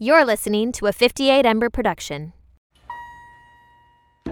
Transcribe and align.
You're 0.00 0.24
listening 0.24 0.70
to 0.74 0.86
a 0.86 0.92
58 0.92 1.44
Ember 1.44 1.70
production. 1.70 2.32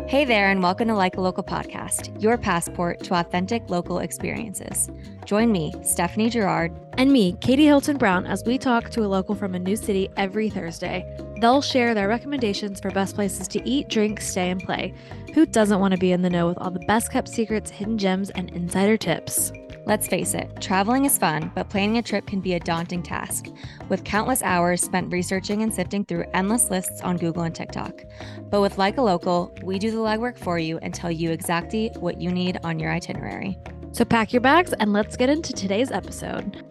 Hey 0.06 0.24
there, 0.24 0.48
and 0.48 0.62
welcome 0.62 0.86
to 0.86 0.94
Like 0.94 1.16
a 1.16 1.20
Local 1.20 1.42
podcast, 1.42 2.22
your 2.22 2.38
passport 2.38 3.02
to 3.02 3.14
authentic 3.14 3.68
local 3.68 3.98
experiences. 3.98 4.88
Join 5.24 5.50
me, 5.50 5.74
Stephanie 5.82 6.30
Girard, 6.30 6.70
and 6.98 7.10
me, 7.10 7.32
Katie 7.40 7.64
Hylton 7.64 7.96
Brown, 7.96 8.26
as 8.26 8.44
we 8.46 8.58
talk 8.58 8.90
to 8.90 9.04
a 9.04 9.08
local 9.08 9.34
from 9.34 9.56
a 9.56 9.58
new 9.58 9.74
city 9.74 10.08
every 10.16 10.48
Thursday. 10.48 11.04
They'll 11.40 11.62
share 11.62 11.94
their 11.94 12.06
recommendations 12.06 12.78
for 12.78 12.92
best 12.92 13.16
places 13.16 13.48
to 13.48 13.68
eat, 13.68 13.88
drink, 13.88 14.20
stay, 14.20 14.50
and 14.50 14.62
play. 14.62 14.94
Who 15.34 15.46
doesn't 15.46 15.80
want 15.80 15.94
to 15.94 15.98
be 15.98 16.12
in 16.12 16.22
the 16.22 16.30
know 16.30 16.46
with 16.46 16.58
all 16.58 16.70
the 16.70 16.78
best 16.86 17.10
kept 17.10 17.26
secrets, 17.26 17.72
hidden 17.72 17.98
gems, 17.98 18.30
and 18.30 18.50
insider 18.50 18.96
tips? 18.96 19.50
Let's 19.86 20.08
face 20.08 20.34
it, 20.34 20.60
traveling 20.60 21.04
is 21.04 21.16
fun, 21.16 21.52
but 21.54 21.70
planning 21.70 21.96
a 21.96 22.02
trip 22.02 22.26
can 22.26 22.40
be 22.40 22.54
a 22.54 22.58
daunting 22.58 23.04
task, 23.04 23.46
with 23.88 24.02
countless 24.02 24.42
hours 24.42 24.82
spent 24.82 25.12
researching 25.12 25.62
and 25.62 25.72
sifting 25.72 26.04
through 26.04 26.24
endless 26.34 26.70
lists 26.70 27.00
on 27.02 27.16
Google 27.16 27.44
and 27.44 27.54
TikTok. 27.54 28.02
But 28.50 28.62
with 28.62 28.78
Like 28.78 28.98
a 28.98 29.02
Local, 29.02 29.56
we 29.62 29.78
do 29.78 29.92
the 29.92 29.98
legwork 29.98 30.38
for 30.38 30.58
you 30.58 30.78
and 30.78 30.92
tell 30.92 31.12
you 31.12 31.30
exactly 31.30 31.92
what 32.00 32.20
you 32.20 32.32
need 32.32 32.58
on 32.64 32.80
your 32.80 32.90
itinerary. 32.90 33.56
So 33.92 34.04
pack 34.04 34.32
your 34.32 34.40
bags 34.40 34.72
and 34.72 34.92
let's 34.92 35.16
get 35.16 35.30
into 35.30 35.52
today's 35.52 35.92
episode. 35.92 36.64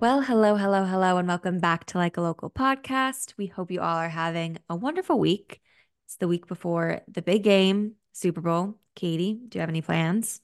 Well, 0.00 0.22
hello, 0.22 0.56
hello, 0.56 0.86
hello, 0.86 1.18
and 1.18 1.28
welcome 1.28 1.58
back 1.58 1.84
to 1.88 1.98
Like 1.98 2.16
a 2.16 2.22
Local 2.22 2.48
podcast. 2.48 3.34
We 3.36 3.44
hope 3.44 3.70
you 3.70 3.82
all 3.82 3.98
are 3.98 4.08
having 4.08 4.56
a 4.70 4.74
wonderful 4.74 5.18
week. 5.18 5.60
It's 6.06 6.16
the 6.16 6.28
week 6.28 6.46
before 6.46 7.02
the 7.08 7.20
big 7.20 7.42
game, 7.42 7.96
Super 8.14 8.40
Bowl. 8.40 8.76
Katie, 8.96 9.38
do 9.46 9.58
you 9.58 9.60
have 9.60 9.68
any 9.68 9.82
plans? 9.82 10.40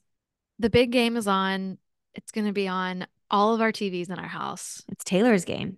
The 0.59 0.69
big 0.69 0.91
game 0.91 1.17
is 1.17 1.27
on. 1.27 1.77
It's 2.15 2.31
going 2.31 2.47
to 2.47 2.53
be 2.53 2.67
on 2.67 3.05
all 3.29 3.53
of 3.53 3.61
our 3.61 3.71
TVs 3.71 4.09
in 4.09 4.17
our 4.17 4.27
house. 4.27 4.83
It's 4.89 5.03
Taylor's 5.03 5.45
game. 5.45 5.77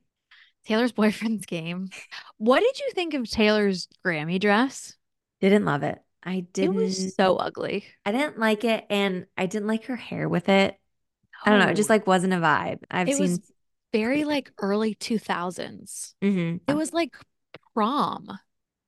Taylor's 0.65 0.91
boyfriend's 0.93 1.45
game. 1.45 1.89
What 2.37 2.61
did 2.61 2.79
you 2.79 2.91
think 2.93 3.13
of 3.13 3.29
Taylor's 3.29 3.87
Grammy 4.05 4.39
dress? 4.39 4.95
Didn't 5.41 5.65
love 5.65 5.83
it. 5.83 5.99
I 6.23 6.41
didn't. 6.53 6.75
It 6.75 6.77
was 6.77 7.15
so 7.15 7.37
ugly. 7.37 7.85
I 8.05 8.11
didn't 8.11 8.39
like 8.39 8.63
it, 8.63 8.85
and 8.89 9.25
I 9.37 9.45
didn't 9.45 9.67
like 9.67 9.85
her 9.85 9.95
hair 9.95 10.27
with 10.27 10.49
it. 10.49 10.77
I 11.45 11.49
don't 11.49 11.59
know. 11.59 11.69
It 11.69 11.75
just 11.75 11.89
like 11.89 12.05
wasn't 12.05 12.33
a 12.33 12.37
vibe. 12.37 12.83
I've 12.91 13.07
it 13.07 13.15
seen 13.15 13.21
was 13.21 13.51
very 13.93 14.25
like 14.25 14.51
early 14.57 14.95
2000s. 14.95 16.13
Mm-hmm. 16.21 16.57
It 16.69 16.75
was 16.75 16.93
like 16.93 17.15
prom. 17.73 18.27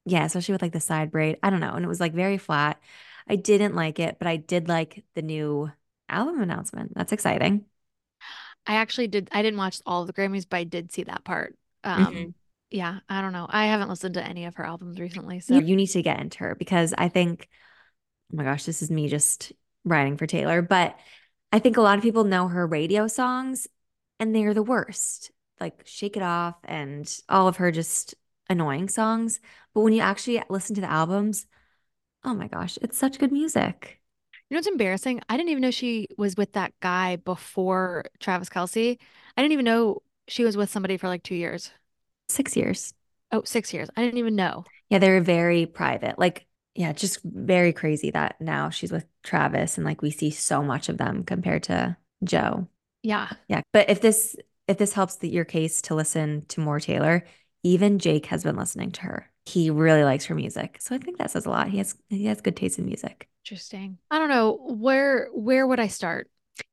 Yeah, 0.05 0.26
especially 0.26 0.53
with 0.53 0.61
like 0.61 0.73
the 0.73 0.80
side 0.80 1.11
braid. 1.11 1.38
I 1.42 1.50
don't 1.50 1.59
know. 1.59 1.73
And 1.73 1.86
it 1.86 1.88
was 1.88 2.00
like 2.00 2.14
very 2.14 2.38
flat. 2.38 2.81
I 3.28 3.36
didn't 3.36 3.76
like 3.76 4.00
it, 4.00 4.17
but 4.20 4.28
I 4.28 4.36
did 4.36 4.67
like 4.67 5.05
the 5.16 5.22
new 5.22 5.72
album 6.12 6.42
announcement. 6.42 6.94
That's 6.95 7.12
exciting. 7.12 7.66
I 8.66 8.76
actually 8.76 9.08
did. 9.08 9.30
I 9.31 9.42
didn't 9.42 9.58
watch 9.58 9.81
all 9.86 10.02
of 10.02 10.08
the 10.08 10.14
Grammys, 10.14 10.45
but 10.48 10.58
I 10.58 10.64
did 10.64 10.92
see 10.92 11.04
that 11.04 11.23
part. 11.23 11.58
Um, 11.84 12.06
mm-hmm. 12.06 12.30
Yeah, 12.70 13.00
I 13.09 13.22
don't 13.22 13.34
know. 13.34 13.48
I 13.50 13.66
haven't 13.66 13.90
listened 13.90 14.14
to 14.16 14.23
any 14.23 14.45
of 14.45 14.56
her 14.56 14.66
albums 14.66 15.00
recently. 15.00 15.39
So 15.39 15.56
you 15.56 15.76
need 15.76 15.88
to 15.88 16.02
get 16.02 16.20
into 16.20 16.39
her 16.39 16.56
because 16.56 16.94
I 16.98 17.09
think, 17.09 17.50
oh 18.32 18.38
my 18.38 18.44
gosh, 18.44 18.64
this 18.64 18.82
is 18.82 18.89
me 18.89 19.09
just 19.09 19.52
writing 19.84 20.17
for 20.17 20.28
Taylor, 20.28 20.62
but 20.62 20.98
I 21.52 21.59
think 21.59 21.78
a 21.78 21.82
lot 21.82 21.98
of 21.98 22.04
people 22.04 22.23
know 22.23 22.48
her 22.48 22.66
radio 22.66 23.08
songs 23.08 23.67
and 24.20 24.34
they're 24.34 24.54
the 24.54 24.64
worst. 24.64 25.32
Like 25.59 25.82
Shake 25.86 26.17
It 26.17 26.23
Off 26.23 26.56
and 26.64 27.14
all 27.30 27.48
of 27.48 27.58
her 27.58 27.72
just 27.72 28.16
annoying 28.50 28.89
songs. 28.89 29.39
But 29.73 29.82
when 29.82 29.94
you 29.94 30.02
actually 30.02 30.42
listen 30.50 30.76
to 30.76 30.82
the 30.82 30.89
albums, 30.89 31.45
oh 32.23 32.34
my 32.34 32.48
gosh, 32.48 32.78
it's 32.82 32.98
such 32.98 33.20
good 33.20 33.32
music. 33.32 34.01
You 34.52 34.56
know 34.56 34.58
what's 34.58 34.68
embarrassing? 34.68 35.22
I 35.30 35.38
didn't 35.38 35.52
even 35.52 35.62
know 35.62 35.72
she 35.72 36.10
was 36.18 36.36
with 36.36 36.52
that 36.54 36.74
guy 36.82 37.16
before 37.16 38.04
Travis 38.20 38.50
Kelce. 38.50 38.98
I 39.38 39.42
didn't 39.42 39.54
even 39.54 39.64
know 39.64 40.02
she 40.28 40.44
was 40.44 40.58
with 40.58 40.70
somebody 40.70 40.98
for 40.98 41.08
like 41.08 41.24
two 41.24 41.36
years. 41.36 41.72
Six 42.28 42.58
years. 42.58 42.94
Oh, 43.32 43.44
six 43.46 43.74
years. 43.74 43.90
I 43.96 44.02
didn't 44.02 44.18
even 44.18 44.36
know. 44.36 44.66
Yeah, 44.90 45.00
they're 45.00 45.22
very 45.22 45.68
private. 45.68 46.20
Like, 46.20 46.48
yeah, 46.76 46.92
just 46.92 47.22
very 47.24 47.72
crazy 47.72 48.12
that 48.12 48.42
now 48.42 48.70
she's 48.70 48.92
with 48.92 49.06
Travis 49.24 49.78
and 49.78 49.86
like 49.86 50.02
we 50.02 50.11
see 50.11 50.32
so 50.32 50.61
much 50.61 50.90
of 50.90 50.98
them 50.98 51.23
compared 51.23 51.64
to 51.64 51.95
Joe. 52.22 52.67
Yeah. 53.04 53.30
Yeah. 53.48 53.61
But 53.72 53.90
if 53.90 54.02
this 54.02 54.36
if 54.67 54.78
this 54.78 54.92
helps 54.92 55.16
the, 55.16 55.30
your 55.30 55.45
case 55.45 55.82
to 55.84 55.95
listen 55.95 56.44
to 56.50 56.60
more 56.60 56.82
Taylor, 56.82 57.23
even 57.64 58.00
Jake 58.00 58.26
has 58.26 58.44
been 58.44 58.58
listening 58.58 58.92
to 58.92 59.02
her. 59.04 59.32
He 59.45 59.70
really 59.70 60.04
likes 60.04 60.26
her 60.26 60.36
music. 60.36 60.76
So 60.82 60.94
I 60.94 60.98
think 60.98 61.20
that 61.20 61.32
says 61.32 61.45
a 61.45 61.50
lot. 61.50 61.70
He 61.70 61.78
has 61.78 61.95
he 62.10 62.26
has 62.26 62.42
good 62.42 62.58
taste 62.58 62.80
in 62.80 62.86
music. 62.86 63.30
Interesting. 63.44 63.98
I 64.10 64.20
don't 64.20 64.30
know 64.30 64.58
where 64.62 65.30
where 65.34 65.66
would 65.66 65.80
I 65.80 65.88
start? 65.88 66.30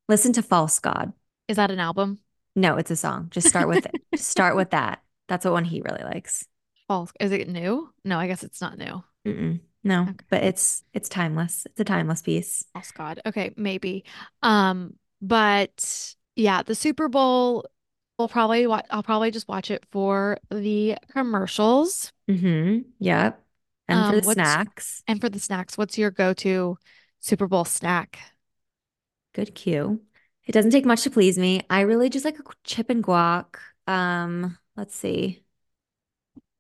Listen 0.08 0.32
to 0.34 0.42
False 0.42 0.78
God. 0.78 1.12
Is 1.48 1.56
that 1.56 1.70
an 1.70 1.80
album? 1.80 2.18
No, 2.54 2.76
it's 2.76 2.90
a 2.90 2.96
song. 2.96 3.28
Just 3.30 3.48
start 3.48 3.68
with 3.68 3.86
it. 3.86 3.94
Start 4.20 4.56
with 4.56 4.70
that. 4.70 5.00
That's 5.28 5.44
what 5.44 5.54
one 5.54 5.64
he 5.64 5.80
really 5.80 6.02
likes. 6.02 6.44
False. 6.88 7.12
Is 7.20 7.30
it 7.30 7.48
new? 7.48 7.88
No, 8.04 8.18
I 8.18 8.26
guess 8.26 8.42
it's 8.42 8.60
not 8.60 8.78
new. 8.78 9.02
Mm-mm. 9.26 9.60
No, 9.84 10.02
okay. 10.02 10.14
but 10.28 10.42
it's 10.42 10.82
it's 10.92 11.08
timeless. 11.08 11.66
It's 11.66 11.80
a 11.80 11.84
timeless 11.84 12.22
piece. 12.22 12.64
False 12.72 12.90
God. 12.90 13.20
Okay, 13.24 13.54
maybe. 13.56 14.04
Um, 14.42 14.94
but 15.22 16.14
yeah, 16.36 16.62
the 16.62 16.74
Super 16.74 17.08
Bowl. 17.08 17.66
We'll 18.18 18.28
probably 18.28 18.66
watch. 18.66 18.86
I'll 18.90 19.04
probably 19.04 19.30
just 19.30 19.46
watch 19.46 19.70
it 19.70 19.84
for 19.92 20.38
the 20.50 20.96
commercials. 21.12 22.12
Mm-hmm. 22.28 22.88
Yep. 22.98 23.40
And 23.88 23.98
um, 23.98 24.14
for 24.14 24.20
the 24.20 24.32
snacks. 24.32 25.02
And 25.06 25.20
for 25.20 25.28
the 25.28 25.40
snacks, 25.40 25.78
what's 25.78 25.96
your 25.98 26.10
go-to 26.10 26.76
Super 27.20 27.46
Bowl 27.46 27.64
snack? 27.64 28.18
Good 29.34 29.54
cue. 29.54 30.00
It 30.46 30.52
doesn't 30.52 30.70
take 30.70 30.86
much 30.86 31.02
to 31.02 31.10
please 31.10 31.38
me. 31.38 31.62
I 31.68 31.82
really 31.82 32.08
just 32.08 32.24
like 32.24 32.38
a 32.38 32.42
chip 32.64 32.90
and 32.90 33.04
guac. 33.04 33.56
Um, 33.86 34.56
let's 34.76 34.94
see. 34.94 35.42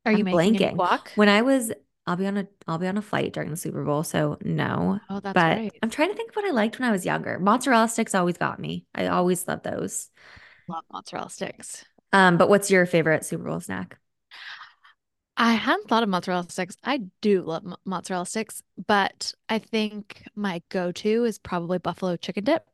Are 0.04 0.12
you 0.12 0.18
I'm 0.18 0.24
making 0.24 0.54
blanking. 0.54 0.76
guac? 0.76 1.08
When 1.16 1.28
I 1.28 1.42
was, 1.42 1.72
I'll 2.06 2.16
be 2.16 2.26
on 2.26 2.36
a, 2.36 2.46
I'll 2.66 2.78
be 2.78 2.86
on 2.86 2.98
a 2.98 3.02
flight 3.02 3.32
during 3.32 3.50
the 3.50 3.56
Super 3.56 3.84
Bowl, 3.84 4.02
so 4.02 4.38
no. 4.42 5.00
Oh, 5.10 5.20
that's 5.20 5.34
but 5.34 5.56
right. 5.56 5.72
I'm 5.82 5.90
trying 5.90 6.08
to 6.08 6.14
think 6.14 6.34
what 6.34 6.44
I 6.44 6.50
liked 6.50 6.78
when 6.78 6.88
I 6.88 6.92
was 6.92 7.04
younger. 7.04 7.38
Mozzarella 7.38 7.88
sticks 7.88 8.14
always 8.14 8.38
got 8.38 8.58
me. 8.58 8.86
I 8.94 9.06
always 9.08 9.46
loved 9.46 9.64
those. 9.64 10.10
Love 10.68 10.84
mozzarella 10.92 11.30
sticks. 11.30 11.84
Um, 12.12 12.38
but 12.38 12.48
what's 12.48 12.70
your 12.70 12.86
favorite 12.86 13.24
Super 13.24 13.44
Bowl 13.44 13.60
snack? 13.60 13.98
I 15.40 15.52
hadn't 15.52 15.88
thought 15.88 16.02
of 16.02 16.08
mozzarella 16.08 16.46
sticks. 16.48 16.76
I 16.82 17.02
do 17.20 17.42
love 17.42 17.64
mozzarella 17.84 18.26
sticks, 18.26 18.60
but 18.88 19.32
I 19.48 19.60
think 19.60 20.24
my 20.34 20.62
go-to 20.68 21.24
is 21.24 21.38
probably 21.38 21.78
buffalo 21.78 22.16
chicken 22.16 22.42
dip. 22.42 22.66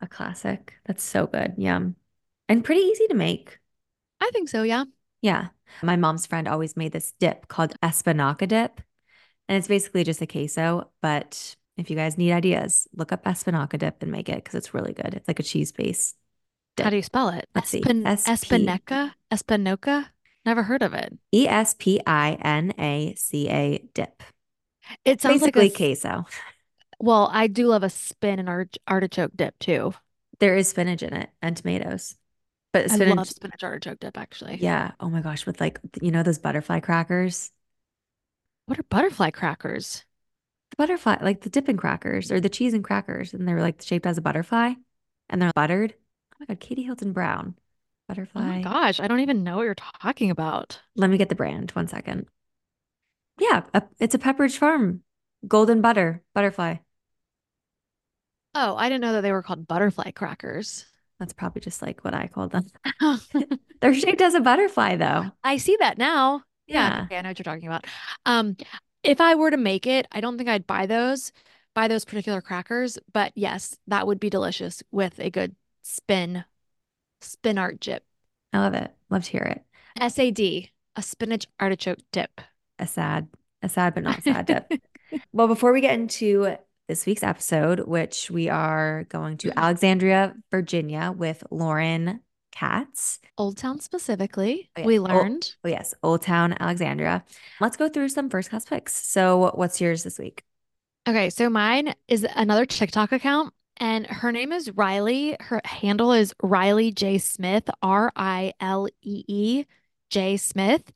A 0.00 0.08
classic. 0.08 0.74
That's 0.84 1.04
so 1.04 1.28
good. 1.28 1.54
Yum. 1.56 1.94
And 2.48 2.64
pretty 2.64 2.80
easy 2.80 3.06
to 3.06 3.14
make. 3.14 3.60
I 4.20 4.30
think 4.32 4.48
so, 4.48 4.64
yeah. 4.64 4.84
Yeah. 5.20 5.48
My 5.80 5.94
mom's 5.94 6.26
friend 6.26 6.48
always 6.48 6.76
made 6.76 6.90
this 6.90 7.12
dip 7.20 7.46
called 7.46 7.78
espinaca 7.80 8.48
dip. 8.48 8.80
And 9.48 9.56
it's 9.56 9.68
basically 9.68 10.02
just 10.02 10.20
a 10.20 10.26
queso, 10.26 10.90
but 11.02 11.54
if 11.76 11.88
you 11.88 11.94
guys 11.94 12.18
need 12.18 12.32
ideas, 12.32 12.88
look 12.94 13.12
up 13.12 13.24
espinaca 13.24 13.78
dip 13.78 14.02
and 14.02 14.10
make 14.10 14.28
it 14.28 14.36
because 14.36 14.56
it's 14.56 14.74
really 14.74 14.92
good. 14.92 15.14
It's 15.14 15.28
like 15.28 15.38
a 15.38 15.44
cheese 15.44 15.70
base. 15.70 16.14
How 16.78 16.90
do 16.90 16.96
you 16.96 17.02
spell 17.02 17.28
it? 17.28 17.48
Let's 17.54 17.68
see. 17.70 17.80
Espinaca? 17.80 19.12
Espinoca? 19.30 20.06
Never 20.44 20.62
heard 20.62 20.82
of 20.82 20.92
it. 20.94 21.16
E 21.32 21.46
S 21.48 21.74
P 21.78 22.00
I 22.06 22.32
N 22.40 22.72
A 22.78 23.14
C 23.16 23.48
A 23.48 23.88
dip. 23.94 24.22
It 25.04 25.20
sounds 25.20 25.40
basically 25.40 25.64
like 25.64 25.72
a, 25.72 25.76
queso. 25.76 26.26
Well, 26.98 27.28
I 27.32 27.46
do 27.46 27.66
love 27.66 27.82
a 27.82 27.90
spin 27.90 28.38
and 28.38 28.48
art- 28.48 28.78
artichoke 28.88 29.32
dip 29.36 29.58
too. 29.58 29.94
There 30.40 30.56
is 30.56 30.68
spinach 30.68 31.02
in 31.02 31.12
it 31.14 31.30
and 31.40 31.56
tomatoes. 31.56 32.16
But 32.72 32.90
spinach, 32.90 33.08
I 33.08 33.14
love 33.14 33.28
spinach 33.28 33.62
artichoke 33.62 34.00
dip 34.00 34.18
actually. 34.18 34.58
Yeah. 34.60 34.92
Oh 34.98 35.10
my 35.10 35.20
gosh, 35.20 35.46
with 35.46 35.60
like 35.60 35.78
you 36.00 36.10
know 36.10 36.22
those 36.22 36.38
butterfly 36.38 36.80
crackers. 36.80 37.50
What 38.66 38.78
are 38.78 38.84
butterfly 38.84 39.30
crackers? 39.30 40.04
The 40.70 40.76
butterfly, 40.76 41.18
like 41.20 41.42
the 41.42 41.50
dipping 41.50 41.76
crackers 41.76 42.32
or 42.32 42.40
the 42.40 42.48
cheese 42.48 42.74
and 42.74 42.82
crackers, 42.82 43.34
and 43.34 43.46
they're 43.46 43.60
like 43.60 43.82
shaped 43.82 44.06
as 44.06 44.18
a 44.18 44.22
butterfly, 44.22 44.74
and 45.28 45.40
they're 45.40 45.52
buttered. 45.54 45.94
Oh 46.34 46.36
my 46.40 46.46
god, 46.46 46.60
Katie 46.60 46.84
Hylton 46.84 47.12
Brown 47.12 47.56
butterfly. 48.14 48.42
Oh 48.42 48.44
my 48.44 48.62
gosh, 48.62 49.00
I 49.00 49.08
don't 49.08 49.20
even 49.20 49.42
know 49.42 49.56
what 49.56 49.62
you're 49.62 49.74
talking 49.74 50.30
about. 50.30 50.80
Let 50.96 51.10
me 51.10 51.18
get 51.18 51.28
the 51.28 51.34
brand. 51.34 51.70
One 51.72 51.88
second. 51.88 52.26
Yeah, 53.40 53.62
a, 53.72 53.82
it's 53.98 54.14
a 54.14 54.18
Pepperidge 54.18 54.58
Farm 54.58 55.02
golden 55.48 55.80
butter 55.80 56.22
butterfly. 56.34 56.76
Oh, 58.54 58.76
I 58.76 58.88
didn't 58.88 59.00
know 59.00 59.12
that 59.14 59.22
they 59.22 59.32
were 59.32 59.42
called 59.42 59.66
butterfly 59.66 60.10
crackers. 60.10 60.84
That's 61.18 61.32
probably 61.32 61.60
just 61.62 61.80
like 61.80 62.04
what 62.04 62.14
I 62.14 62.26
called 62.28 62.52
them. 62.52 62.66
They're 63.80 63.94
shaped 63.94 64.20
as 64.20 64.34
a 64.34 64.40
butterfly, 64.40 64.96
though. 64.96 65.30
I 65.42 65.56
see 65.56 65.76
that 65.80 65.96
now. 65.96 66.42
Yeah, 66.66 66.88
yeah. 66.88 67.04
Okay, 67.04 67.16
I 67.16 67.22
know 67.22 67.30
what 67.30 67.38
you're 67.38 67.44
talking 67.44 67.66
about. 67.66 67.86
Um, 68.26 68.56
if 69.02 69.20
I 69.20 69.34
were 69.34 69.50
to 69.50 69.56
make 69.56 69.86
it, 69.86 70.06
I 70.12 70.20
don't 70.20 70.36
think 70.36 70.48
I'd 70.48 70.66
buy 70.66 70.86
those, 70.86 71.32
buy 71.74 71.88
those 71.88 72.04
particular 72.04 72.40
crackers. 72.40 72.98
But 73.12 73.32
yes, 73.34 73.76
that 73.86 74.06
would 74.06 74.20
be 74.20 74.30
delicious 74.30 74.82
with 74.90 75.18
a 75.18 75.30
good 75.30 75.56
spin 75.82 76.44
spin 77.22 77.58
art 77.58 77.80
dip. 77.80 78.04
I 78.52 78.58
love 78.58 78.74
it. 78.74 78.90
Love 79.10 79.24
to 79.24 79.30
hear 79.30 79.42
it. 79.42 80.12
SAD, 80.12 80.70
a 80.96 81.02
spinach 81.02 81.46
artichoke 81.60 81.98
dip. 82.12 82.40
A 82.78 82.86
sad, 82.86 83.28
a 83.62 83.68
sad 83.68 83.94
but 83.94 84.02
not 84.02 84.22
sad 84.22 84.46
dip. 84.46 84.72
well, 85.32 85.48
before 85.48 85.72
we 85.72 85.80
get 85.80 85.94
into 85.94 86.56
this 86.88 87.06
week's 87.06 87.22
episode, 87.22 87.80
which 87.80 88.30
we 88.30 88.48
are 88.48 89.04
going 89.08 89.36
to 89.38 89.58
Alexandria, 89.58 90.34
Virginia 90.50 91.14
with 91.16 91.44
Lauren 91.50 92.20
Catts. 92.50 93.18
Old 93.38 93.56
Town 93.56 93.80
specifically, 93.80 94.68
Oh, 94.76 94.80
yeah. 94.80 94.86
we 94.86 94.98
Oh. 94.98 95.02
learned. 95.04 95.54
Oh, 95.64 95.68
yes, 95.68 95.94
Old 96.02 96.22
Town 96.22 96.54
Alexandria. 96.60 97.24
Let's 97.60 97.76
go 97.78 97.88
through 97.88 98.10
some 98.10 98.28
first 98.28 98.50
class 98.50 98.64
picks. 98.66 98.94
So, 98.94 99.52
what's 99.54 99.80
yours 99.80 100.02
this 100.02 100.18
week? 100.18 100.44
Okay, 101.08 101.30
so 101.30 101.48
mine 101.48 101.94
is 102.08 102.26
another 102.36 102.66
TikTok 102.66 103.12
account, 103.12 103.54
and 103.82 104.06
her 104.06 104.30
name 104.30 104.52
is 104.52 104.68
Rilee. 104.70 105.36
Her 105.42 105.60
handle 105.64 106.12
is 106.12 106.32
Rilee 106.40 106.94
J. 106.94 107.18
Smith, 107.18 107.68
R 107.82 108.12
I 108.14 108.52
L 108.60 108.86
E 109.02 109.24
E 109.26 109.64
J. 110.08 110.36
Smith. 110.36 110.92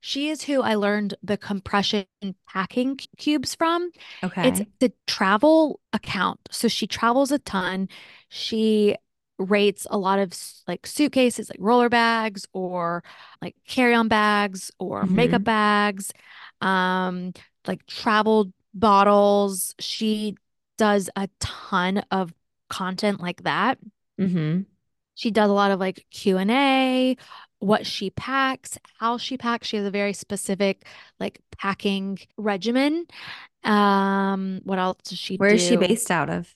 She 0.00 0.30
is 0.30 0.42
who 0.42 0.62
I 0.62 0.76
learned 0.76 1.14
the 1.22 1.36
compression 1.36 2.06
packing 2.48 2.98
cubes 3.18 3.54
from. 3.54 3.90
Okay. 4.24 4.48
It's 4.48 4.62
the 4.80 4.92
travel 5.06 5.78
account. 5.92 6.40
So 6.50 6.68
she 6.68 6.86
travels 6.86 7.32
a 7.32 7.38
ton. 7.38 7.90
She 8.30 8.96
rates 9.38 9.86
a 9.90 9.98
lot 9.98 10.18
of 10.18 10.32
like 10.66 10.86
suitcases, 10.86 11.50
like 11.50 11.58
roller 11.60 11.90
bags 11.90 12.46
or 12.54 13.04
like 13.42 13.56
carry-on 13.68 14.08
bags 14.08 14.70
or 14.78 15.04
makeup 15.04 15.44
bags, 15.44 16.12
um, 16.62 17.34
like 17.66 17.84
travel 17.86 18.52
bottles. 18.72 19.74
She 19.78 20.36
does 20.78 21.10
a 21.16 21.28
ton 21.40 22.02
of 22.10 22.32
content 22.68 23.20
like 23.20 23.42
that. 23.44 23.78
mm-hmm. 24.20 24.62
She 25.14 25.30
does 25.30 25.50
a 25.50 25.52
lot 25.52 25.70
of 25.70 25.78
like 25.78 26.06
Q&A, 26.10 27.16
what 27.58 27.86
she 27.86 28.10
packs, 28.10 28.78
how 28.98 29.18
she 29.18 29.36
packs. 29.36 29.68
She 29.68 29.76
has 29.76 29.86
a 29.86 29.90
very 29.90 30.14
specific 30.14 30.86
like 31.20 31.40
packing 31.58 32.18
regimen. 32.38 33.06
Um, 33.62 34.60
what 34.64 34.78
else 34.78 34.98
does 35.04 35.18
she 35.18 35.36
Where 35.36 35.54
is 35.54 35.62
she 35.62 35.76
based 35.76 36.10
out 36.10 36.30
of? 36.30 36.54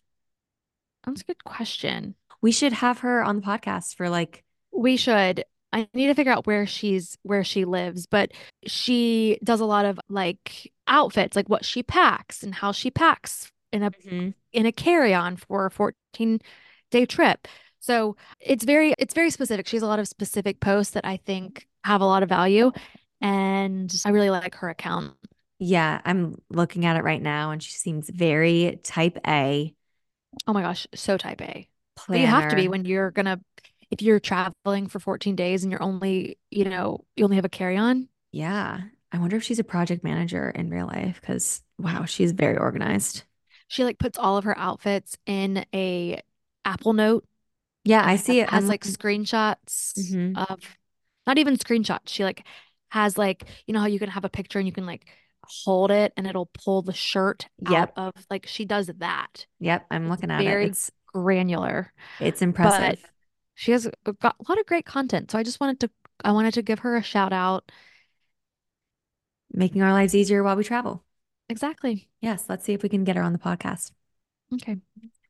That's 1.05 1.21
a 1.21 1.25
good 1.25 1.45
question. 1.45 2.15
We 2.41 2.51
should 2.51 2.73
have 2.73 3.01
her 3.01 3.23
on 3.23 3.37
the 3.37 3.43
podcast 3.43 3.95
for 3.95 4.09
like, 4.09 4.43
We 4.73 4.97
should. 4.97 5.45
I 5.73 5.89
need 5.93 6.07
to 6.07 6.15
figure 6.15 6.33
out 6.33 6.47
where 6.47 6.67
she's 6.67 7.19
where 7.23 7.45
she 7.45 7.65
lives, 7.65 8.07
but 8.07 8.33
she 8.67 9.39
does 9.45 9.61
a 9.61 9.67
lot 9.67 9.85
of 9.85 10.01
like 10.09 10.73
outfits, 10.89 11.37
like 11.37 11.49
what 11.49 11.65
she 11.65 11.83
packs 11.83 12.43
and 12.43 12.55
how 12.55 12.73
she 12.73 12.91
packs 12.91 13.53
in 13.77 13.83
a 13.85 13.91
mm-hmm. 13.91 14.31
in 14.53 14.67
a 14.67 14.73
carry-on 14.73 15.37
for 15.37 15.67
a 15.67 15.71
14 15.71 16.41
day 16.91 17.07
trip. 17.07 17.47
So 17.79 18.17
it's 18.41 18.65
very 18.65 18.95
it's 18.99 19.15
very 19.15 19.31
specific. 19.31 19.69
She 19.69 19.77
has 19.77 19.83
a 19.83 19.87
lot 19.87 19.99
of 19.99 20.09
specific 20.09 20.61
posts 20.61 20.95
that 20.95 21.05
I 21.05 21.19
think 21.19 21.69
have 21.85 22.01
a 22.01 22.07
lot 22.07 22.23
of 22.23 22.29
value 22.29 22.73
and 23.21 23.93
I 24.05 24.11
really 24.11 24.31
like 24.31 24.57
her 24.57 24.69
account. 24.69 25.15
yeah, 25.59 26.01
I'm 26.05 26.37
looking 26.51 26.85
at 26.85 26.97
it 26.97 27.05
right 27.05 27.23
now 27.23 27.53
and 27.53 27.63
she 27.63 27.73
seems 27.73 28.11
very 28.11 28.81
type 28.83 29.19
A 29.27 29.73
Oh 30.47 30.53
my 30.53 30.63
gosh, 30.63 30.87
so 30.95 31.17
type 31.17 31.41
A. 31.41 31.69
But 32.09 32.19
you 32.19 32.27
have 32.27 32.51
to 32.51 32.57
be 32.57 32.69
when 32.69 32.85
you're 32.85 33.11
gonna 33.11 33.41
if 33.91 34.03
you're 34.03 34.21
traveling 34.21 34.89
for 34.89 34.99
14 34.99 35.37
days 35.37 35.63
and 35.63 35.71
you're 35.71 35.83
only, 35.83 36.39
you 36.51 36.65
know, 36.65 37.05
you 37.15 37.25
only 37.25 37.37
have 37.37 37.45
a 37.45 37.49
carry-on. 37.49 38.09
Yeah. 38.33 38.81
I 39.13 39.19
wonder 39.19 39.37
if 39.37 39.45
she's 39.45 39.61
a 39.61 39.65
project 39.65 40.03
manager 40.03 40.51
in 40.51 40.71
real 40.71 40.87
life 40.87 41.21
because 41.21 41.63
wow, 41.79 42.05
she's 42.05 42.33
very 42.33 42.59
organized. 42.59 43.23
She 43.69 43.85
like 43.85 43.99
puts 43.99 44.19
all 44.19 44.37
of 44.37 44.45
her 44.45 44.57
outfits 44.59 45.17
in 45.27 45.65
a 45.75 46.21
Apple 46.65 46.93
Note 46.93 47.27
Yeah, 47.85 48.03
I 48.05 48.17
see 48.17 48.41
it. 48.41 48.49
has 48.49 48.65
I'm 48.65 48.69
like 48.69 48.85
screenshots 48.85 49.95
Mhm. 49.99 50.35
of 50.35 50.77
not 51.27 51.39
even 51.39 51.57
screenshots. 51.57 52.09
She 52.09 52.25
like 52.25 52.45
has 52.91 53.19
like, 53.19 53.45
you 53.67 53.75
know 53.75 53.81
how 53.81 53.87
you 53.87 53.99
can 53.99 54.11
have 54.11 54.25
a 54.25 54.29
picture 54.29 54.59
and 54.59 54.67
you 54.69 54.73
can 54.73 54.87
like 54.87 55.07
hold 55.45 55.91
it 55.91 56.13
and 56.17 56.27
it'll 56.27 56.47
pull 56.65 56.83
the 56.83 56.93
shirt 56.93 57.47
Yep. 57.61 57.91
out 57.91 57.93
of 57.97 58.13
like 58.31 58.47
she 58.47 58.65
does 58.65 58.89
that. 58.99 59.47
Yep, 59.61 59.87
I'm 59.91 60.09
It's 60.09 60.11
looking 60.11 60.31
at 60.31 60.47
it. 60.47 60.63
It's 60.63 60.91
granular. 61.13 61.93
it's 62.19 62.43
impressive. 62.43 63.13
She 63.55 63.73
has 63.73 63.89
got 64.21 64.37
a 64.39 64.45
lot 64.51 64.59
of 64.61 64.67
great 64.67 64.87
content. 64.87 65.31
So 65.31 65.39
I 65.39 65.43
just 65.43 65.61
wanted 65.61 65.81
to 65.81 65.91
I 66.25 66.33
wanted 66.33 66.55
to 66.55 66.63
give 66.63 66.81
her 66.81 66.97
a 66.97 67.03
shout 67.03 67.33
out. 67.33 67.71
Making 69.53 69.83
our 69.83 69.93
lives 69.93 70.15
easier 70.15 70.43
while 70.45 70.57
we 70.57 70.65
travel. 70.65 71.05
Exactly. 71.49 72.09
Yes, 72.21 72.47
let's 72.49 72.65
see 72.65 72.73
if 72.75 72.83
we 72.83 72.89
can 72.89 73.05
get 73.05 73.17
her 73.17 73.23
on 73.23 73.33
the 73.33 73.39
podcast. 73.39 73.93
Okay. 74.55 74.77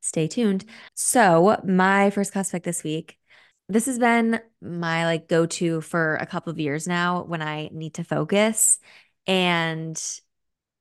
Stay 0.00 0.28
tuned. 0.28 0.64
So, 0.94 1.60
my 1.64 2.10
first 2.10 2.32
class 2.32 2.50
pick 2.50 2.62
this 2.62 2.84
week, 2.84 3.18
this 3.68 3.86
has 3.86 3.98
been 3.98 4.40
my 4.62 5.04
like 5.04 5.28
go-to 5.28 5.80
for 5.80 6.16
a 6.16 6.26
couple 6.26 6.50
of 6.50 6.58
years 6.58 6.86
now 6.86 7.24
when 7.24 7.42
I 7.42 7.68
need 7.72 7.94
to 7.94 8.04
focus. 8.04 8.78
And 9.26 10.00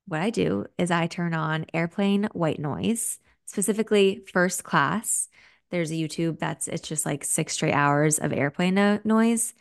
what 0.08 0.22
I 0.22 0.30
do 0.30 0.66
is 0.78 0.92
I 0.92 1.08
turn 1.08 1.34
on 1.34 1.66
airplane 1.74 2.30
white 2.34 2.60
noise, 2.60 3.20
specifically 3.46 4.24
first 4.32 4.64
class. 4.64 5.28
There's 5.72 5.90
a 5.92 5.96
YouTube 5.96 6.38
that's 6.38 6.68
it's 6.68 6.88
just 6.88 7.06
like 7.06 7.24
six 7.24 7.54
straight 7.54 7.74
hours 7.74 8.20
of 8.20 8.32
airplane 8.32 8.76
no- 8.76 9.00
noise. 9.04 9.54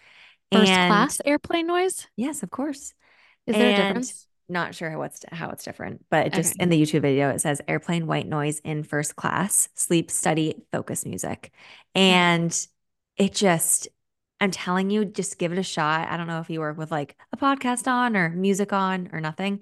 First 0.53 0.71
And- 0.71 0.91
class 0.91 1.21
airplane 1.25 1.67
noise? 1.67 2.07
Yes, 2.17 2.43
of 2.43 2.51
course. 2.51 2.93
Is 3.47 3.57
there 3.57 3.73
a 3.73 3.77
difference? 3.77 4.27
Not 4.49 4.75
sure 4.75 4.91
how 4.91 5.03
it's 5.03 5.25
how 5.33 5.51
it's 5.51 5.65
different, 5.65 6.05
but 6.11 6.33
just 6.33 6.55
Okay. 6.55 6.63
in 6.63 6.69
the 6.69 6.81
YouTube 6.81 7.01
video 7.03 7.31
it 7.31 7.41
says 7.41 7.63
airplane 7.67 8.07
white 8.07 8.27
noise 8.27 8.61
in 8.61 8.83
first 8.83 9.17
class, 9.17 9.69
sleep 9.75 10.11
study 10.11 10.63
focus 10.71 11.07
music. 11.07 11.53
Mm-hmm. 11.97 12.01
And 12.03 12.67
it 13.17 13.35
just 13.35 13.89
I'm 14.41 14.51
telling 14.51 14.91
you, 14.91 15.05
just 15.05 15.39
give 15.39 15.53
it 15.53 15.59
a 15.59 15.63
shot. 15.63 16.09
I 16.11 16.17
don't 16.17 16.27
know 16.27 16.41
if 16.41 16.51
you 16.51 16.61
work 16.61 16.77
with 16.77 16.91
like 16.91 17.17
a 17.33 17.37
podcast 17.37 17.87
on 17.87 18.17
or 18.17 18.29
music 18.31 18.73
on 18.73 19.09
or 19.13 19.21
nothing. 19.21 19.61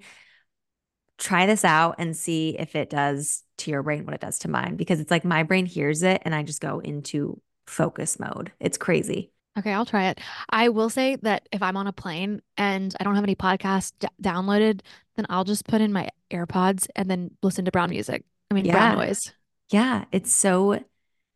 Try 1.17 1.45
this 1.45 1.63
out 1.63 1.95
and 1.99 2.17
see 2.17 2.57
if 2.57 2.75
it 2.75 2.89
does 2.89 3.43
to 3.59 3.71
your 3.71 3.83
brain 3.83 4.05
what 4.05 4.15
it 4.15 4.19
does 4.21 4.39
to 4.39 4.49
mine 4.49 4.75
because 4.75 4.99
it's 4.99 5.11
like 5.11 5.23
my 5.23 5.43
brain 5.43 5.65
hears 5.65 6.03
it 6.03 6.21
and 6.25 6.33
I 6.35 6.43
just 6.43 6.59
go 6.59 6.79
into 6.79 7.39
focus 7.67 8.19
mode. 8.19 8.51
It's 8.59 8.77
crazy. 8.77 9.31
Okay, 9.57 9.71
I'll 9.71 9.85
try 9.85 10.05
it. 10.05 10.19
I 10.49 10.69
will 10.69 10.89
say 10.89 11.15
that 11.17 11.47
if 11.51 11.61
I'm 11.61 11.77
on 11.77 11.85
a 11.85 11.93
plane 11.93 12.41
and 12.57 12.93
I 12.99 13.03
don't 13.03 13.15
have 13.15 13.23
any 13.23 13.35
podcasts 13.35 13.91
d 13.99 14.07
downloaded, 14.21 14.81
then 15.15 15.27
I'll 15.29 15.43
just 15.43 15.67
put 15.67 15.79
in 15.79 15.93
my 15.93 16.09
AirPods 16.31 16.87
and 16.95 17.09
then 17.09 17.31
listen 17.43 17.65
to 17.65 17.71
brown 17.71 17.91
music. 17.91 18.25
I 18.49 18.55
mean, 18.55 18.69
brown 18.71 18.97
noise. 18.97 19.31
Yeah, 19.69 20.05
it's 20.11 20.33
so 20.33 20.83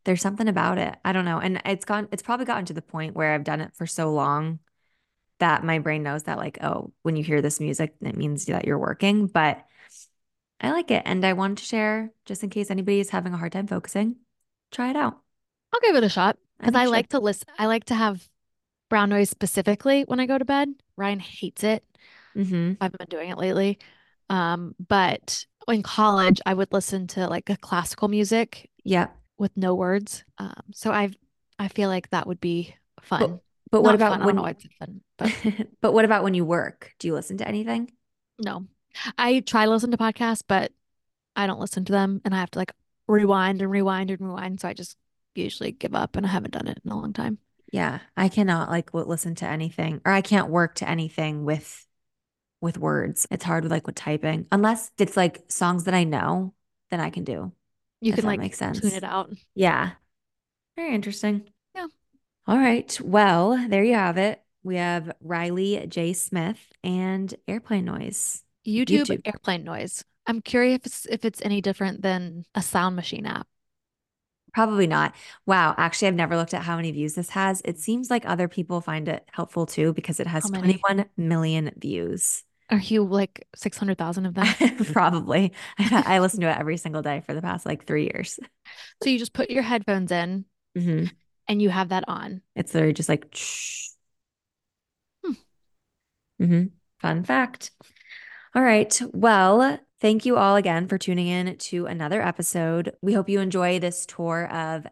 there's 0.06 0.22
something 0.22 0.48
about 0.48 0.80
it. 0.80 0.96
I 1.06 1.14
don't 1.14 1.26
know. 1.26 1.40
And 1.40 1.62
it's 1.64 1.86
gone 1.86 2.08
it's 2.12 2.24
probably 2.24 2.46
gotten 2.48 2.66
to 2.66 2.74
the 2.74 2.82
point 2.82 3.16
where 3.16 3.34
I've 3.34 3.44
done 3.44 3.62
it 3.62 3.76
for 3.76 3.86
so 3.86 4.12
long 4.12 4.60
that 5.40 5.64
my 5.64 5.78
brain 5.78 6.02
knows 6.02 6.24
that 6.24 6.38
like, 6.38 6.58
oh, 6.64 6.92
when 7.04 7.16
you 7.16 7.24
hear 7.24 7.44
this 7.44 7.60
music, 7.60 7.94
it 8.02 8.18
means 8.18 8.46
that 8.46 8.66
you're 8.66 8.80
working, 8.80 9.28
but 9.28 9.64
I 10.60 10.72
like 10.72 10.90
it 10.90 11.04
and 11.06 11.24
I 11.24 11.34
wanted 11.34 11.60
to 11.60 11.66
share 11.66 12.12
just 12.26 12.42
in 12.42 12.50
case 12.50 12.72
anybody 12.72 13.00
is 13.00 13.12
having 13.12 13.34
a 13.36 13.38
hard 13.38 13.52
time 13.52 13.68
focusing. 13.68 14.16
Try 14.72 14.90
it 14.90 14.96
out. 14.96 15.22
I'll 15.72 15.80
give 15.82 15.96
it 15.96 16.04
a 16.04 16.10
shot 16.10 16.38
because 16.60 16.74
think 16.74 16.84
I 16.84 16.86
like 16.88 17.10
to 17.10 17.20
listen. 17.20 17.48
I 17.58 17.66
like 17.68 17.86
to 17.86 17.96
have 17.96 18.28
brown 18.90 19.10
noise 19.10 19.30
specifically 19.30 20.04
when 20.04 20.20
I 20.20 20.26
go 20.26 20.38
to 20.38 20.46
bed. 20.46 20.70
Ryan 20.96 21.20
hates 21.20 21.64
it. 21.64 21.84
Mm-hmm. 22.36 22.74
I've 22.80 22.92
been 22.92 23.08
doing 23.10 23.30
it 23.30 23.38
lately. 23.38 23.80
Um, 24.30 24.76
but 24.88 25.46
in 25.68 25.84
college, 25.84 26.40
I 26.46 26.54
would 26.54 26.72
listen 26.72 27.08
to 27.08 27.28
like 27.28 27.50
a 27.50 27.58
classical 27.58 28.08
music 28.08 28.70
Yep. 28.84 29.16
with 29.38 29.56
no 29.58 29.76
words. 29.76 30.24
Um, 30.38 30.62
so 30.74 30.92
I've 30.92 31.16
I 31.60 31.68
feel 31.68 31.90
like 31.90 32.10
that 32.12 32.28
would 32.28 32.40
be 32.40 32.76
fun. 33.02 33.40
But 33.72 33.82
what 33.84 33.96
about 33.96 34.12
fun. 34.12 34.22
I 34.22 34.26
don't 34.26 34.36
when 34.44 34.56
it's 34.56 34.66
fun, 34.80 35.02
but 35.18 35.34
but 35.82 35.94
what 35.94 36.06
about 36.06 36.24
when 36.24 36.34
you 36.34 36.46
work? 36.46 36.94
Do 37.00 37.08
you 37.08 37.14
listen 37.14 37.38
to 37.38 37.48
anything? 37.48 37.92
no. 38.40 38.66
I 39.18 39.42
try 39.42 39.66
to 39.66 39.72
listen 39.72 39.92
to 39.92 39.98
podcasts, 39.98 40.42
but 40.48 40.72
I 41.36 41.46
don't 41.46 41.60
listen 41.60 41.86
to 41.86 41.92
them 41.92 42.22
and 42.26 42.34
I 42.34 42.40
have 42.40 42.50
to 42.52 42.60
like 42.60 42.72
rewind 43.08 43.62
and 43.62 43.70
rewind 43.70 44.10
and 44.10 44.20
rewind. 44.22 44.60
So 44.62 44.68
I 44.68 44.74
just 44.74 44.98
usually 45.38 45.72
give 45.72 45.96
up 45.96 46.16
and 46.16 46.26
I 46.26 46.30
haven't 46.30 46.52
done 46.52 46.68
it 46.68 46.80
in 46.84 46.92
a 46.92 46.96
long 46.96 47.14
time. 47.14 47.38
Yeah, 47.72 48.00
I 48.16 48.30
cannot 48.30 48.70
like 48.70 48.94
listen 48.94 49.36
to 49.36 49.46
anything 49.46 50.02
or 50.06 50.12
I 50.12 50.22
can't 50.22 50.50
work 50.50 50.76
to 50.76 50.90
anything 50.90 51.44
with 51.44 51.86
with 52.62 52.78
words. 52.78 53.28
It's 53.30 53.44
hard 53.44 53.64
with 53.64 53.72
like 53.72 53.86
with 53.86 53.96
typing. 53.96 54.48
Unless 54.52 54.92
it's 54.98 55.18
like 55.18 55.44
songs 55.50 55.84
that 55.86 55.94
I 55.94 56.04
know, 56.04 56.54
then 56.92 57.00
I 57.00 57.10
can 57.10 57.24
do. 57.24 57.52
You 58.02 58.14
can 58.14 58.26
like 58.26 58.40
make 58.40 58.56
sense. 58.56 58.80
tune 58.80 58.94
it 58.94 59.04
out. 59.04 59.32
Yeah. 59.56 59.92
Very 60.76 60.94
interesting. 60.94 61.50
Yeah. 61.76 61.88
All 62.46 62.58
right. 62.58 63.00
Well, 63.02 63.68
there 63.68 63.84
you 63.84 63.96
have 63.96 64.18
it. 64.18 64.42
We 64.64 64.76
have 64.76 65.12
Rilee 65.26 65.88
J. 65.88 66.14
Smith 66.14 66.60
and 66.84 67.34
airplane 67.48 67.86
noise. 67.86 68.44
YouTube, 68.68 69.06
YouTube. 69.06 69.22
airplane 69.26 69.64
noise. 69.64 70.04
I'm 70.28 70.42
curious 70.42 70.76
if 70.76 70.86
it's, 70.86 71.06
if 71.08 71.26
it's 71.26 71.42
any 71.42 71.62
different 71.62 72.02
than 72.02 72.46
a 72.54 72.62
sound 72.62 72.96
machine 72.96 73.26
app. 73.26 73.48
Probably 74.58 74.88
not. 74.88 75.14
Wow. 75.46 75.76
Actually, 75.78 76.08
I've 76.08 76.16
never 76.16 76.36
looked 76.36 76.56
at 76.56 76.64
how 76.64 76.78
many 76.78 76.90
views 76.90 77.14
this 77.14 77.30
has. 77.30 77.62
It 77.64 77.78
seems 77.78 78.10
like 78.10 78.28
other 78.28 78.48
people 78.48 78.82
find 78.82 79.08
it 79.08 79.24
helpful 79.32 79.68
too 79.68 79.94
because 79.94 80.20
it 80.20 80.26
has 80.26 80.50
21 80.50 81.06
million 81.16 81.70
views. 81.78 82.44
Are 82.72 82.80
you 82.80 83.04
like 83.04 83.46
600,000 83.56 84.26
of 84.26 84.34
them? 84.34 84.48
Probably. 84.94 85.54
I 85.78 86.18
listen 86.18 86.42
to 86.42 86.50
it 86.50 86.58
every 86.58 86.78
single 86.78 87.04
day 87.04 87.22
for 87.24 87.36
the 87.36 87.42
past 87.44 87.68
like 87.68 87.86
three 87.86 88.06
years. 88.06 88.40
So 89.04 89.12
you 89.12 89.20
just 89.20 89.34
put 89.34 89.52
your 89.52 89.62
headphones 89.62 90.12
in 90.12 90.46
hmm 90.76 91.06
and 91.48 91.62
you 91.62 91.70
have 91.70 91.90
that 91.90 92.06
on. 92.08 92.42
It's 92.56 92.74
literally 92.74 92.94
just 92.94 93.10
like. 93.10 93.32
Hmm. 95.24 95.34
hmm 96.40 96.64
Fun 97.00 97.24
fact. 97.24 97.70
All 98.56 98.64
right. 98.64 99.00
Well, 99.14 99.80
thank 100.00 100.26
you 100.26 100.38
all 100.38 100.56
again 100.56 100.88
for 100.88 100.98
tuning 100.98 101.28
in 101.28 101.58
to 101.58 101.86
another 101.86 102.22
episode. 102.22 102.94
We 103.02 103.14
hope 103.14 103.30
you 103.30 103.40
enjoy 103.40 103.80
this 103.80 104.06
tour 104.06 104.48
of 104.52 104.86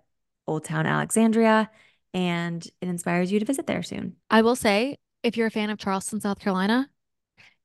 Old 0.48 0.64
Town 0.64 0.86
Alexandria 0.86 1.70
and 2.14 2.66
it 2.82 2.88
inspires 2.88 3.32
you 3.32 3.40
to 3.40 3.46
visit 3.46 3.68
there 3.68 3.84
soon. 3.84 4.16
I 4.30 4.42
will 4.42 4.56
say, 4.56 4.98
if 5.24 5.38
you're 5.38 5.48
a 5.48 5.52
fan 5.52 5.70
of 5.70 5.78
Charleston, 5.78 6.22
South 6.22 6.40
Carolina, 6.40 6.90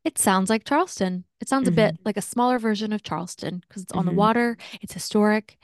it 0.04 0.18
sounds 0.18 0.48
like 0.50 0.64
Charleston. 0.64 1.24
It 1.40 1.48
sounds 1.48 1.68
a 1.68 1.72
bit 1.72 1.98
like 2.04 2.16
a 2.16 2.22
smaller 2.22 2.58
version 2.58 2.92
of 2.92 3.02
Charleston 3.02 3.62
because 3.68 3.82
it's 3.82 3.92
on 3.92 4.06
the 4.06 4.12
Mhm. 4.12 4.16
water, 4.16 4.56
it's 4.80 4.94
historic, 4.94 5.58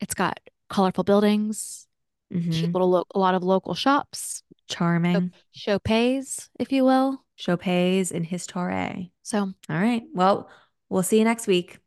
it's 0.00 0.14
got 0.14 0.38
colorful 0.68 1.02
buildings, 1.02 1.86
Mhm. 2.30 2.72
little 2.72 2.90
lo- 2.90 3.06
a 3.14 3.18
lot 3.18 3.34
of 3.34 3.42
local 3.42 3.74
shops, 3.74 4.42
Charming. 4.68 5.32
pays, 5.82 6.50
if 6.58 6.70
you 6.70 6.84
will. 6.84 7.24
Chopez 7.36 8.12
and 8.12 8.26
Histoire. 8.26 9.06
So, 9.22 9.40
All 9.40 9.54
right. 9.80 10.04
Well, 10.12 10.48
we'll 10.90 11.02
see 11.02 11.18
you 11.18 11.24
next 11.24 11.46
week. 11.46 11.78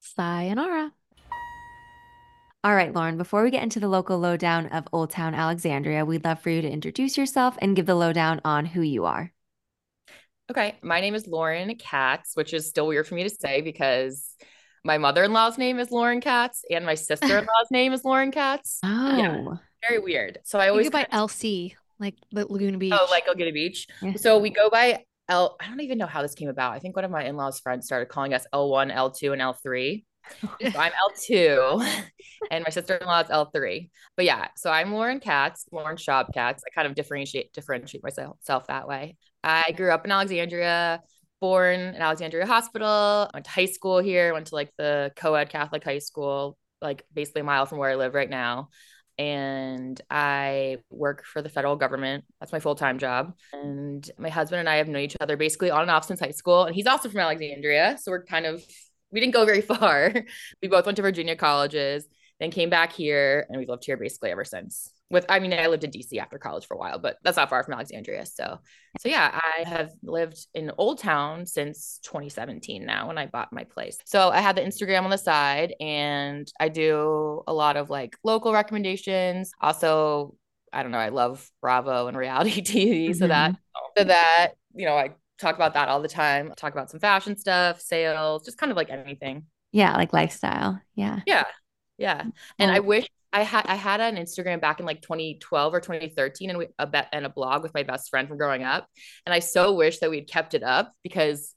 sayonara. 0.00 0.92
All 2.62 2.74
right, 2.74 2.92
Lauren, 2.94 3.16
before 3.16 3.42
we 3.42 3.50
get 3.50 3.62
into 3.62 3.80
the 3.80 3.88
local 3.88 4.18
lowdown 4.18 4.66
of 4.66 4.84
Old 4.92 5.10
Town 5.10 5.34
Alexandria, 5.34 6.04
we'd 6.04 6.24
love 6.24 6.40
for 6.40 6.50
you 6.50 6.60
to 6.60 6.68
introduce 6.70 7.16
yourself 7.16 7.56
and 7.62 7.74
give 7.74 7.86
the 7.86 7.94
lowdown 7.94 8.40
on 8.44 8.66
who 8.66 8.82
you 8.82 9.06
are. 9.06 9.32
Okay, 10.50 10.76
my 10.82 11.00
name 11.00 11.14
is 11.14 11.26
Lauren 11.26 11.74
Catts, 11.76 12.32
which 12.34 12.52
is 12.52 12.68
still 12.68 12.86
weird 12.86 13.06
for 13.06 13.14
me 13.14 13.22
to 13.22 13.30
say 13.30 13.62
because 13.62 14.34
my 14.84 14.98
mother-in-law's 14.98 15.56
name 15.56 15.78
is 15.78 15.90
Lauren 15.90 16.20
Catts 16.20 16.64
and 16.70 16.84
my 16.84 16.94
sister-in-law's 16.96 17.46
name 17.70 17.92
is 17.94 18.04
Lauren 18.04 18.30
Catts. 18.30 18.80
Oh, 18.82 19.58
Very 19.88 20.00
weird. 20.00 20.40
So 20.44 20.58
I 20.58 20.66
You 20.66 20.70
always 20.72 20.90
go 20.90 20.98
by 20.98 21.04
of- 21.04 21.30
LC, 21.30 21.76
like 21.98 22.16
the 22.32 22.44
Laguna 22.46 22.76
Beach. 22.76 22.92
oh, 22.94 23.06
like 23.10 23.26
Laguna 23.26 23.52
Beach. 23.52 23.86
Yeah. 24.02 24.14
So 24.16 24.38
we 24.38 24.50
go 24.50 24.68
by 24.68 25.04
L. 25.30 25.56
I 25.60 25.68
don't 25.68 25.80
even 25.80 25.96
know 25.96 26.06
how 26.06 26.22
this 26.22 26.34
came 26.34 26.48
about. 26.48 26.72
I 26.72 26.80
think 26.80 26.96
one 26.96 27.04
of 27.04 27.10
my 27.10 27.24
in-laws' 27.24 27.60
friends 27.60 27.86
started 27.86 28.06
calling 28.06 28.34
us 28.34 28.46
L1, 28.52 28.92
L2, 28.92 29.32
and 29.32 29.40
L3. 29.40 30.04
So 30.60 30.78
I'm 30.78 30.92
L2 30.92 32.02
and 32.50 32.62
my 32.62 32.70
sister-in-law 32.70 33.20
is 33.20 33.30
L3. 33.30 33.90
But 34.16 34.26
yeah, 34.26 34.48
so 34.54 34.70
I'm 34.70 34.92
Lauren 34.92 35.18
Catts, 35.18 35.66
Lauren 35.72 35.96
Schaub 35.96 36.32
Catts. 36.34 36.62
I 36.66 36.70
kind 36.74 36.86
of 36.86 36.94
differentiate 36.94 37.52
differentiate 37.54 38.02
myself 38.02 38.66
that 38.66 38.86
way. 38.86 39.16
I 39.42 39.72
grew 39.72 39.90
up 39.90 40.04
in 40.04 40.12
Alexandria, 40.12 41.00
born 41.40 41.80
in 41.80 41.96
Alexandria 41.96 42.46
Hospital, 42.46 43.30
went 43.32 43.46
to 43.46 43.50
high 43.50 43.66
school 43.66 43.98
here, 43.98 44.34
went 44.34 44.48
to 44.48 44.54
like 44.54 44.72
the 44.76 45.12
co-ed 45.16 45.48
Catholic 45.48 45.82
high 45.84 45.98
school, 45.98 46.58
like 46.82 47.04
basically 47.12 47.40
a 47.40 47.44
mile 47.44 47.66
from 47.66 47.78
where 47.78 47.90
I 47.90 47.96
live 47.96 48.14
right 48.14 48.30
now. 48.30 48.68
And 49.20 50.00
I 50.10 50.78
work 50.88 51.26
for 51.26 51.42
the 51.42 51.50
federal 51.50 51.76
government. 51.76 52.24
That's 52.40 52.52
my 52.52 52.58
full-time 52.58 52.98
job. 52.98 53.34
And 53.52 54.10
my 54.16 54.30
husband 54.30 54.60
and 54.60 54.68
I 54.68 54.76
have 54.76 54.88
known 54.88 55.02
each 55.02 55.16
other 55.20 55.36
basically 55.36 55.70
on 55.70 55.82
and 55.82 55.90
off 55.90 56.06
since 56.06 56.20
high 56.20 56.30
school. 56.30 56.64
And 56.64 56.74
he's 56.74 56.86
also 56.86 57.10
from 57.10 57.20
Alexandria. 57.20 57.98
So 58.00 58.12
we're 58.12 58.24
kind 58.24 58.46
of 58.46 58.64
we 59.12 59.20
didn't 59.20 59.34
go 59.34 59.44
very 59.44 59.60
far. 59.72 60.14
We 60.62 60.68
both 60.68 60.86
went 60.86 60.96
to 60.96 61.02
Virginia 61.02 61.36
colleges, 61.36 62.08
then 62.38 62.50
came 62.50 62.70
back 62.70 62.92
here, 62.92 63.44
and 63.50 63.58
we've 63.58 63.68
lived 63.68 63.84
here 63.84 63.98
basically 63.98 64.30
ever 64.30 64.44
since. 64.44 64.90
With 65.10 65.26
I 65.28 65.40
mean, 65.40 65.52
I 65.52 65.66
lived 65.66 65.82
in 65.82 65.90
DC 65.90 66.18
after 66.18 66.38
college 66.38 66.66
for 66.66 66.74
a 66.74 66.78
while, 66.78 66.98
but 66.98 67.16
that's 67.22 67.36
not 67.36 67.50
far 67.50 67.64
from 67.64 67.74
Alexandria. 67.74 68.24
So, 68.26 68.58
so 69.00 69.08
yeah, 69.08 69.38
I 69.42 69.68
have 69.68 69.90
lived 70.02 70.46
in 70.54 70.70
Old 70.78 70.98
Town 70.98 71.46
since 71.46 71.98
2017 72.04 72.86
now 72.86 73.08
when 73.08 73.18
I 73.18 73.26
bought 73.26 73.52
my 73.52 73.64
place. 73.64 73.98
So 74.04 74.30
I 74.30 74.40
had 74.40 74.56
the 74.56 74.62
Instagram 74.62 75.02
on 75.02 75.10
the 75.10 75.18
side, 75.18 75.74
and 75.80 76.50
I 76.60 76.68
do 76.68 77.42
a 77.46 77.52
lot 77.52 77.76
of 77.76 77.90
like 77.90 78.16
local 78.22 78.52
recommendations. 78.52 79.50
Also, 79.60 80.36
I 80.72 80.82
don't 80.82 80.92
know, 80.92 80.98
I 80.98 81.08
love 81.08 81.48
Bravo 81.60 82.06
and 82.06 82.16
reality 82.16 82.62
TV, 82.62 83.14
so 83.14 83.26
that 83.26 83.52
mm-hmm. 83.52 83.80
so 83.98 84.04
that 84.04 84.52
you 84.74 84.86
know 84.86 84.96
I 84.96 85.10
talk 85.40 85.56
about 85.56 85.74
that 85.74 85.88
all 85.88 86.00
the 86.00 86.08
time. 86.08 86.52
Talk 86.56 86.72
about 86.72 86.90
some 86.90 87.00
fashion 87.00 87.36
stuff, 87.36 87.80
sales, 87.80 88.44
just 88.44 88.58
kind 88.58 88.70
of 88.70 88.76
like 88.76 88.90
anything. 88.90 89.46
yeah, 89.72 89.96
like 89.96 90.12
lifestyle. 90.12 90.80
Yeah. 90.94 91.20
Yeah. 91.26 91.44
Yeah. 92.00 92.22
Mm, 92.22 92.32
and 92.58 92.70
I 92.70 92.78
oh. 92.78 92.82
wish 92.82 93.08
I 93.32 93.42
had 93.42 93.66
I 93.66 93.76
had 93.76 94.00
an 94.00 94.16
Instagram 94.16 94.60
back 94.60 94.80
in 94.80 94.86
like 94.86 95.02
2012 95.02 95.74
or 95.74 95.80
2013 95.80 96.50
and 96.50 96.58
we, 96.58 96.66
a 96.78 96.86
bet 96.86 97.08
and 97.12 97.26
a 97.26 97.28
blog 97.28 97.62
with 97.62 97.74
my 97.74 97.84
best 97.84 98.10
friend 98.10 98.26
from 98.26 98.38
growing 98.38 98.64
up. 98.64 98.88
And 99.26 99.34
I 99.34 99.38
so 99.38 99.74
wish 99.74 99.98
that 99.98 100.10
we'd 100.10 100.28
kept 100.28 100.54
it 100.54 100.62
up 100.62 100.92
because, 101.04 101.54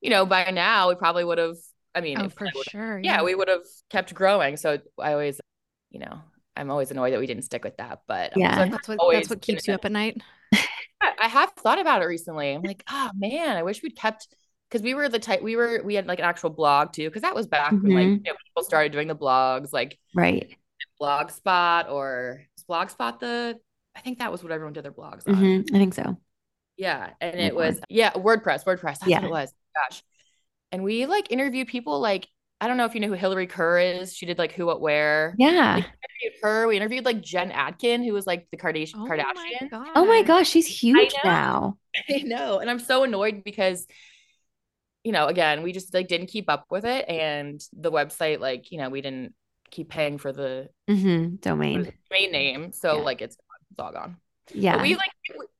you 0.00 0.08
know, 0.08 0.24
by 0.24 0.50
now 0.50 0.88
we 0.88 0.94
probably 0.94 1.24
would 1.24 1.38
have, 1.38 1.56
I 1.94 2.00
mean, 2.00 2.18
oh, 2.20 2.28
for 2.30 2.46
sure. 2.70 3.00
yeah, 3.02 3.22
we 3.22 3.34
would 3.34 3.48
have 3.48 3.66
kept 3.90 4.14
growing. 4.14 4.56
So 4.56 4.78
I 4.98 5.12
always, 5.12 5.40
you 5.90 5.98
know, 5.98 6.20
I'm 6.56 6.70
always 6.70 6.90
annoyed 6.90 7.12
that 7.12 7.20
we 7.20 7.26
didn't 7.26 7.44
stick 7.44 7.64
with 7.64 7.76
that. 7.76 8.02
But 8.06 8.32
Yeah. 8.36 8.68
That's 8.68 8.88
what 8.88 8.98
that's 9.12 9.28
what 9.28 9.42
keeps 9.42 9.66
you 9.66 9.74
up 9.74 9.84
at 9.84 9.92
night. 9.92 10.22
I 11.02 11.26
have 11.26 11.50
thought 11.58 11.80
about 11.80 12.02
it 12.02 12.06
recently. 12.06 12.52
I'm 12.52 12.62
like, 12.62 12.84
oh 12.88 13.10
man, 13.14 13.56
I 13.56 13.64
wish 13.64 13.82
we'd 13.82 13.96
kept 13.96 14.28
because 14.72 14.82
we 14.82 14.94
were 14.94 15.08
the 15.10 15.18
type 15.18 15.42
we 15.42 15.54
were 15.54 15.82
we 15.84 15.94
had 15.94 16.06
like 16.06 16.18
an 16.18 16.24
actual 16.24 16.48
blog 16.48 16.92
too 16.94 17.08
because 17.08 17.20
that 17.22 17.34
was 17.34 17.46
back 17.46 17.72
when 17.72 17.82
like 17.82 18.06
Mhm. 18.06 18.24
you 18.24 18.32
know, 18.32 18.36
people 18.46 18.62
started 18.64 18.90
doing 18.92 19.06
the 19.08 19.14
blogs 19.14 19.72
like 19.72 19.98
Right. 20.14 20.56
Blogspot 21.00 21.90
or 21.90 22.42
was 22.56 22.64
Blogspot 22.64 23.18
the 23.20 23.58
I 23.94 24.00
think 24.00 24.18
that 24.20 24.32
was 24.32 24.42
what 24.42 24.52
everyone 24.52 24.72
did 24.72 24.84
their 24.84 24.92
blogs 24.92 25.28
on. 25.28 25.34
Mhm, 25.34 25.74
I 25.74 25.78
think 25.78 25.92
so. 25.94 26.16
Yeah, 26.78 27.10
and 27.20 27.38
it 27.38 27.54
was 27.54 27.78
yeah 27.90 28.12
WordPress 28.12 28.64
WordPress 28.64 29.00
that's 29.00 29.06
Yeah. 29.06 29.18
what 29.20 29.24
it 29.26 29.30
was. 29.30 29.52
Gosh, 29.74 30.02
and 30.70 30.82
we 30.82 31.04
like 31.06 31.30
interviewed 31.30 31.68
people 31.68 32.00
like 32.00 32.26
I 32.60 32.68
don't 32.68 32.76
know 32.76 32.84
if 32.84 32.94
you 32.94 33.00
know 33.00 33.08
who 33.08 33.14
Hillary 33.14 33.48
Kerr 33.48 33.80
is. 33.80 34.16
She 34.16 34.24
did 34.24 34.38
like 34.38 34.52
Who 34.52 34.66
What 34.66 34.80
Wear. 34.80 35.34
Yeah. 35.36 35.74
Like, 35.74 35.84
we 35.84 35.90
interviewed 36.28 36.40
her. 36.44 36.68
We 36.68 36.76
interviewed 36.76 37.04
like 37.04 37.20
Jen 37.20 37.50
Atkin, 37.50 38.04
who 38.04 38.12
was 38.12 38.24
like 38.24 38.46
the 38.52 38.56
Kardashian. 38.56 38.94
Oh 38.98 39.04
Kardashian. 39.04 39.70
my 39.72 39.90
Oh 39.96 40.04
my 40.04 40.20
gosh. 40.22 40.28
gosh, 40.28 40.48
she's 40.50 40.66
huge 40.68 41.12
know. 41.24 41.30
now. 41.30 41.78
I 42.08 42.18
know. 42.18 42.60
And 42.60 42.70
I'm 42.70 42.78
so 42.78 43.02
annoyed 43.02 43.42
because, 43.44 43.84
you 45.04 45.12
know, 45.12 45.26
again, 45.26 45.62
we 45.62 45.72
just 45.72 45.92
like 45.94 46.08
didn't 46.08 46.28
keep 46.28 46.48
up 46.50 46.66
with 46.70 46.84
it. 46.84 47.08
And 47.08 47.60
the 47.72 47.92
website, 47.92 48.40
like, 48.40 48.70
you 48.70 48.78
know, 48.78 48.88
we 48.90 49.00
didn't 49.00 49.34
keep 49.70 49.88
paying 49.88 50.18
for 50.18 50.32
the 50.32 50.68
hmm 50.88 51.36
for 51.72 51.82
the 51.82 51.90
Domain. 51.90 51.92
domain 52.10 52.32
name. 52.32 52.72
So 52.72 52.96
Yeah. 52.96 53.02
like 53.02 53.22
it's 53.22 53.36
it's 53.70 53.80
all 53.80 53.92
gone. 53.92 54.18
Yeah. 54.50 54.76
But 54.76 54.80
we 54.80 54.94
like 54.96 55.10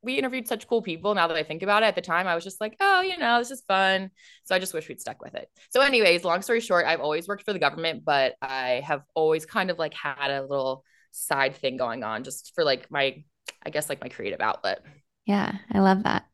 we 0.02 0.18
interviewed 0.18 0.48
such 0.48 0.66
cool 0.66 0.82
people. 0.82 1.14
Now 1.14 1.28
that 1.28 1.36
I 1.36 1.42
think 1.42 1.62
about 1.62 1.82
it, 1.82 1.86
at 1.86 1.94
the 1.94 2.02
time 2.02 2.26
I 2.26 2.34
was 2.34 2.44
just 2.44 2.60
like, 2.60 2.76
oh, 2.80 3.00
you 3.00 3.16
know, 3.18 3.38
this 3.38 3.50
is 3.50 3.62
fun. 3.68 4.10
So 4.44 4.54
I 4.54 4.58
just 4.58 4.74
wish 4.74 4.88
we'd 4.88 5.00
stuck 5.00 5.22
with 5.22 5.34
it. 5.34 5.48
So, 5.70 5.80
anyways, 5.80 6.24
long 6.24 6.42
story 6.42 6.60
short, 6.60 6.86
I've 6.86 7.00
always 7.00 7.28
worked 7.28 7.44
for 7.44 7.52
the 7.52 7.58
government, 7.58 8.04
but 8.04 8.34
I 8.42 8.82
have 8.86 9.02
always 9.14 9.46
kind 9.46 9.70
of 9.70 9.78
like 9.78 9.94
had 9.94 10.30
a 10.30 10.42
little 10.42 10.84
side 11.12 11.56
thing 11.56 11.76
going 11.76 12.02
on 12.02 12.24
just 12.24 12.52
for 12.54 12.64
like 12.64 12.90
my, 12.90 13.22
I 13.64 13.70
guess 13.70 13.88
like 13.88 14.00
my 14.00 14.08
creative 14.08 14.40
outlet. 14.40 14.80
Yeah, 15.26 15.52
I 15.70 15.78
love 15.78 16.02
that. 16.02 16.26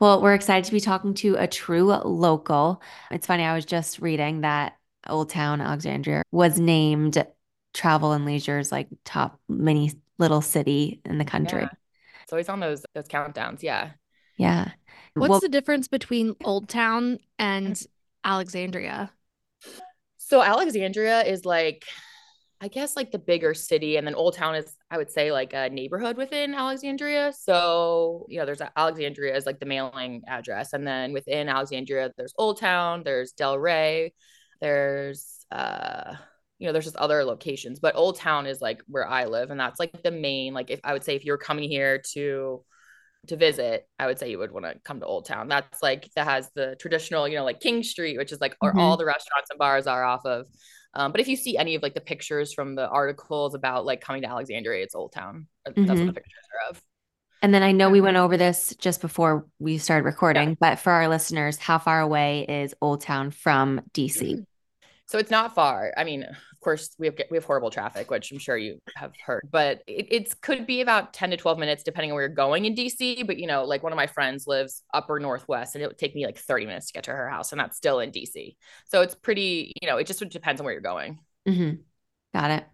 Well, 0.00 0.20
we're 0.20 0.34
excited 0.34 0.64
to 0.64 0.72
be 0.72 0.80
talking 0.80 1.14
to 1.14 1.36
a 1.36 1.46
true 1.46 1.84
local. 1.84 2.82
It's 3.10 3.26
funny, 3.26 3.44
I 3.44 3.54
was 3.54 3.64
just 3.64 4.00
reading 4.00 4.40
that 4.40 4.76
Old 5.08 5.30
Town 5.30 5.60
Alexandria 5.60 6.22
was 6.32 6.58
named 6.58 7.24
Travel 7.74 8.12
and 8.12 8.24
Leisure's 8.24 8.72
like 8.72 8.88
top 9.04 9.40
mini 9.48 9.92
little 10.18 10.40
city 10.40 11.00
in 11.04 11.18
the 11.18 11.24
country. 11.24 11.62
Yeah. 11.62 11.68
It's 12.24 12.32
always 12.32 12.48
on 12.48 12.60
those 12.60 12.84
those 12.94 13.08
countdowns. 13.08 13.62
Yeah. 13.62 13.90
Yeah. 14.36 14.70
What's 15.14 15.30
Well, 15.30 15.40
the 15.40 15.48
difference 15.48 15.88
between 15.88 16.34
Old 16.44 16.68
Town 16.68 17.18
and 17.38 17.74
mm. 17.74 17.86
Alexandria? 18.24 19.12
So 20.18 20.42
Alexandria 20.42 21.22
is 21.22 21.44
like, 21.44 21.84
I 22.62 22.68
guess 22.68 22.94
like 22.94 23.10
the 23.10 23.18
bigger 23.18 23.54
city, 23.54 23.96
and 23.96 24.06
then 24.06 24.14
Old 24.14 24.36
Town 24.36 24.54
is, 24.54 24.76
I 24.88 24.96
would 24.96 25.10
say, 25.10 25.32
like 25.32 25.52
a 25.52 25.68
neighborhood 25.68 26.16
within 26.16 26.54
Alexandria. 26.54 27.32
So 27.36 28.24
you 28.28 28.38
know, 28.38 28.46
there's 28.46 28.62
Alexandria 28.76 29.36
is 29.36 29.46
like 29.46 29.58
the 29.58 29.66
mailing 29.66 30.22
address, 30.28 30.72
and 30.72 30.86
then 30.86 31.12
within 31.12 31.48
Alexandria, 31.48 32.12
there's 32.16 32.34
Old 32.38 32.60
Town, 32.60 33.02
there's 33.04 33.32
Del 33.32 33.58
Ray, 33.58 34.14
there's 34.60 35.44
uh, 35.50 36.14
you 36.60 36.68
know, 36.68 36.72
there's 36.72 36.84
just 36.84 36.96
other 36.96 37.24
locations, 37.24 37.80
but 37.80 37.96
Old 37.96 38.16
Town 38.16 38.46
is 38.46 38.60
like 38.60 38.80
where 38.86 39.08
I 39.08 39.24
live, 39.24 39.50
and 39.50 39.58
that's 39.58 39.80
like 39.80 40.00
the 40.04 40.12
main. 40.12 40.54
Like, 40.54 40.70
if 40.70 40.78
I 40.84 40.92
would 40.92 41.02
say, 41.02 41.16
if 41.16 41.24
you're 41.24 41.38
coming 41.38 41.68
here 41.68 42.00
to 42.12 42.64
to 43.28 43.36
visit, 43.36 43.88
I 43.98 44.06
would 44.06 44.18
say 44.20 44.30
you 44.30 44.38
would 44.38 44.52
want 44.52 44.66
to 44.66 44.74
come 44.84 45.00
to 45.00 45.06
Old 45.06 45.26
Town. 45.26 45.48
That's 45.48 45.82
like 45.82 46.08
that 46.14 46.26
has 46.26 46.48
the 46.54 46.76
traditional, 46.80 47.26
you 47.26 47.36
know, 47.36 47.44
like 47.44 47.58
King 47.60 47.82
Street, 47.82 48.18
which 48.18 48.30
is 48.30 48.40
like 48.40 48.54
where 48.60 48.72
Mhm. 48.72 48.78
all 48.78 48.96
the 48.96 49.04
restaurants 49.04 49.50
and 49.50 49.58
bars 49.58 49.88
are 49.88 50.04
off 50.04 50.24
of. 50.24 50.46
Um, 50.94 51.12
but 51.12 51.20
if 51.20 51.28
you 51.28 51.36
see 51.36 51.56
any 51.56 51.74
of 51.74 51.82
like 51.82 51.94
the 51.94 52.00
pictures 52.00 52.52
from 52.52 52.74
the 52.74 52.88
articles 52.88 53.54
about 53.54 53.86
like 53.86 54.00
coming 54.00 54.22
to 54.22 54.28
Alexandria, 54.28 54.82
it's 54.82 54.94
Old 54.94 55.12
Town. 55.12 55.46
That's 55.64 55.76
what 55.76 55.86
the 55.86 56.12
pictures 56.12 56.44
are 56.52 56.70
of. 56.70 56.82
And 57.40 57.52
then 57.52 57.62
I 57.64 57.72
know 57.72 57.90
we 57.90 58.00
went 58.00 58.16
over 58.16 58.36
this 58.36 58.74
just 58.78 59.00
before 59.00 59.46
we 59.58 59.78
started 59.78 60.04
recording, 60.04 60.56
but 60.60 60.78
for 60.78 60.92
our 60.92 61.08
listeners, 61.08 61.58
how 61.58 61.78
far 61.78 62.00
away 62.00 62.46
is 62.48 62.74
Old 62.80 63.00
Town 63.00 63.30
from 63.30 63.80
DC? 63.92 64.44
So 65.06 65.18
it's 65.18 65.30
not 65.30 65.54
far. 65.54 65.92
I 65.94 66.04
mean, 66.04 66.26
course, 66.62 66.94
we 66.98 67.06
have 67.06 67.16
we 67.30 67.36
have 67.36 67.44
horrible 67.44 67.70
traffic, 67.70 68.10
which 68.10 68.32
I'm 68.32 68.38
sure 68.38 68.56
you 68.56 68.78
have 68.96 69.12
heard, 69.24 69.42
but 69.50 69.82
it 69.86 70.06
it's, 70.10 70.34
could 70.34 70.66
be 70.66 70.80
about 70.80 71.12
10 71.12 71.30
to 71.30 71.36
12 71.36 71.58
minutes 71.58 71.82
depending 71.82 72.10
on 72.10 72.14
where 72.14 72.24
you're 72.24 72.34
going 72.34 72.64
in 72.64 72.74
DC. 72.74 73.22
But 73.22 73.38
you 73.38 73.46
know, 73.46 73.64
like 73.64 73.82
one 73.82 73.92
of 73.92 73.96
my 73.96 74.06
friends 74.06 74.46
lives 74.46 74.82
upper 74.94 75.20
northwest, 75.20 75.74
and 75.74 75.82
it 75.84 75.88
would 75.88 75.98
take 75.98 76.14
me 76.14 76.26
like 76.26 76.38
30 76.38 76.66
minutes 76.66 76.86
to 76.88 76.92
get 76.94 77.04
to 77.04 77.12
her 77.12 77.28
house, 77.28 77.52
and 77.52 77.60
that's 77.60 77.76
still 77.76 78.00
in 78.00 78.10
DC. 78.10 78.56
So 78.86 79.02
it's 79.02 79.14
pretty, 79.14 79.72
you 79.82 79.88
know, 79.88 79.98
it 79.98 80.06
just 80.06 80.20
depends 80.30 80.60
on 80.60 80.64
where 80.64 80.72
you're 80.72 80.80
going. 80.82 81.18
hmm 81.46 81.84
Got 82.34 82.50
it. 82.50 82.66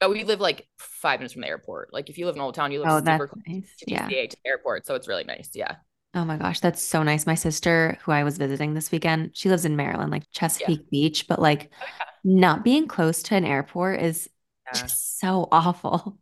But 0.00 0.10
we 0.10 0.24
live 0.24 0.40
like 0.40 0.66
five 0.78 1.20
minutes 1.20 1.32
from 1.34 1.42
the 1.42 1.48
airport. 1.48 1.92
Like 1.92 2.10
if 2.10 2.18
you 2.18 2.26
live 2.26 2.34
in 2.36 2.42
Old 2.42 2.54
Town, 2.54 2.72
you 2.72 2.80
live 2.80 2.90
Oh, 2.90 3.00
super 3.04 3.26
that's 3.26 3.28
close 3.28 3.38
nice. 3.46 3.70
to 3.78 3.86
Yeah. 3.86 4.14
To 4.28 4.36
the 4.44 4.48
airport, 4.48 4.86
so 4.86 4.94
it's 4.94 5.08
really 5.08 5.24
nice. 5.24 5.50
Yeah. 5.54 5.76
Oh 6.14 6.24
my 6.26 6.36
gosh, 6.36 6.60
that's 6.60 6.82
so 6.82 7.02
nice. 7.02 7.24
My 7.26 7.34
sister, 7.34 7.96
who 8.02 8.12
I 8.12 8.22
was 8.22 8.36
visiting 8.36 8.74
this 8.74 8.90
weekend, 8.92 9.30
she 9.34 9.48
lives 9.48 9.64
in 9.64 9.76
Maryland, 9.76 10.10
like 10.10 10.30
Chesapeake 10.30 10.90
Beach, 10.90 11.26
but 11.26 11.40
like 11.40 11.70
Oh, 11.80 11.86
not 12.24 12.64
being 12.64 12.86
close 12.88 13.22
to 13.24 13.34
an 13.36 13.44
airport 13.44 14.00
is 14.00 14.28
Yeah. 14.72 14.82
just 14.82 15.18
so 15.18 15.48
awful. 15.50 16.18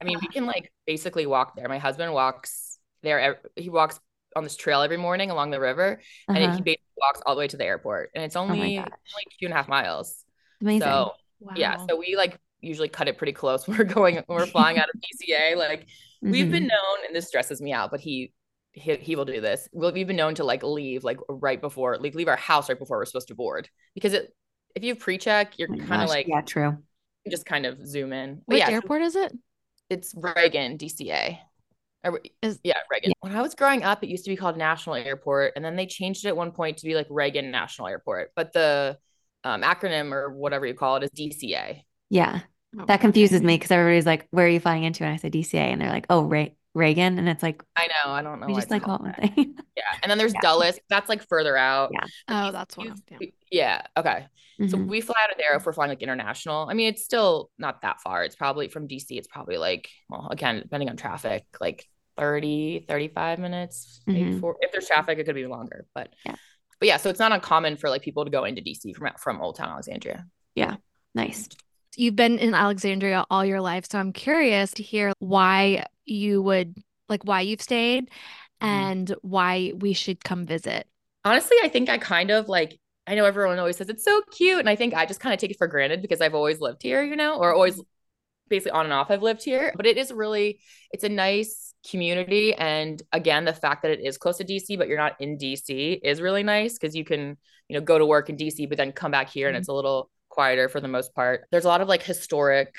I 0.00 0.04
mean, 0.04 0.18
we 0.20 0.28
can 0.32 0.46
like 0.46 0.72
basically 0.86 1.26
walk 1.26 1.56
there. 1.56 1.68
My 1.68 1.78
husband 1.78 2.12
walks 2.12 2.78
there. 3.02 3.40
He 3.56 3.68
walks 3.70 4.00
on 4.36 4.44
this 4.44 4.56
trail 4.56 4.82
every 4.82 4.96
morning 4.96 5.30
along 5.30 5.50
the 5.50 5.60
river, 5.60 6.00
and 6.28 6.44
Uh-huh. 6.44 6.56
he 6.56 6.62
basically 6.62 6.84
walks 6.98 7.20
all 7.26 7.34
the 7.34 7.38
way 7.40 7.48
to 7.48 7.56
the 7.56 7.64
airport. 7.64 8.10
And 8.14 8.24
it's 8.24 8.36
only 8.36 8.76
gosh. 8.76 8.86
only 8.86 9.24
two 9.40 9.46
and 9.46 9.52
a 9.52 9.56
half 9.56 9.68
miles. 9.68 10.24
Amazing. 10.60 10.88
So 10.88 11.12
Wow. 11.40 11.52
yeah, 11.56 11.76
so 11.88 11.96
we 11.96 12.16
like 12.16 12.38
usually 12.60 12.88
cut 12.88 13.06
it 13.08 13.16
pretty 13.18 13.32
close 13.32 13.66
when 13.66 13.78
we're 13.78 13.84
going 13.84 14.16
when 14.16 14.24
we're 14.38 14.46
flying 14.46 14.78
out 14.78 14.88
of 14.92 15.00
DCA. 15.00 15.54
Like 15.56 15.86
we've 16.20 16.46
Mhm. 16.46 16.50
been 16.50 16.66
known, 16.66 17.06
and 17.06 17.14
this 17.14 17.28
stresses 17.28 17.60
me 17.60 17.72
out, 17.72 17.90
but 17.90 18.00
he 18.00 18.32
he, 18.72 18.96
he 18.96 19.16
will 19.16 19.24
do 19.24 19.40
this. 19.40 19.68
We'll, 19.72 19.92
we've 19.92 20.06
been 20.06 20.16
known 20.16 20.34
to 20.36 20.44
like 20.44 20.62
leave 20.62 21.02
like 21.04 21.18
right 21.28 21.60
before 21.60 21.96
like 21.98 22.14
leave 22.14 22.28
our 22.28 22.36
house 22.36 22.68
right 22.68 22.78
before 22.78 22.98
we're 22.98 23.04
supposed 23.06 23.28
to 23.28 23.34
board 23.34 23.68
because 23.94 24.12
it 24.12 24.34
if 24.78 24.84
you 24.84 24.94
pre-check, 24.94 25.58
you're 25.58 25.68
Oh 25.72 25.76
kind 25.86 26.02
of 26.02 26.08
like 26.08 26.28
yeah, 26.28 26.40
true. 26.40 26.78
just 27.28 27.44
kind 27.44 27.66
of 27.66 27.84
zoom 27.84 28.12
in. 28.12 28.36
But 28.46 28.54
Which 28.54 28.58
yeah, 28.60 28.70
airport 28.70 29.02
is 29.02 29.16
it? 29.16 29.32
it's 29.90 30.14
Reagan, 30.16 30.78
DCA. 30.78 31.38
Is- 32.42 32.60
yeah, 32.62 32.74
Reagan. 32.90 33.12
When 33.20 33.34
I 33.34 33.42
was 33.42 33.54
growing 33.56 33.82
up, 33.82 34.04
it 34.04 34.08
used 34.08 34.24
to 34.24 34.30
be 34.30 34.36
called 34.36 34.56
National 34.56 34.94
Airport, 34.94 35.54
and 35.56 35.64
then 35.64 35.74
they 35.74 35.86
changed 35.86 36.24
it 36.24 36.28
at 36.28 36.36
one 36.36 36.52
point 36.52 36.78
to 36.78 36.86
be 36.86 36.94
like 36.94 37.08
Reagan 37.10 37.50
National 37.50 37.88
Airport. 37.88 38.30
But 38.36 38.52
the 38.52 38.98
um, 39.42 39.62
acronym 39.62 40.12
or 40.12 40.30
whatever 40.30 40.64
you 40.64 40.74
call 40.74 40.96
it 40.96 41.02
is 41.02 41.10
DCA. 41.10 41.82
Yeah. 42.08 42.40
Oh, 42.78 42.84
That 42.86 43.00
confuses 43.00 43.42
me 43.42 43.56
because 43.56 43.70
everybody's 43.72 44.06
like, 44.06 44.28
where 44.30 44.46
are 44.46 44.48
you 44.48 44.60
flying 44.60 44.84
into? 44.84 45.02
And 45.04 45.12
I 45.12 45.16
say 45.16 45.30
DCA. 45.30 45.72
And 45.72 45.80
they're 45.80 45.90
like, 45.90 46.06
oh, 46.08 46.22
Ray- 46.22 46.54
Reagan. 46.74 47.18
And 47.18 47.28
it's 47.28 47.42
like, 47.42 47.62
I 47.76 47.86
know. 47.88 48.12
I 48.12 48.22
don't 48.22 48.40
know. 48.40 48.46
we 48.46 48.54
just 48.54 48.70
like 48.70 48.82
call 48.82 48.98
called 48.98 49.16
one 49.18 49.30
thing. 49.30 49.54
Yeah, 49.76 49.84
and 50.02 50.10
then 50.10 50.18
there's 50.18 50.34
Yeah. 50.34 50.40
Dulles. 50.40 50.78
That's 50.90 51.08
like 51.08 51.26
further 51.28 51.56
out. 51.56 51.90
Yeah. 51.92 52.04
Oh, 52.28 52.52
that's 52.52 52.76
one. 52.76 52.94
Yeah. 53.10 53.18
Yeah. 53.50 53.82
Okay. 53.96 54.26
So 54.68 54.76
Mhm. 54.76 54.88
we 54.88 55.00
fly 55.00 55.14
out 55.22 55.30
of 55.30 55.38
there 55.38 55.54
if 55.56 55.64
we're 55.64 55.72
flying 55.72 55.88
like 55.90 56.02
international. 56.02 56.66
I 56.68 56.74
mean, 56.74 56.88
it's 56.88 57.04
still 57.04 57.50
not 57.58 57.82
that 57.82 58.00
far. 58.00 58.24
It's 58.24 58.34
probably 58.34 58.66
from 58.68 58.88
DC. 58.88 59.16
It's 59.16 59.28
probably 59.28 59.56
like, 59.56 59.88
well, 60.08 60.26
again, 60.32 60.58
depending 60.60 60.88
on 60.90 60.96
traffic, 60.96 61.44
like 61.60 61.86
30, 62.16 62.84
35 62.88 63.38
minutes. 63.38 64.00
Maybe 64.06 64.32
Mhm. 64.32 64.40
four. 64.40 64.56
If 64.60 64.72
there's 64.72 64.88
traffic, 64.88 65.18
it 65.20 65.24
could 65.26 65.36
be 65.36 65.46
longer. 65.46 65.86
But 65.94 66.12
Yeah. 66.26 66.34
but 66.80 66.88
yeah, 66.88 66.96
so 66.96 67.08
it's 67.08 67.20
not 67.20 67.30
uncommon 67.30 67.76
for 67.76 67.88
like 67.88 68.02
people 68.02 68.24
to 68.24 68.30
go 68.32 68.42
into 68.44 68.60
DC 68.60 68.92
from 68.92 69.12
from 69.16 69.40
Old 69.40 69.54
Town 69.56 69.68
Alexandria. 69.68 70.26
Yeah. 70.56 70.76
Nice. 71.14 71.48
You've 71.96 72.16
been 72.16 72.38
in 72.40 72.52
Alexandria 72.54 73.24
all 73.30 73.44
your 73.44 73.60
life, 73.60 73.86
so 73.90 73.98
I'm 74.00 74.12
curious 74.12 74.72
to 74.72 74.82
hear 74.82 75.12
why 75.20 75.84
you 76.08 76.42
would 76.42 76.76
like 77.08 77.24
why 77.24 77.40
you've 77.40 77.62
stayed 77.62 78.04
mm-hmm. 78.04 78.66
and 78.66 79.14
why 79.22 79.72
we 79.76 79.92
should 79.92 80.22
come 80.22 80.46
visit. 80.46 80.86
Honestly, 81.24 81.56
I 81.62 81.68
think 81.68 81.88
I 81.88 81.98
kind 81.98 82.30
of 82.30 82.48
like 82.48 82.78
I 83.06 83.14
know 83.14 83.24
everyone 83.24 83.58
always 83.58 83.76
says 83.76 83.88
it's 83.88 84.04
so 84.04 84.22
cute, 84.30 84.58
and 84.58 84.68
I 84.68 84.76
think 84.76 84.94
I 84.94 85.06
just 85.06 85.20
kind 85.20 85.32
of 85.32 85.40
take 85.40 85.50
it 85.50 85.58
for 85.58 85.66
granted 85.66 86.02
because 86.02 86.20
I've 86.20 86.34
always 86.34 86.60
lived 86.60 86.82
here, 86.82 87.02
you 87.02 87.16
know, 87.16 87.38
or 87.38 87.54
always 87.54 87.80
basically 88.48 88.72
on 88.72 88.84
and 88.84 88.92
off 88.92 89.10
I've 89.10 89.22
lived 89.22 89.42
here. 89.42 89.72
But 89.76 89.86
it 89.86 89.96
is 89.96 90.12
really 90.12 90.60
it's 90.90 91.04
a 91.04 91.08
nice 91.08 91.74
community, 91.88 92.54
and 92.54 93.02
again, 93.12 93.44
the 93.44 93.52
fact 93.52 93.82
that 93.82 93.90
it 93.92 94.00
is 94.00 94.18
close 94.18 94.38
to 94.38 94.44
DC, 94.44 94.76
but 94.76 94.88
you're 94.88 94.98
not 94.98 95.20
in 95.20 95.38
DC 95.38 96.00
is 96.02 96.20
really 96.20 96.42
nice 96.42 96.74
because 96.74 96.94
you 96.94 97.04
can 97.04 97.36
you 97.68 97.78
know 97.78 97.80
go 97.80 97.98
to 97.98 98.06
work 98.06 98.28
in 98.30 98.36
DC, 98.36 98.68
but 98.68 98.78
then 98.78 98.92
come 98.92 99.10
back 99.10 99.30
here 99.30 99.48
and 99.48 99.54
mm-hmm. 99.54 99.60
it's 99.60 99.68
a 99.68 99.74
little 99.74 100.10
quieter 100.28 100.68
for 100.68 100.80
the 100.80 100.88
most 100.88 101.14
part. 101.14 101.46
There's 101.50 101.64
a 101.64 101.68
lot 101.68 101.80
of 101.80 101.88
like 101.88 102.02
historic 102.02 102.74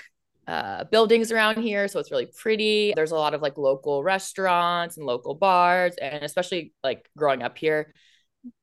uh, 0.50 0.84
buildings 0.86 1.32
around 1.32 1.62
here, 1.62 1.88
so 1.88 2.00
it's 2.00 2.10
really 2.10 2.26
pretty. 2.26 2.94
There's 2.96 3.12
a 3.12 3.16
lot 3.16 3.36
of 3.36 3.42
like 3.42 3.58
local 3.58 4.02
restaurants 4.04 4.98
and 4.98 5.06
local 5.06 5.36
bars, 5.36 5.96
and 6.02 6.24
especially 6.24 6.74
like 6.84 7.08
growing 7.16 7.44
up 7.44 7.56
here, 7.58 7.94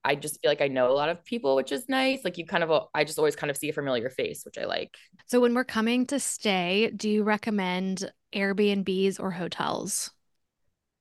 I 0.04 0.16
just 0.16 0.40
feel 0.40 0.50
like 0.50 0.60
I 0.60 0.68
know 0.68 0.90
a 0.90 0.94
lot 0.94 1.10
of 1.10 1.24
people, 1.24 1.54
which 1.54 1.70
is 1.70 1.88
nice. 1.88 2.24
Like 2.24 2.38
you 2.38 2.46
kind 2.46 2.64
of, 2.64 2.88
I 2.92 3.04
just 3.04 3.18
always 3.18 3.36
kind 3.36 3.50
of 3.50 3.56
see 3.56 3.68
a 3.68 3.72
familiar 3.72 4.10
face, 4.10 4.44
which 4.44 4.58
I 4.58 4.64
like. 4.64 4.96
So 5.26 5.40
when 5.40 5.54
we're 5.54 5.64
coming 5.64 6.06
to 6.06 6.18
stay, 6.18 6.90
do 6.90 7.08
you 7.08 7.22
recommend 7.22 8.10
Airbnbs 8.34 9.20
or 9.20 9.30
hotels? 9.30 10.10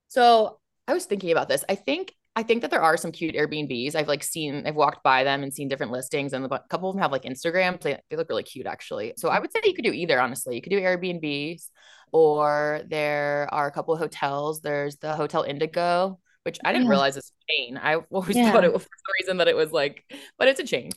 So 0.09 0.59
I 0.87 0.93
was 0.93 1.05
thinking 1.05 1.31
about 1.31 1.49
this. 1.49 1.63
I 1.67 1.75
think 1.75 2.13
I 2.35 2.43
think 2.43 2.61
that 2.61 2.71
there 2.71 2.81
are 2.81 2.97
some 2.97 3.11
cute 3.11 3.35
Airbnbs. 3.35 3.95
I've 3.95 4.09
like 4.09 4.23
seen, 4.23 4.63
I've 4.67 4.75
walked 4.75 5.03
by 5.03 5.23
them 5.23 5.41
and 5.41 5.53
seen 5.53 5.69
different 5.69 5.91
listings, 5.93 6.33
and 6.33 6.45
a 6.45 6.59
couple 6.69 6.89
of 6.89 6.95
them 6.95 7.01
have 7.01 7.11
like 7.11 7.23
Instagrams. 7.23 7.81
They, 7.81 7.97
they 8.09 8.17
look 8.17 8.29
really 8.29 8.43
cute, 8.43 8.65
actually. 8.65 9.13
So 9.17 9.29
I 9.29 9.39
would 9.39 9.51
say 9.53 9.61
you 9.63 9.73
could 9.73 9.85
do 9.85 9.93
either. 9.93 10.19
Honestly, 10.19 10.55
you 10.55 10.61
could 10.61 10.71
do 10.71 10.81
Airbnbs, 10.81 11.69
or 12.11 12.81
there 12.89 13.47
are 13.51 13.67
a 13.67 13.71
couple 13.71 13.93
of 13.93 13.99
hotels. 14.01 14.59
There's 14.61 14.97
the 14.97 15.15
Hotel 15.15 15.43
Indigo, 15.43 16.19
which 16.43 16.59
I 16.65 16.73
didn't 16.73 16.85
Yeah. 16.85 16.89
realize 16.89 17.15
is 17.15 17.31
a 17.31 17.53
chain. 17.53 17.77
I 17.81 17.95
always 18.11 18.35
Yeah. 18.35 18.51
thought 18.51 18.65
it 18.65 18.73
was 18.73 18.83
for 18.83 18.89
some 18.97 19.13
reason 19.21 19.37
that 19.37 19.47
it 19.47 19.55
was 19.55 19.71
like, 19.71 20.03
but 20.37 20.49
it's 20.49 20.59
a 20.59 20.65
chain, 20.65 20.91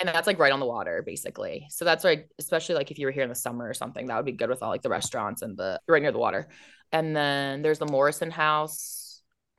and 0.00 0.08
that's 0.08 0.26
like 0.26 0.38
right 0.38 0.52
on 0.52 0.60
the 0.60 0.66
water, 0.66 1.02
basically. 1.04 1.66
So 1.70 1.84
that's 1.84 2.04
right, 2.04 2.24
especially 2.38 2.76
like 2.76 2.90
if 2.90 2.98
you 2.98 3.06
were 3.06 3.12
here 3.12 3.22
in 3.24 3.28
the 3.28 3.34
summer 3.34 3.68
or 3.68 3.74
something, 3.74 4.06
that 4.06 4.16
would 4.16 4.24
be 4.24 4.32
good 4.32 4.48
with 4.48 4.62
all 4.62 4.70
like 4.70 4.82
the 4.82 4.88
restaurants 4.88 5.42
and 5.42 5.56
the 5.56 5.80
right 5.86 6.02
near 6.02 6.12
the 6.12 6.18
water. 6.18 6.48
And 6.92 7.14
then 7.14 7.62
there's 7.62 7.78
the 7.78 7.86
Morrison 7.86 8.30
House, 8.30 9.07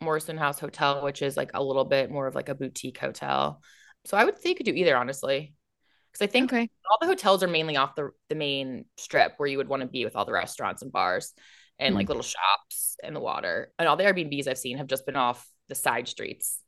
Morrison 0.01 0.38
House 0.38 0.59
Hotel, 0.59 1.03
which 1.03 1.21
is 1.21 1.35
like 1.35 1.51
a 1.53 1.63
little 1.63 1.85
bit 1.85 2.09
more 2.09 2.27
of 2.27 2.35
like 2.35 2.49
a 2.49 2.55
boutique 2.55 2.97
hotel. 2.97 3.62
So 4.05 4.17
I 4.17 4.23
would 4.23 4.39
say 4.39 4.49
you 4.49 4.55
could 4.55 4.65
do 4.65 4.73
either, 4.73 4.95
honestly. 4.97 5.53
Because 6.12 6.27
I 6.27 6.31
think 6.31 6.51
Okay. 6.51 6.69
all 6.89 6.97
the 7.01 7.07
hotels 7.07 7.43
are 7.43 7.47
mainly 7.47 7.77
off 7.77 7.95
the, 7.95 8.12
the 8.29 8.35
main 8.35 8.85
strip 8.97 9.33
where 9.38 9.47
you 9.47 9.57
would 9.57 9.67
want 9.67 9.81
to 9.81 9.88
be 9.88 10.05
with 10.05 10.15
all 10.15 10.25
the 10.25 10.31
restaurants 10.31 10.81
and 10.81 10.91
bars 10.91 11.33
and 11.77 11.95
like 11.95 12.07
little 12.07 12.23
shops 12.23 12.97
and 13.03 13.15
the 13.15 13.19
water. 13.19 13.71
And 13.77 13.88
all 13.88 13.95
the 13.95 14.03
Airbnbs 14.05 14.47
I've 14.47 14.57
seen 14.57 14.77
have 14.77 14.88
just 14.88 15.05
been 15.05 15.15
off 15.15 15.47
the 15.67 15.75
side 15.75 16.07
streets. 16.07 16.62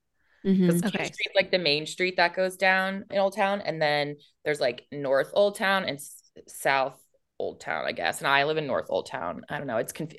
Mhm. 0.46 0.70
Okay. 0.70 0.90
King 0.98 1.14
Street's 1.14 1.36
like 1.36 1.52
the 1.52 1.60
main 1.60 1.86
street 1.86 2.18
that 2.18 2.36
goes 2.36 2.56
down 2.58 3.06
in 3.12 3.18
Old 3.20 3.36
Town, 3.36 3.62
and 3.62 3.80
then 3.82 4.16
there's 4.44 4.60
like 4.60 4.86
North 4.92 5.30
Old 5.34 5.56
Town 5.56 5.86
and 5.86 6.00
South 6.48 7.00
Old 7.38 7.60
Town, 7.60 7.86
I 7.86 7.92
guess. 7.92 8.20
And 8.20 8.28
I 8.28 8.46
live 8.46 8.58
in 8.58 8.66
North 8.68 8.88
Old 8.90 9.06
Town. 9.08 9.44
I 9.50 9.58
don't 9.58 9.68
know. 9.68 9.78
It's 9.78 9.92
conf- 9.94 10.14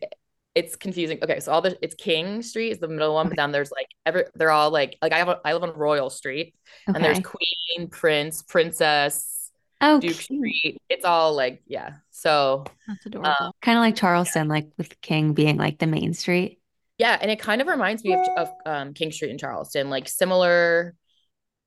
it's 0.55 0.77
confusing. 0.77 1.19
Okay, 1.23 1.41
so 1.41 1.53
all 1.53 1.63
the 1.63 1.79
it's 1.83 1.95
King 1.95 2.43
Street 2.43 2.71
is 2.71 2.79
the 2.79 2.89
middle 2.89 3.15
one, 3.15 3.29
but 3.29 3.37
then 3.37 3.53
there's 3.53 3.71
like 3.71 3.89
every 4.05 4.25
they're 4.35 4.51
all 4.51 4.71
like 4.71 4.97
like 5.01 5.13
I 5.13 5.19
have 5.19 5.29
a, 5.29 5.41
I 5.45 5.53
live 5.55 5.63
on 5.63 5.73
Royal 5.77 6.11
Street, 6.11 6.55
and 6.87 7.03
there's 7.03 7.21
Queen, 7.21 7.89
Prince, 7.89 8.43
Princess, 8.43 9.51
Oh, 9.81 9.99
Duke 9.99 10.13
cute. 10.13 10.23
Street. 10.23 10.79
It's 10.89 11.05
all 11.05 11.35
like 11.35 11.63
yeah. 11.67 11.95
So 12.11 12.65
That's 12.87 13.05
adorable. 13.07 13.57
Kind 13.61 13.79
of 13.79 13.83
like 13.83 13.97
Charleston, 13.97 14.49
like 14.49 14.69
with 14.79 15.01
King 15.01 15.33
being 15.33 15.57
like 15.57 15.79
the 15.79 15.89
main 15.89 16.15
street. 16.15 16.61
Yeah, 16.99 17.19
and 17.21 17.31
it 17.31 17.41
kind 17.41 17.61
of 17.61 17.67
reminds 17.67 18.05
me 18.05 18.15
of, 18.15 18.29
of 18.37 18.49
um, 18.65 18.95
King 18.95 19.11
Street 19.11 19.31
in 19.31 19.39
Charleston, 19.39 19.91
like 19.91 20.09
similar, 20.09 20.95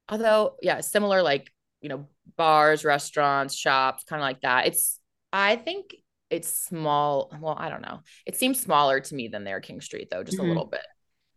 although 0.07 0.55
yeah, 0.61 0.79
similar 0.79 1.21
like 1.21 1.51
you 1.81 1.89
know 1.89 2.07
bars, 2.37 2.85
restaurants, 2.85 3.53
shops, 3.53 4.05
kind 4.05 4.21
of 4.21 4.23
like 4.23 4.41
that. 4.41 4.67
It's 4.67 4.97
I 5.33 5.57
think 5.57 5.95
it's 6.29 6.49
small. 6.49 7.31
Well, 7.39 7.55
I 7.57 7.69
don't 7.69 7.81
know. 7.81 8.01
It 8.25 8.35
seems 8.35 8.59
smaller 8.59 8.99
to 8.99 9.15
me 9.15 9.27
than 9.27 9.43
their 9.43 9.59
King 9.61 9.81
Street 9.81 10.09
though, 10.11 10.23
just 10.23 10.37
Mhm. 10.37 10.45
a 10.45 10.47
little 10.47 10.65
bit. 10.65 10.85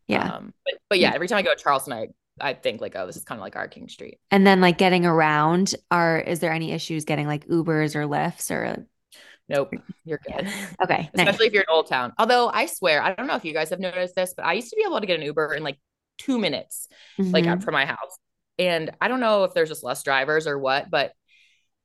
Yeah. 0.07 0.33
Um, 0.37 0.55
but 0.65 0.75
but 0.89 0.99
yeah, 0.99 1.13
every 1.15 1.29
time 1.29 1.39
I 1.39 1.43
go 1.43 1.55
to 1.55 1.63
Charleston, 1.63 1.93
I 1.93 2.09
I 2.41 2.55
think 2.55 2.81
like 2.81 2.95
oh, 2.97 3.07
this 3.07 3.17
is 3.17 3.25
kind 3.25 3.39
of 3.39 3.43
like 3.43 3.57
our 3.57 3.69
King 3.69 3.89
Street. 3.89 4.19
And 4.31 4.47
then 4.47 4.61
like 4.61 4.79
getting 4.79 5.05
around, 5.05 5.75
are 5.91 6.19
is 6.21 6.41
there 6.41 6.53
any 6.53 6.73
issues 6.73 7.05
getting 7.05 7.27
like 7.27 7.47
Ubers 7.49 7.95
or 7.97 8.05
Lyfts 8.07 8.51
or 8.51 8.87
Nope, 9.51 9.73
you're 10.05 10.19
good. 10.27 10.47
okay, 10.83 11.11
nice. 11.15 11.27
Especially 11.27 11.47
if 11.47 11.53
you're 11.55 11.63
in 11.63 11.71
Old 11.71 11.87
Town. 11.89 12.13
Although 12.19 12.49
I 12.49 12.67
swear, 12.67 13.03
I 13.03 13.15
don't 13.15 13.27
know 13.27 13.35
if 13.35 13.45
you 13.47 13.55
guys 13.55 13.71
have 13.71 13.81
noticed 13.81 14.15
this, 14.15 14.35
but 14.37 14.45
I 14.45 14.53
used 14.53 14.69
to 14.71 14.77
be 14.77 14.85
able 14.87 15.01
to 15.01 15.07
get 15.07 15.19
an 15.19 15.25
Uber 15.25 15.55
in 15.55 15.63
like 15.63 15.79
two 16.19 16.39
minutes. 16.39 16.89
like 17.19 17.45
Mhm. 17.45 17.49
out 17.49 17.63
from 17.63 17.73
my 17.73 17.87
house. 17.87 18.19
And 18.59 18.91
I 19.01 19.09
don't 19.09 19.21
know 19.21 19.45
if 19.45 19.55
there's 19.55 19.69
just 19.69 19.83
less 19.85 20.03
drivers 20.03 20.47
or 20.47 20.59
what, 20.59 20.91
but 20.91 21.13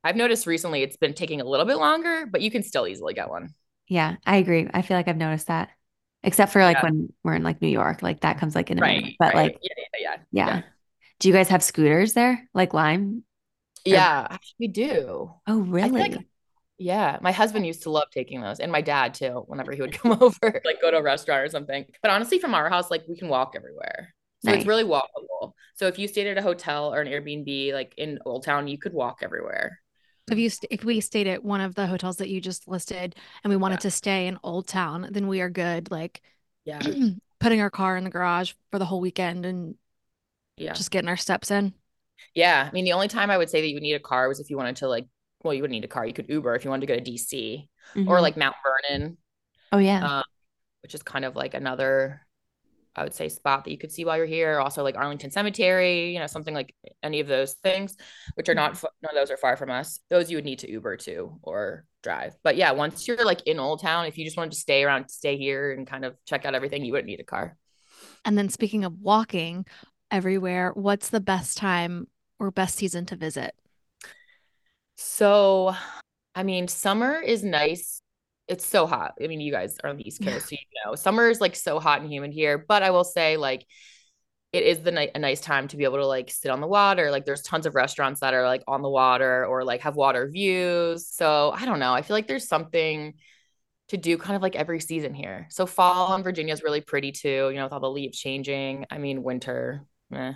I've 0.04 0.16
noticed 0.16 0.46
recently 0.46 0.82
it's 0.82 0.96
been 0.96 1.14
taking 1.14 1.40
a 1.40 1.44
little 1.44 1.66
bit 1.66 1.76
longer, 1.78 2.26
but 2.26 2.42
you 2.42 2.50
can 2.50 2.62
still 2.62 2.86
easily 2.86 3.14
get 3.14 3.28
one. 3.30 3.54
Yeah, 3.88 4.16
I 4.26 4.36
agree. 4.36 4.68
I 4.72 4.82
feel 4.82 4.96
like 4.96 5.08
I've 5.08 5.16
noticed 5.16 5.48
that. 5.48 5.70
Except 6.22 6.52
for 6.52 6.62
like 6.62 6.78
Yeah. 6.78 6.82
when 6.82 7.12
we're 7.22 7.34
in 7.34 7.42
like 7.42 7.60
New 7.60 7.68
York, 7.68 8.02
like 8.02 8.20
that 8.20 8.38
comes 8.38 8.54
like 8.54 8.70
in 8.70 8.78
a 8.78 8.82
Right. 8.82 8.96
minute. 9.02 9.16
But 9.18 9.34
right. 9.34 9.52
like, 9.54 9.58
yeah, 9.62 9.74
yeah, 10.00 10.16
yeah. 10.32 10.56
yeah, 10.56 10.62
Do 11.18 11.28
you 11.28 11.34
guys 11.34 11.48
have 11.48 11.62
scooters 11.62 12.14
there? 12.14 12.48
Like 12.54 12.72
Lime? 12.74 13.24
yeah. 13.84 14.26
Actually, 14.30 14.56
we 14.58 14.68
do. 14.68 15.32
Oh, 15.46 15.60
really? 15.60 16.26
Yeah, 16.76 17.18
my 17.22 17.30
husband 17.30 17.66
used 17.66 17.84
to 17.84 17.90
love 17.90 18.08
taking 18.12 18.40
those, 18.40 18.58
and 18.58 18.72
my 18.72 18.80
dad 18.80 19.14
too. 19.14 19.44
Whenever 19.46 19.72
he 19.72 19.80
would 19.80 19.92
come 19.92 20.12
over, 20.20 20.60
like 20.64 20.80
go 20.80 20.90
to 20.90 20.96
a 20.98 21.02
restaurant 21.02 21.42
or 21.44 21.48
something. 21.48 21.84
But 22.02 22.10
honestly, 22.10 22.38
from 22.40 22.54
our 22.54 22.68
house, 22.68 22.90
like 22.90 23.04
we 23.08 23.16
can 23.16 23.28
walk 23.28 23.52
everywhere, 23.54 24.12
so 24.40 24.50
Nice. 24.50 24.56
it's 24.56 24.66
really 24.66 24.84
walkable. 24.84 25.52
So 25.76 25.86
if 25.86 25.98
you 25.98 26.08
stayed 26.08 26.26
at 26.26 26.38
a 26.38 26.42
hotel 26.42 26.92
or 26.92 27.00
an 27.00 27.08
Airbnb, 27.08 27.72
like 27.72 27.94
in 27.96 28.18
Old 28.26 28.44
Town, 28.44 28.66
you 28.66 28.76
could 28.78 28.92
walk 28.92 29.20
everywhere. 29.22 29.78
If 30.30 30.38
you 30.38 30.48
st- 30.50 30.72
if 30.72 30.84
we 30.84 31.00
stayed 31.00 31.26
at 31.26 31.44
one 31.44 31.60
of 31.60 31.74
the 31.74 31.86
hotels 31.86 32.16
that 32.16 32.28
you 32.30 32.40
just 32.40 32.66
listed 32.68 33.14
and 33.42 33.50
we 33.50 33.56
wanted 33.56 33.80
to 33.80 33.90
stay 33.90 34.26
in 34.26 34.38
Old 34.42 34.66
Town, 34.66 35.08
then 35.10 35.28
we 35.28 35.40
are 35.40 35.50
good. 35.50 35.90
Like 35.90 36.22
Yeah, 36.64 36.80
putting 37.40 37.60
our 37.60 37.70
car 37.70 37.96
in 37.96 38.04
the 38.04 38.10
garage 38.10 38.54
for 38.70 38.78
the 38.78 38.86
whole 38.86 39.00
weekend 39.00 39.46
and 39.46 39.76
yeah. 40.56 40.74
just 40.74 40.90
getting 40.90 41.08
our 41.08 41.16
steps 41.16 41.50
in. 41.50 41.74
Yeah, 42.34 42.66
I 42.68 42.72
mean, 42.72 42.84
the 42.84 42.92
only 42.92 43.08
time 43.08 43.30
I 43.30 43.38
would 43.38 43.50
say 43.50 43.60
that 43.60 43.68
you 43.68 43.74
would 43.74 43.82
need 43.82 43.94
a 43.94 44.00
car 44.00 44.28
was 44.28 44.40
if 44.40 44.50
you 44.50 44.56
wanted 44.56 44.76
to 44.76 44.88
like, 44.88 45.06
well, 45.42 45.54
you 45.54 45.62
wouldn't 45.62 45.74
need 45.74 45.84
a 45.84 45.88
car. 45.88 46.06
You 46.06 46.12
could 46.14 46.28
Uber 46.28 46.54
if 46.54 46.64
you 46.64 46.70
wanted 46.70 46.86
to 46.86 46.92
go 46.92 46.96
to 46.96 47.00
DC 47.00 47.68
or 48.06 48.20
Mhm. 48.20 48.20
like 48.20 48.36
Mount 48.36 48.56
Vernon, 48.64 49.18
oh 49.72 49.78
yeah. 49.78 50.08
um, 50.08 50.24
which 50.82 50.94
is 50.94 51.02
kind 51.02 51.24
of 51.24 51.36
like 51.36 51.54
another 51.54 52.23
I 52.96 53.02
would 53.02 53.14
say 53.14 53.28
spot 53.28 53.64
that 53.64 53.70
you 53.70 53.78
could 53.78 53.92
see 53.92 54.04
while 54.04 54.16
you're 54.16 54.26
here. 54.26 54.60
Also 54.60 54.82
like 54.82 54.96
Arlington 54.96 55.30
Cemetery, 55.30 56.12
you 56.12 56.18
know, 56.18 56.26
something 56.26 56.54
like 56.54 56.74
any 57.02 57.20
of 57.20 57.26
those 57.26 57.54
things, 57.54 57.96
which 58.34 58.48
are 58.48 58.54
not 58.54 58.74
Mm-hmm. 58.74 58.86
none 59.02 59.16
of 59.16 59.20
those 59.20 59.30
are 59.30 59.36
far 59.36 59.56
from 59.56 59.70
us. 59.70 60.00
Those 60.10 60.30
you 60.30 60.36
would 60.36 60.44
need 60.44 60.60
to 60.60 60.70
Uber 60.70 60.96
to 60.98 61.38
or 61.42 61.86
drive. 62.02 62.34
But 62.42 62.56
yeah, 62.56 62.72
once 62.72 63.08
you're 63.08 63.24
like 63.24 63.42
in 63.46 63.58
Old 63.58 63.80
Town, 63.80 64.06
if 64.06 64.16
you 64.18 64.24
just 64.24 64.36
wanted 64.36 64.52
to 64.52 64.58
stay 64.58 64.84
around, 64.84 65.08
stay 65.08 65.36
here 65.36 65.72
and 65.72 65.86
kind 65.86 66.04
of 66.04 66.16
check 66.26 66.44
out 66.44 66.54
everything, 66.54 66.84
you 66.84 66.92
wouldn't 66.92 67.08
need 67.08 67.20
a 67.20 67.24
car. 67.24 67.56
And 68.24 68.38
then 68.38 68.48
speaking 68.48 68.84
of 68.84 69.00
walking 69.00 69.66
everywhere, 70.10 70.72
what's 70.74 71.10
the 71.10 71.20
best 71.20 71.56
time 71.56 72.08
or 72.38 72.50
best 72.50 72.76
season 72.76 73.06
to 73.06 73.16
visit? 73.16 73.54
So, 74.96 75.74
I 76.34 76.42
mean, 76.42 76.68
summer 76.68 77.20
is 77.20 77.42
nice. 77.42 78.00
It's 78.48 78.66
so 78.66 78.86
hot. 78.86 79.14
I 79.22 79.26
mean, 79.26 79.40
you 79.40 79.52
guys 79.52 79.78
are 79.82 79.90
on 79.90 79.96
the 79.96 80.06
East 80.06 80.22
Yeah. 80.22 80.32
Coast, 80.32 80.48
so 80.48 80.52
you 80.52 80.58
know, 80.84 80.94
summer 80.94 81.28
is 81.28 81.40
like 81.40 81.56
so 81.56 81.80
hot 81.80 82.00
and 82.00 82.10
humid 82.10 82.32
here. 82.32 82.58
But 82.58 82.82
I 82.82 82.90
will 82.90 83.04
say, 83.04 83.36
like, 83.36 83.66
it 84.52 84.62
is 84.62 84.80
the 84.80 84.92
night 84.92 85.10
a 85.14 85.18
nice 85.18 85.40
time 85.40 85.66
to 85.68 85.76
be 85.76 85.84
able 85.84 85.96
to 85.96 86.06
like 86.06 86.30
sit 86.30 86.50
on 86.50 86.60
the 86.60 86.66
water. 86.66 87.10
Like, 87.10 87.24
there's 87.24 87.42
tons 87.42 87.66
of 87.66 87.74
restaurants 87.74 88.20
that 88.20 88.34
are 88.34 88.46
like 88.46 88.62
on 88.68 88.82
the 88.82 88.90
water 88.90 89.46
or 89.46 89.64
like 89.64 89.80
have 89.80 89.96
water 89.96 90.28
views. 90.30 91.08
So 91.08 91.52
I 91.54 91.64
don't 91.64 91.80
know. 91.80 91.92
I 91.92 92.02
feel 92.02 92.14
like 92.14 92.26
there's 92.28 92.48
something 92.48 93.14
to 93.88 93.96
do 93.96 94.16
kind 94.16 94.36
of 94.36 94.42
like 94.42 94.56
every 94.56 94.80
season 94.80 95.14
here. 95.14 95.46
So 95.50 95.66
fall 95.66 96.14
in 96.14 96.22
Virginia 96.22 96.54
is 96.54 96.62
really 96.62 96.80
pretty 96.80 97.12
too, 97.12 97.50
you 97.50 97.56
know, 97.56 97.64
with 97.64 97.72
all 97.72 97.80
the 97.80 97.90
leaves 97.90 98.18
changing. 98.18 98.86
I 98.90 98.98
mean, 98.98 99.22
winter, 99.22 99.84
eh. 100.14 100.32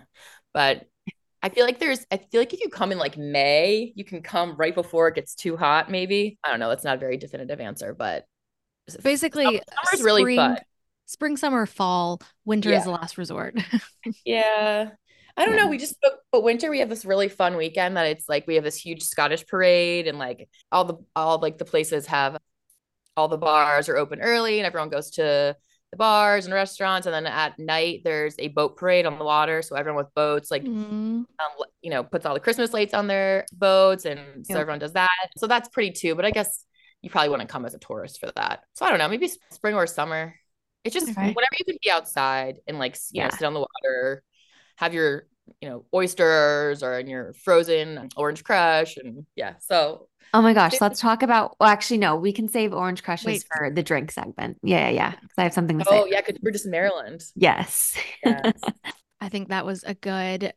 but 0.52 0.86
I 1.42 1.48
feel 1.50 1.64
like 1.64 1.78
there's, 1.78 2.04
I 2.10 2.16
feel 2.18 2.40
like 2.40 2.52
if 2.52 2.60
you 2.60 2.68
come 2.68 2.92
in 2.92 2.98
like 2.98 3.16
May, 3.16 3.92
you 3.94 4.04
can 4.04 4.22
come 4.22 4.56
right 4.56 4.74
before 4.74 5.08
it 5.08 5.14
gets 5.14 5.34
too 5.34 5.56
hot, 5.56 5.90
maybe. 5.90 6.38
I 6.44 6.50
don't 6.50 6.60
know. 6.60 6.68
That's 6.68 6.84
not 6.84 6.96
a 6.96 7.00
very 7.00 7.16
definitive 7.16 7.60
answer, 7.60 7.94
but 7.94 8.24
Basically, 9.02 9.60
summer's 9.84 10.02
really 10.02 10.22
spring, 10.22 10.36
fun. 10.36 10.58
spring, 11.06 11.36
summer, 11.36 11.66
fall, 11.66 12.20
winter 12.44 12.72
is 12.72 12.84
the 12.84 12.90
last 12.90 13.18
resort. 13.18 13.56
Yeah. 14.24 14.90
I 15.36 15.44
don't 15.46 15.56
know. 15.56 15.68
We 15.68 15.78
just 15.78 15.96
but, 16.02 16.20
but 16.32 16.42
winter 16.42 16.70
we 16.70 16.80
have 16.80 16.88
this 16.88 17.04
really 17.04 17.28
fun 17.28 17.56
weekend 17.56 17.96
that 17.96 18.06
it's 18.06 18.28
like 18.28 18.46
we 18.46 18.56
have 18.56 18.64
this 18.64 18.76
huge 18.76 19.02
Scottish 19.02 19.46
parade 19.46 20.08
and 20.08 20.18
like 20.18 20.48
all 20.72 20.84
the 20.84 20.94
all 21.14 21.38
like 21.38 21.58
the 21.58 21.64
places 21.64 22.06
have 22.06 22.36
all 23.16 23.28
the 23.28 23.38
bars 23.38 23.88
are 23.88 23.96
open 23.96 24.20
early 24.20 24.58
and 24.58 24.66
everyone 24.66 24.90
goes 24.90 25.10
to 25.12 25.56
the 25.90 25.96
bars 25.96 26.44
and 26.46 26.54
restaurants 26.54 27.06
and 27.06 27.14
then 27.14 27.26
at 27.26 27.58
night 27.58 28.02
there's 28.04 28.34
a 28.38 28.48
boat 28.48 28.76
parade 28.76 29.06
on 29.06 29.18
the 29.18 29.24
water 29.24 29.62
so 29.62 29.76
everyone 29.76 30.04
with 30.04 30.14
boats 30.14 30.50
like 30.50 30.66
Mm, 30.66 31.24
um, 31.40 31.64
you 31.82 31.90
know 31.90 32.02
puts 32.04 32.26
all 32.26 32.34
the 32.34 32.40
Christmas 32.40 32.72
lights 32.72 32.94
on 32.94 33.06
their 33.06 33.46
boats 33.52 34.04
and 34.04 34.46
so 34.46 34.58
Yep. 34.58 34.60
everyone 34.60 34.78
does 34.80 34.94
that. 34.94 35.08
So 35.36 35.46
that's 35.46 35.68
pretty 35.68 35.92
too 35.92 36.14
but 36.14 36.24
I 36.24 36.30
guess 36.30 36.64
you 37.02 37.10
probably 37.10 37.28
wouldn't 37.30 37.48
come 37.48 37.64
as 37.64 37.74
a 37.74 37.78
tourist 37.78 38.20
for 38.20 38.32
that. 38.36 38.60
So 38.74 38.84
I 38.84 38.90
don't 38.90 38.98
know 38.98 39.08
maybe 39.08 39.30
spring 39.50 39.74
or 39.74 39.86
summer. 39.86 40.34
It's 40.84 40.94
just 40.94 41.18
Okay. 41.18 41.34
whenever 41.34 41.50
you 41.58 41.64
can 41.64 41.78
be 41.82 41.90
outside 41.90 42.58
and 42.66 42.78
like 42.78 42.96
you 43.12 43.22
know 43.22 43.30
sit 43.30 43.44
on 43.46 43.54
the 43.54 43.60
water 43.60 44.22
have 44.76 44.94
your 44.94 45.26
you 45.60 45.68
know 45.68 45.84
oysters 45.94 46.82
or 46.82 46.98
in 46.98 47.06
your 47.06 47.32
frozen 47.34 48.08
orange 48.16 48.44
crush 48.44 48.96
and 48.96 49.26
yeah 49.36 49.54
so 49.60 50.08
Oh 50.34 50.42
my 50.42 50.52
gosh, 50.52 50.78
let's 50.80 51.00
talk 51.00 51.22
about. 51.22 51.56
Well, 51.58 51.70
actually, 51.70 51.98
no, 51.98 52.16
we 52.16 52.34
can 52.34 52.48
save 52.48 52.74
orange 52.74 53.02
crushes 53.02 53.26
Wait. 53.26 53.44
for 53.50 53.70
the 53.70 53.82
drink 53.82 54.10
segment. 54.10 54.58
Yeah, 54.62 54.90
yeah, 54.90 55.12
because 55.12 55.38
I 55.38 55.44
have 55.44 55.54
something 55.54 55.78
to 55.78 55.84
oh, 55.88 55.90
say. 55.90 56.00
oh 56.00 56.04
yeah 56.04 56.20
because 56.20 56.38
we're 56.42 56.50
just 56.50 56.66
in 56.66 56.70
Maryland 56.70 57.24
Yes. 57.34 57.96
Yes. 58.22 58.60
I 59.22 59.30
think 59.30 59.48
that 59.48 59.64
was 59.64 59.84
a 59.84 59.94
good 59.94 60.52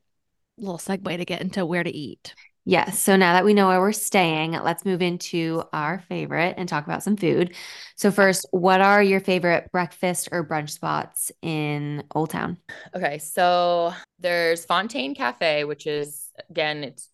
little 0.58 0.77
segue 0.77 1.17
to 1.17 1.25
get 1.25 1.41
into 1.41 1.65
where 1.65 1.84
to 1.84 1.89
eat. 1.89 2.36
Yes. 2.63 3.00
So 3.00 3.15
now 3.15 3.34
that 3.34 3.43
we 3.43 3.56
know 3.56 3.69
where 3.69 3.80
we're 3.80 3.91
staying, 3.91 4.52
let's 4.52 4.86
move 4.86 5.02
into 5.02 5.63
our 5.74 6.04
favorite 6.08 6.56
and 6.58 6.69
talk 6.69 6.86
about 6.86 7.02
some 7.02 7.17
food. 7.17 7.56
So 7.95 8.12
first, 8.12 8.45
what 8.52 8.82
are 8.82 9.02
your 9.02 9.19
favorite 9.19 9.71
breakfast 9.71 10.30
or 10.32 10.45
brunch 10.45 10.69
spots 10.69 11.32
in 11.41 12.04
Old 12.13 12.30
Town? 12.30 12.58
Okay, 12.95 13.17
so 13.17 13.93
there's 14.19 14.63
Fontaine 14.63 15.15
Cafe, 15.15 15.63
which 15.63 15.88
is 15.88 16.30
again, 16.50 16.84
it's 16.84 17.10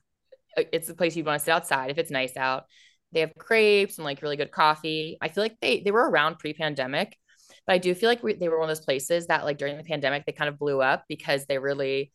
uh, 0.58 0.64
it's 0.74 0.90
a 0.90 0.94
place 0.94 1.16
you'd 1.16 1.26
want 1.26 1.40
to 1.40 1.46
sit 1.46 1.52
outside 1.52 1.92
if 1.92 1.98
it's 1.98 2.12
nice 2.12 2.36
out. 2.36 2.66
They 3.14 3.22
have 3.22 3.34
crepes 3.40 3.98
and 3.98 4.06
like 4.06 4.22
really 4.22 4.36
good 4.36 4.52
coffee. 4.52 5.18
I 5.22 5.30
feel 5.30 5.44
like 5.44 5.58
they 5.62 5.80
they 5.80 5.92
were 5.92 6.10
around 6.10 6.40
pre-pandemic, 6.40 7.18
but 7.66 7.74
I 7.74 7.78
do 7.78 7.96
feel 7.96 8.10
like 8.10 8.22
we, 8.22 8.34
they 8.34 8.50
were 8.50 8.60
one 8.60 8.70
of 8.70 8.76
those 8.76 8.86
places 8.86 9.28
that 9.28 9.46
like 9.46 9.58
during 9.58 9.78
the 9.78 9.84
pandemic 9.84 10.26
they 10.26 10.34
kind 10.34 10.50
of 10.50 10.60
blew 10.60 10.82
up 10.82 11.06
because 11.08 11.46
they 11.46 11.58
really 11.58 12.12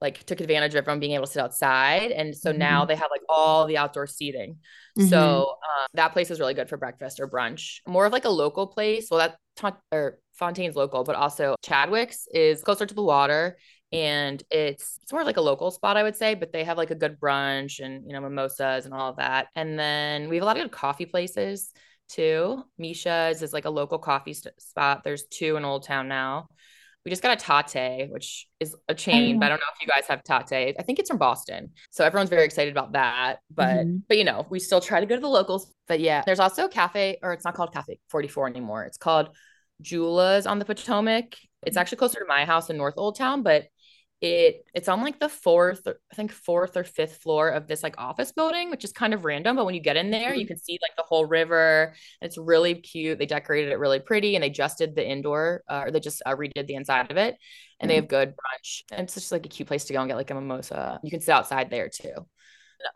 like 0.00 0.24
took 0.24 0.40
advantage 0.40 0.74
of 0.74 0.78
everyone 0.78 1.00
being 1.00 1.12
able 1.12 1.26
to 1.26 1.32
sit 1.32 1.42
outside, 1.42 2.10
and 2.10 2.36
so 2.36 2.52
now 2.52 2.84
they 2.84 2.96
have 2.96 3.08
like 3.10 3.22
all 3.28 3.66
the 3.66 3.78
outdoor 3.78 4.06
seating. 4.06 4.58
Mhm. 4.98 5.08
So 5.08 5.50
um, 5.50 5.86
that 5.94 6.12
place 6.12 6.30
is 6.30 6.38
really 6.40 6.54
good 6.54 6.68
for 6.68 6.76
breakfast 6.76 7.20
or 7.20 7.28
brunch. 7.28 7.80
More 7.86 8.06
of 8.06 8.12
like 8.12 8.24
a 8.24 8.30
local 8.30 8.66
place. 8.66 9.08
Well, 9.10 9.18
that 9.18 9.36
Ta- 9.56 9.78
or 9.90 10.18
Fontaine's 10.34 10.76
local, 10.76 11.02
but 11.02 11.16
also 11.16 11.54
Chadwick's 11.62 12.28
is 12.30 12.62
closer 12.62 12.84
to 12.84 12.94
the 12.94 13.02
water, 13.02 13.56
and 13.90 14.42
it's 14.50 14.98
it's 15.02 15.12
more 15.12 15.24
like 15.24 15.38
a 15.38 15.40
local 15.40 15.70
spot, 15.70 15.96
I 15.96 16.02
would 16.02 16.16
say. 16.16 16.34
But 16.34 16.52
they 16.52 16.64
have 16.64 16.76
like 16.76 16.90
a 16.90 16.94
good 16.94 17.18
brunch 17.18 17.80
and 17.80 18.04
you 18.06 18.12
know 18.12 18.20
mimosas 18.20 18.84
and 18.84 18.92
all 18.92 19.08
of 19.08 19.16
that. 19.16 19.48
And 19.54 19.78
then 19.78 20.28
we 20.28 20.36
have 20.36 20.42
a 20.42 20.46
lot 20.46 20.58
of 20.58 20.62
good 20.64 20.72
coffee 20.72 21.06
places 21.06 21.72
too. 22.08 22.62
Misha's 22.78 23.40
is 23.42 23.52
like 23.54 23.64
a 23.64 23.70
local 23.70 23.98
coffee 23.98 24.34
st- 24.34 24.60
spot. 24.60 25.04
There's 25.04 25.24
two 25.24 25.56
in 25.56 25.64
Old 25.64 25.84
Town 25.84 26.06
now. 26.06 26.48
We 27.06 27.10
just 27.10 27.22
got 27.22 27.40
a 27.40 27.40
Tatte, 27.40 28.10
which 28.10 28.48
is 28.58 28.74
a 28.88 28.94
chain, 28.94 29.38
but 29.38 29.46
I 29.46 29.48
don't 29.50 29.58
know 29.60 29.66
if 29.72 29.80
you 29.80 29.86
guys 29.86 30.08
have 30.08 30.24
Tatte. 30.24 30.74
I 30.76 30.82
think 30.82 30.98
it's 30.98 31.08
from 31.08 31.18
Boston. 31.18 31.70
So 31.92 32.04
everyone's 32.04 32.30
very 32.30 32.44
excited 32.44 32.72
about 32.72 32.94
that. 32.94 33.38
But 33.48 33.86
Mhm. 33.86 34.02
but 34.08 34.18
you 34.18 34.24
know, 34.24 34.44
we 34.50 34.58
still 34.58 34.80
try 34.80 34.98
to 34.98 35.06
go 35.06 35.14
to 35.14 35.20
the 35.20 35.28
locals. 35.28 35.72
But 35.86 36.00
yeah, 36.00 36.24
there's 36.26 36.40
also 36.40 36.64
a 36.64 36.68
cafe, 36.68 37.18
or 37.22 37.32
it's 37.32 37.44
not 37.44 37.54
called 37.54 37.72
Cafe 37.72 38.00
44 38.10 38.48
anymore. 38.48 38.82
It's 38.82 38.98
called 38.98 39.28
Jula's 39.80 40.48
on 40.48 40.58
the 40.58 40.64
Potomac. 40.64 41.36
It's 41.64 41.76
actually 41.76 41.98
closer 41.98 42.18
to 42.18 42.26
my 42.26 42.44
house 42.44 42.70
in 42.70 42.76
North 42.76 42.94
Old 42.96 43.16
Town, 43.16 43.44
but 43.44 43.68
it 44.22 44.64
it's 44.72 44.88
on 44.88 45.02
like 45.02 45.20
the 45.20 45.28
fourth, 45.28 45.86
I 45.86 46.14
think 46.14 46.32
fourth 46.32 46.76
or 46.76 46.84
fifth 46.84 47.18
floor 47.18 47.50
of 47.50 47.66
this 47.66 47.82
like 47.82 47.96
office 47.98 48.32
building, 48.32 48.70
which 48.70 48.84
is 48.84 48.92
kind 48.92 49.12
of 49.12 49.24
random. 49.24 49.56
But 49.56 49.66
when 49.66 49.74
you 49.74 49.80
get 49.80 49.96
in 49.96 50.10
there, 50.10 50.34
you 50.34 50.46
can 50.46 50.58
see 50.58 50.78
like 50.80 50.96
the 50.96 51.04
whole 51.06 51.26
river. 51.26 51.94
It's 52.22 52.38
really 52.38 52.74
cute. 52.74 53.18
They 53.18 53.26
decorated 53.26 53.72
it 53.72 53.78
really 53.78 54.00
pretty, 54.00 54.34
and 54.34 54.42
they 54.42 54.50
just 54.50 54.78
did 54.78 54.94
the 54.94 55.06
indoor, 55.06 55.62
uh, 55.68 55.82
or 55.84 55.90
they 55.90 56.00
just 56.00 56.22
uh, 56.24 56.34
redid 56.34 56.66
the 56.66 56.74
inside 56.74 57.10
of 57.10 57.16
it. 57.18 57.36
And 57.78 57.90
they 57.90 57.96
have 57.96 58.08
good 58.08 58.30
brunch, 58.30 58.82
and 58.90 59.02
it's 59.02 59.14
just 59.14 59.32
like 59.32 59.44
a 59.44 59.50
cute 59.50 59.68
place 59.68 59.84
to 59.84 59.92
go 59.92 60.00
and 60.00 60.08
get 60.08 60.16
like 60.16 60.30
a 60.30 60.34
mimosa. 60.34 60.98
You 61.02 61.10
can 61.10 61.20
sit 61.20 61.32
outside 61.32 61.68
there 61.68 61.90
too. 61.90 62.26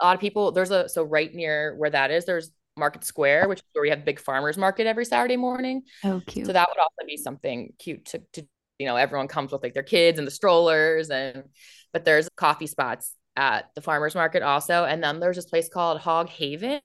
A 0.00 0.04
lot 0.04 0.14
of 0.14 0.20
people 0.20 0.52
there's 0.52 0.70
a 0.70 0.88
so 0.88 1.02
right 1.02 1.34
near 1.34 1.74
where 1.76 1.90
that 1.90 2.10
is, 2.10 2.24
there's 2.24 2.50
Market 2.76 3.04
Square, 3.04 3.48
which 3.48 3.58
is 3.58 3.64
where 3.72 3.82
we 3.82 3.90
have 3.90 4.04
big 4.04 4.18
farmers 4.18 4.56
market 4.56 4.86
every 4.86 5.04
Saturday 5.04 5.36
morning. 5.36 5.82
Oh, 6.02 6.22
cute. 6.26 6.46
So 6.46 6.52
that 6.52 6.68
would 6.68 6.78
also 6.78 7.06
be 7.06 7.16
something 7.16 7.72
cute 7.78 8.06
to, 8.06 8.22
to 8.32 8.46
you 8.80 8.86
know, 8.86 8.96
everyone 8.96 9.28
comes 9.28 9.52
with 9.52 9.62
like 9.62 9.74
their 9.74 9.82
kids 9.82 10.18
and 10.18 10.26
the 10.26 10.32
strollers 10.32 11.10
and 11.10 11.44
but 11.92 12.04
there's 12.04 12.28
coffee 12.36 12.66
spots 12.66 13.14
at 13.36 13.66
the 13.74 13.82
farmers 13.82 14.14
market 14.14 14.42
also. 14.42 14.84
And 14.84 15.04
then 15.04 15.20
there's 15.20 15.36
this 15.36 15.44
place 15.44 15.68
called 15.68 16.00
Hog 16.00 16.28
Haven. 16.30 16.80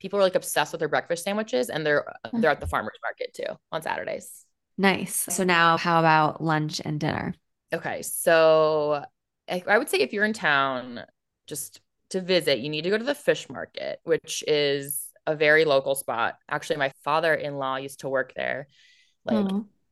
People 0.00 0.18
are 0.18 0.22
like 0.22 0.34
obsessed 0.34 0.72
with 0.72 0.80
their 0.80 0.88
breakfast 0.88 1.22
sandwiches 1.22 1.70
and 1.70 1.86
they're 1.86 2.04
hmm. 2.30 2.40
they're 2.40 2.50
at 2.50 2.60
the 2.60 2.66
farmers 2.66 2.98
market 3.00 3.32
too 3.32 3.56
on 3.70 3.80
Saturdays. 3.80 4.44
Nice. 4.76 5.26
So 5.30 5.44
now 5.44 5.76
how 5.76 6.00
about 6.00 6.42
lunch 6.42 6.82
and 6.84 6.98
dinner? 6.98 7.32
Okay, 7.72 8.02
so 8.02 9.04
I, 9.48 9.62
I 9.68 9.78
would 9.78 9.88
say 9.88 9.98
if 9.98 10.12
you're 10.12 10.24
in 10.24 10.32
town 10.32 11.02
just 11.46 11.80
to 12.10 12.20
visit, 12.20 12.58
you 12.58 12.70
need 12.70 12.82
to 12.82 12.90
go 12.90 12.98
to 12.98 13.04
the 13.04 13.14
fish 13.14 13.48
market, 13.48 14.00
which 14.02 14.42
is 14.48 15.04
a 15.26 15.36
very 15.36 15.64
local 15.64 15.94
spot. 15.94 16.38
Actually, 16.48 16.76
my 16.76 16.92
father-in-law 17.04 17.76
used 17.76 18.00
to 18.00 18.08
work 18.08 18.34
there. 18.34 18.66
Like. 19.24 19.46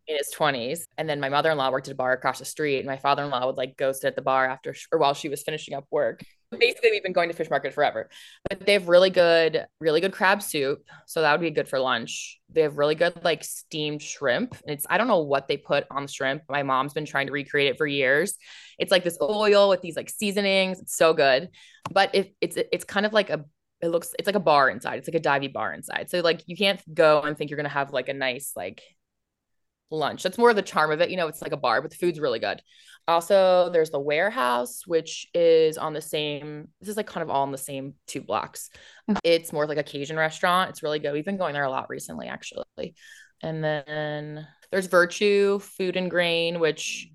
In 0.07 0.17
his 0.17 0.33
20s 0.37 0.81
and 0.99 1.09
then 1.09 1.21
my 1.21 1.29
mother-in-law 1.29 1.71
worked 1.71 1.89
at 1.89 1.93
a 1.93 1.97
bar 1.97 2.13
across 2.13 2.39
the 2.39 2.45
street 2.45 2.79
and 2.79 2.87
my 2.87 2.97
father-in-law 2.97 3.47
would 3.47 3.57
like 3.57 3.77
go 3.77 3.93
sit 3.93 4.09
at 4.09 4.17
the 4.17 4.23
bar 4.23 4.47
after 4.47 4.75
sh- 4.75 4.87
or 4.93 4.99
while 4.99 5.15
she 5.15 5.29
was 5.29 5.43
finishing 5.43 5.75
up 5.75 5.87
work. 5.91 6.23
Basically 6.51 6.91
we've 6.91 7.03
been 7.03 7.13
going 7.13 7.31
to 7.31 7.35
fish 7.35 7.51
market 7.51 7.73
forever. 7.73 8.09
But 8.49 8.65
they 8.65 8.75
have 8.75 8.89
really 8.89 9.11
good 9.11 9.67
really 9.81 10.01
good 10.01 10.13
crab 10.13 10.43
soup 10.43 10.85
so 11.07 11.23
that 11.23 11.33
would 11.33 11.41
be 11.41 11.51
good 11.51 11.69
for 11.69 11.79
lunch. 11.81 12.39
They 12.51 12.63
have 12.63 12.77
really 12.77 12.95
good 12.95 13.19
like 13.25 13.43
steamed 13.45 14.03
shrimp 14.03 14.53
and 14.53 14.77
it's 14.77 14.87
i 14.89 14.99
don't 14.99 15.09
know 15.09 15.23
what 15.23 15.49
they 15.49 15.57
put 15.57 15.85
on 15.91 16.03
the 16.03 16.13
shrimp. 16.13 16.43
My 16.49 16.63
mom's 16.63 16.93
been 16.93 17.07
trying 17.07 17.27
to 17.27 17.33
recreate 17.33 17.71
it 17.71 17.79
for 17.79 17.87
years. 17.87 18.37
It's 18.79 18.93
like 18.93 19.05
this 19.05 19.19
oil 19.23 19.69
with 19.69 19.81
these 19.81 19.97
like 19.97 20.11
seasonings. 20.11 20.81
It's 20.81 20.97
so 20.97 21.15
good. 21.15 21.49
But 21.91 22.15
if 22.15 22.29
it's 22.41 22.57
it's 22.57 22.85
kind 22.85 23.07
of 23.07 23.13
like 23.13 23.31
a 23.31 23.45
it 23.81 23.89
looks 23.89 24.15
it's 24.19 24.27
like 24.27 24.37
a 24.37 24.41
bar 24.41 24.71
inside. 24.71 24.99
It's 24.99 25.09
like 25.09 25.15
a 25.15 25.21
divey 25.21 25.53
bar 25.53 25.73
inside. 25.73 26.09
So 26.11 26.21
like 26.21 26.43
you 26.47 26.57
can't 26.57 26.81
go 26.95 27.21
and 27.23 27.37
think 27.37 27.51
you're 27.51 27.57
gonna 27.57 27.69
have 27.69 27.93
like 27.93 28.09
a 28.09 28.15
nice 28.15 28.53
like 28.57 28.83
lunch. 29.91 30.23
That's 30.23 30.39
more 30.39 30.51
of 30.51 30.57
the 30.57 30.63
charm 30.63 30.91
of 30.91 31.01
it. 31.01 31.11
You 31.11 31.17
know, 31.17 31.29
it's 31.29 31.43
like 31.43 31.53
a 31.53 31.57
bar, 31.57 31.83
but 31.83 31.91
the 31.91 31.97
food's 31.97 32.21
really 32.21 32.39
good. 32.39 32.61
Also, 33.07 33.69
there's 33.71 33.91
the 33.91 34.01
warehouse, 34.01 34.87
which 34.87 35.27
is 35.35 35.77
on 35.77 35.93
the 35.93 36.01
same, 36.01 36.69
this 36.81 36.89
is 36.89 36.97
like 36.97 37.07
kind 37.07 37.23
of 37.23 37.29
all 37.31 37.45
in 37.45 37.53
the 37.53 37.59
same 37.59 37.95
two 38.07 38.23
blocks. 38.23 38.71
Okay. 39.11 39.21
It's 39.25 39.53
more 39.53 39.65
of 39.65 39.69
like 39.69 39.79
a 39.79 39.83
Cajun 39.83 40.17
restaurant. 40.17 40.71
It's 40.71 40.83
really 40.83 40.99
good. 40.99 41.13
We've 41.13 41.25
been 41.25 41.37
going 41.37 41.53
there 41.53 41.65
a 41.65 41.71
lot 41.71 41.91
recently, 41.91 42.29
actually. 42.29 42.95
And 43.43 43.63
then 43.63 44.47
there's 44.71 44.87
Virtue 44.87 45.59
Feed 45.59 45.97
and 45.97 46.11
Grain, 46.11 46.61
which 46.61 47.09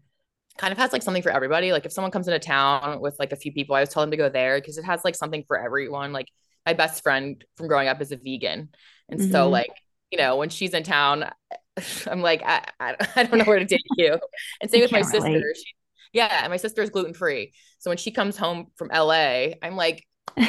kind 0.59 0.71
of 0.71 0.77
has 0.77 0.93
like 0.93 1.01
something 1.01 1.23
for 1.23 1.31
everybody. 1.31 1.71
Like 1.71 1.85
if 1.85 1.91
someone 1.91 2.11
comes 2.11 2.27
into 2.27 2.39
town 2.39 3.01
with 3.01 3.15
like 3.17 3.31
a 3.31 3.37
few 3.37 3.51
people, 3.51 3.75
I 3.75 3.79
always 3.79 3.89
tell 3.89 4.01
them 4.03 4.11
to 4.11 4.17
go 4.17 4.29
there 4.29 4.59
because 4.59 4.77
it 4.77 4.83
has 4.85 5.03
like 5.03 5.15
something 5.15 5.43
for 5.47 5.57
everyone. 5.57 6.13
Like 6.13 6.27
my 6.65 6.73
best 6.73 7.01
friend 7.01 7.43
from 7.57 7.67
growing 7.67 7.87
up 7.87 7.99
is 8.01 8.11
a 8.11 8.17
vegan. 8.17 8.69
And 9.09 9.19
so 9.19 9.47
Mhm. 9.47 9.51
like, 9.51 9.71
you 10.11 10.19
know, 10.19 10.35
when 10.35 10.49
she's 10.49 10.73
in 10.75 10.83
town, 10.83 11.31
I'm 12.07 12.21
like, 12.21 12.41
I, 12.45 12.63
I, 12.79 12.95
I 13.15 13.23
don't 13.23 13.39
know 13.39 13.45
where 13.45 13.59
to 13.59 13.65
take 13.65 13.81
you. 13.97 14.19
And 14.61 14.69
same 14.69 14.81
with 14.81 14.91
my 14.91 15.01
sister. 15.01 15.21
relate. 15.29 15.43
She, 15.55 15.63
yeah, 16.13 16.39
and 16.43 16.51
my 16.51 16.57
sister 16.57 16.81
is 16.81 16.89
gluten 16.89 17.13
free. 17.13 17.53
So 17.79 17.89
when 17.89 17.97
she 17.97 18.11
comes 18.11 18.35
home 18.37 18.67
from 18.77 18.89
LA, 18.93 19.53
I'm 19.61 19.75
like, 19.75 20.05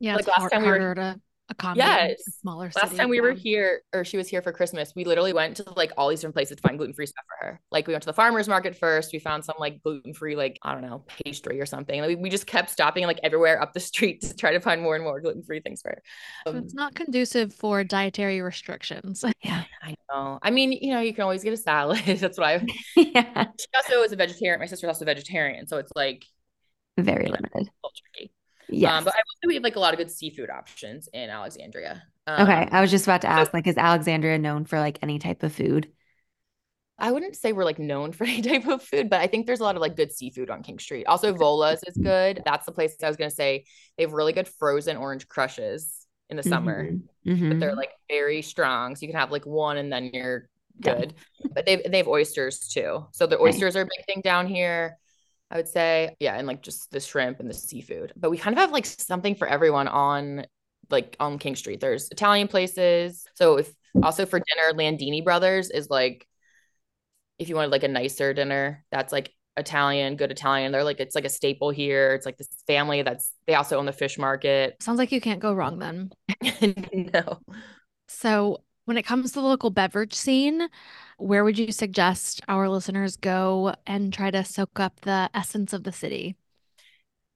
Yeah, 0.00 0.16
Like 0.16 0.26
last 0.26 0.50
time 0.52 0.62
we 0.62 0.68
were- 0.68 0.94
to 0.94 1.20
accommodate 1.50 1.86
Yes. 2.10 2.38
smaller 2.40 2.70
last 2.74 2.88
city. 2.88 2.96
time 2.96 3.08
we 3.10 3.20
were 3.20 3.32
here, 3.32 3.82
or 3.92 4.04
she 4.04 4.16
was 4.16 4.28
here 4.28 4.40
for 4.40 4.52
Christmas, 4.52 4.92
we 4.96 5.04
literally 5.04 5.32
went 5.32 5.56
to 5.58 5.70
like 5.76 5.92
all 5.98 6.08
these 6.08 6.20
different 6.20 6.34
places 6.34 6.56
to 6.56 6.62
find 6.62 6.78
gluten 6.78 6.94
free 6.94 7.06
stuff 7.06 7.24
for 7.28 7.46
her. 7.46 7.60
Like 7.70 7.86
we 7.86 7.92
went 7.92 8.02
to 8.02 8.06
the 8.06 8.12
farmer's 8.14 8.48
market 8.48 8.76
first. 8.76 9.12
We 9.12 9.18
found 9.18 9.44
some 9.44 9.56
like 9.58 9.82
gluten 9.82 10.14
free, 10.14 10.36
like, 10.36 10.58
I 10.62 10.72
don't 10.72 10.82
know, 10.82 11.04
pastry 11.24 11.60
or 11.60 11.66
something. 11.66 12.00
Like, 12.00 12.18
we, 12.18 12.30
just 12.30 12.46
kept 12.46 12.70
stopping 12.70 13.04
like 13.06 13.20
everywhere 13.22 13.60
up 13.62 13.72
the 13.74 13.80
street 13.80 14.20
to 14.22 14.34
try 14.34 14.52
to 14.52 14.60
find 14.60 14.80
more 14.82 14.94
and 14.94 15.04
more 15.04 15.20
gluten 15.20 15.42
free 15.42 15.60
things 15.60 15.82
for 15.82 15.90
her. 15.90 16.02
So 16.46 16.52
Um, 16.52 16.64
it's 16.64 16.74
not 16.74 16.94
conducive 16.94 17.52
for 17.54 17.84
dietary 17.84 18.40
restrictions. 18.40 19.22
yeah. 19.44 19.64
I 19.82 19.94
know. 20.10 20.38
I 20.42 20.50
mean, 20.50 20.72
you 20.72 20.92
know, 20.94 21.00
you 21.00 21.12
can 21.12 21.22
always 21.24 21.44
get 21.44 21.52
a 21.52 21.56
salad. 21.58 22.02
That's 22.06 22.38
what 22.38 22.46
I, 22.46 22.66
yeah. 22.96 23.46
she 23.60 23.66
also 23.76 24.02
is 24.02 24.12
a 24.12 24.16
vegetarian. 24.16 24.60
My 24.60 24.66
sister's 24.66 24.88
also 24.88 25.04
a 25.04 25.06
vegetarian. 25.06 25.66
So 25.66 25.76
it's 25.76 25.92
like, 25.94 26.24
Very 26.98 27.26
limited. 27.26 27.68
Yes. 28.70 28.92
Um, 28.92 29.04
but 29.04 29.14
I 29.14 29.18
say 29.18 29.46
we 29.46 29.54
have 29.54 29.62
like 29.62 29.76
a 29.76 29.80
lot 29.80 29.94
of 29.94 29.98
good 29.98 30.10
seafood 30.10 30.50
options 30.50 31.08
in 31.12 31.30
Alexandria. 31.30 32.02
Um, 32.26 32.42
okay. 32.48 32.68
I 32.70 32.80
was 32.80 32.90
just 32.90 33.04
about 33.06 33.22
to 33.22 33.28
ask, 33.28 33.52
like, 33.52 33.66
is 33.66 33.76
Alexandria 33.76 34.38
known 34.38 34.64
for 34.64 34.78
like 34.78 34.98
any 35.02 35.18
type 35.18 35.42
of 35.42 35.52
food? 35.52 35.88
I 36.98 37.10
wouldn't 37.10 37.36
say 37.36 37.52
we're 37.52 37.64
like 37.64 37.78
known 37.78 38.12
for 38.12 38.24
any 38.28 38.42
type 38.42 38.66
of 38.66 38.82
food, 38.82 39.10
but 39.10 39.20
I 39.20 39.26
think 39.26 39.46
there's 39.46 39.60
a 39.60 39.64
lot 39.64 39.76
of 39.76 39.82
like 39.82 39.96
good 39.96 40.12
seafood 40.12 40.50
on 40.50 40.62
King 40.62 40.78
Street. 40.78 41.06
Also, 41.06 41.32
Vola's 41.34 41.82
is 41.86 41.96
good. 41.96 42.42
That's 42.44 42.66
the 42.66 42.72
place 42.72 42.96
I 43.02 43.08
was 43.08 43.16
gonna 43.16 43.30
say 43.30 43.64
they 43.96 44.04
have 44.04 44.12
really 44.12 44.32
good 44.32 44.48
frozen 44.48 44.96
orange 44.96 45.28
crushes 45.28 46.06
in 46.30 46.36
the 46.36 46.42
summer, 46.42 46.90
Mhm. 47.26 47.48
but 47.48 47.60
they're 47.60 47.74
like 47.74 47.90
very 48.08 48.42
strong. 48.42 48.96
So 48.96 49.02
you 49.02 49.08
can 49.12 49.18
have 49.20 49.30
like 49.32 49.44
one 49.44 49.76
and 49.76 49.92
then 49.92 50.10
you're 50.12 50.48
Yeah. 50.78 50.94
good. 50.94 51.14
But 51.54 51.66
they 51.66 51.76
they 51.76 51.98
have 51.98 52.08
oysters 52.08 52.60
too. 52.60 53.06
So 53.12 53.26
the 53.26 53.36
Nice. 53.36 53.54
oysters 53.54 53.76
are 53.76 53.82
a 53.82 53.84
big 53.86 54.06
thing 54.06 54.22
down 54.22 54.46
here. 54.46 54.98
I 55.54 55.58
would 55.58 55.68
say, 55.68 56.16
yeah, 56.18 56.34
and 56.34 56.48
like 56.48 56.62
just 56.62 56.90
the 56.90 56.98
shrimp 56.98 57.38
and 57.38 57.48
the 57.48 57.54
seafood. 57.54 58.12
But 58.16 58.30
we 58.30 58.38
kind 58.38 58.54
of 58.54 58.58
have 58.58 58.72
like 58.72 58.86
something 58.86 59.36
for 59.36 59.46
everyone 59.46 59.86
on 59.86 60.46
like 60.90 61.16
on 61.20 61.38
King 61.38 61.54
Street. 61.54 61.80
There's 61.80 62.08
Italian 62.10 62.48
places. 62.48 63.24
So 63.34 63.58
if 63.58 63.72
also 64.02 64.26
for 64.26 64.40
dinner, 64.40 64.76
Landini 64.76 65.24
Brothers 65.24 65.70
is 65.70 65.88
like 65.88 66.26
if 67.38 67.48
you 67.48 67.54
wanted 67.54 67.70
like 67.70 67.84
a 67.84 67.88
nicer 67.88 68.34
dinner, 68.34 68.84
that's 68.90 69.12
like 69.12 69.32
Italian, 69.56 70.16
good 70.16 70.32
Italian. 70.32 70.72
They're 70.72 70.82
like 70.82 70.98
it's 70.98 71.14
like 71.14 71.24
a 71.24 71.30
staple 71.30 71.70
here. 71.70 72.14
It's 72.14 72.26
like 72.26 72.36
this 72.36 72.48
family 72.66 73.02
that's 73.02 73.32
they 73.46 73.54
also 73.54 73.78
own 73.78 73.86
the 73.86 73.92
fish 73.92 74.18
market. 74.18 74.82
Sounds 74.82 74.98
like 74.98 75.12
you 75.12 75.20
can't 75.20 75.40
go 75.40 75.52
wrong 75.52 75.78
then. 75.78 76.10
no. 77.14 77.38
So, 78.08 78.64
when 78.84 78.96
it 78.96 79.04
comes 79.04 79.32
to 79.32 79.40
the 79.40 79.46
local 79.46 79.70
beverage 79.70 80.14
scene, 80.14 80.68
where 81.18 81.44
would 81.44 81.58
you 81.58 81.72
suggest 81.72 82.40
our 82.48 82.68
listeners 82.68 83.16
go 83.16 83.74
and 83.86 84.12
try 84.12 84.30
to 84.30 84.44
soak 84.44 84.78
up 84.80 85.00
the 85.02 85.30
essence 85.34 85.72
of 85.72 85.84
the 85.84 85.92
city? 85.92 86.36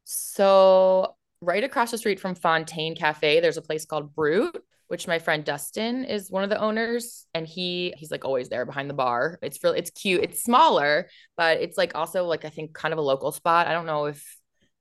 So 0.04 1.16
right 1.40 1.62
across 1.64 1.90
the 1.90 1.98
street 1.98 2.20
from 2.20 2.34
Fontaine 2.34 2.96
Cafe, 2.96 3.40
there's 3.40 3.56
a 3.56 3.62
place 3.62 3.84
called 3.84 4.14
Brute, 4.14 4.56
which 4.88 5.06
my 5.06 5.18
friend 5.18 5.44
Dustin 5.44 6.04
is 6.04 6.30
one 6.30 6.44
of 6.44 6.50
the 6.50 6.60
owners, 6.60 7.26
and 7.34 7.46
he 7.46 7.92
he's 7.96 8.10
like 8.10 8.24
always 8.24 8.48
there 8.48 8.64
behind 8.64 8.88
the 8.88 8.94
bar. 8.94 9.38
It's 9.42 9.62
really 9.62 9.78
it's 9.78 9.90
cute. 9.90 10.22
It's 10.22 10.42
smaller, 10.42 11.08
but 11.36 11.60
it's 11.60 11.76
like 11.76 11.94
also 11.94 12.24
like 12.24 12.44
I 12.44 12.50
think 12.50 12.74
kind 12.74 12.92
of 12.92 12.98
a 12.98 13.02
local 13.02 13.32
spot. 13.32 13.66
I 13.66 13.72
don't 13.72 13.86
know 13.86 14.06
if 14.06 14.24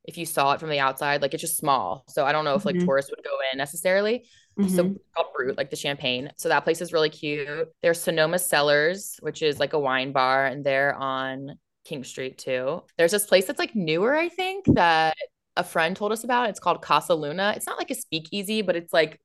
if 0.06 0.18
you 0.18 0.26
saw 0.26 0.54
it 0.54 0.62
from 0.62 0.70
the 0.70 0.80
outside, 0.80 1.22
like 1.22 1.34
it's 1.34 1.42
just 1.42 1.58
small. 1.58 2.06
So 2.08 2.26
I 2.26 2.32
don't 2.32 2.46
know 2.46 2.56
if 2.56 2.66
like 2.66 2.78
Mhm. 2.78 2.80
tourists 2.80 3.12
would 3.12 3.24
go 3.26 3.38
in 3.52 3.58
necessarily. 3.58 4.26
So 4.58 4.84
Mhm. 4.84 4.96
it's 4.96 5.06
called 5.16 5.28
Brute, 5.36 5.58
like 5.58 5.70
the 5.70 5.76
champagne. 5.76 6.32
So 6.38 6.50
that 6.50 6.64
place 6.64 6.82
is 6.82 6.92
really 6.92 7.12
cute. 7.12 7.70
There's 7.84 8.02
Sonoma 8.02 8.40
Cellars, 8.40 9.18
which 9.22 9.44
is 9.44 9.60
like 9.60 9.74
a 9.74 9.80
wine 9.80 10.12
bar, 10.12 10.48
and 10.48 10.66
they're 10.66 10.96
on 10.96 11.60
King 11.86 12.04
Street 12.04 12.38
too. 12.40 12.84
There's 12.98 13.12
this 13.12 13.26
place 13.28 13.46
that's 13.46 13.60
like 13.60 13.76
newer, 13.76 14.16
I 14.16 14.30
think, 14.30 14.66
that 14.74 15.16
a 15.56 15.64
friend 15.64 15.96
told 15.96 16.12
us 16.12 16.24
about. 16.24 16.50
It's 16.50 16.60
called 16.60 16.82
Casa 16.82 17.14
Luna. 17.14 17.54
It's 17.56 17.68
not 17.68 17.78
like 17.78 17.92
a 17.92 17.96
speakeasy, 17.96 18.62
but 18.64 18.76
it's 18.76 18.92
like 18.92 19.22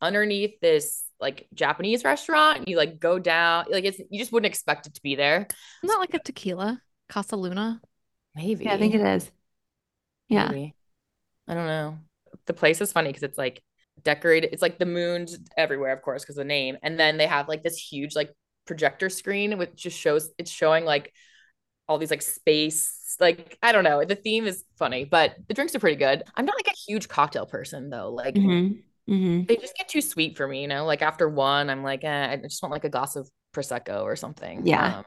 underneath 0.00 0.58
this 0.60 1.04
like 1.20 1.46
Japanese 1.52 2.02
restaurant. 2.02 2.66
You 2.66 2.78
like 2.78 2.98
go 2.98 3.18
down, 3.18 3.66
like 3.70 3.84
it's 3.84 3.98
you 3.98 4.18
just 4.18 4.32
wouldn't 4.32 4.50
expect 4.50 4.86
it 4.86 4.94
to 4.94 5.02
be 5.02 5.14
there. 5.14 5.46
Isn't 5.82 5.94
that 5.94 5.98
like 5.98 6.14
a 6.14 6.18
tequila, 6.20 6.80
Casa 7.08 7.36
Luna? 7.36 7.82
Maybe. 8.34 8.64
Yeah, 8.64 8.74
I 8.74 8.78
think 8.78 8.94
it 8.94 9.02
is. 9.02 9.30
Yeah. 10.28 10.48
Maybe. 10.48 10.74
I 11.46 11.54
don't 11.54 11.66
know. 11.66 11.98
The 12.46 12.54
place 12.54 12.80
is 12.80 12.92
funny 12.92 13.10
because 13.10 13.24
it's 13.24 13.36
like 13.36 13.62
decorated. 14.02 14.50
It's 14.52 14.62
like 14.62 14.78
the 14.78 14.86
moon's 14.86 15.38
everywhere, 15.56 15.92
of 15.92 16.02
course, 16.02 16.22
because 16.22 16.36
the 16.36 16.44
name. 16.44 16.76
And 16.82 16.98
then 16.98 17.16
they 17.16 17.26
have 17.26 17.48
like 17.48 17.62
this 17.62 17.76
huge 17.76 18.14
like 18.14 18.30
projector 18.66 19.08
screen 19.08 19.58
which 19.58 19.74
just 19.74 19.98
shows 19.98 20.30
it's 20.38 20.50
showing 20.50 20.84
like 20.84 21.12
all 21.88 21.98
these 21.98 22.10
like 22.10 22.22
space. 22.22 23.16
Like 23.18 23.58
I 23.62 23.72
don't 23.72 23.84
know. 23.84 24.04
The 24.04 24.14
theme 24.14 24.46
is 24.46 24.64
funny, 24.78 25.04
but 25.04 25.34
the 25.48 25.54
drinks 25.54 25.74
are 25.74 25.80
pretty 25.80 25.96
good. 25.96 26.22
I'm 26.36 26.44
not 26.46 26.54
like 26.56 26.68
a 26.68 26.76
huge 26.90 27.08
cocktail 27.08 27.46
person 27.46 27.90
though. 27.90 28.10
Like 28.12 28.34
mm-hmm. 28.34 29.12
Mm-hmm. 29.12 29.44
they 29.46 29.56
just 29.56 29.76
get 29.76 29.88
too 29.88 30.00
sweet 30.00 30.36
for 30.36 30.46
me, 30.46 30.62
you 30.62 30.68
know. 30.68 30.84
Like 30.84 31.02
after 31.02 31.28
one, 31.28 31.68
I'm 31.68 31.82
like, 31.82 32.04
eh, 32.04 32.28
I 32.30 32.36
just 32.36 32.62
want 32.62 32.72
like 32.72 32.84
a 32.84 32.88
glass 32.88 33.16
of 33.16 33.28
prosecco 33.52 34.02
or 34.02 34.14
something. 34.16 34.66
Yeah. 34.66 34.98
Um, 34.98 35.04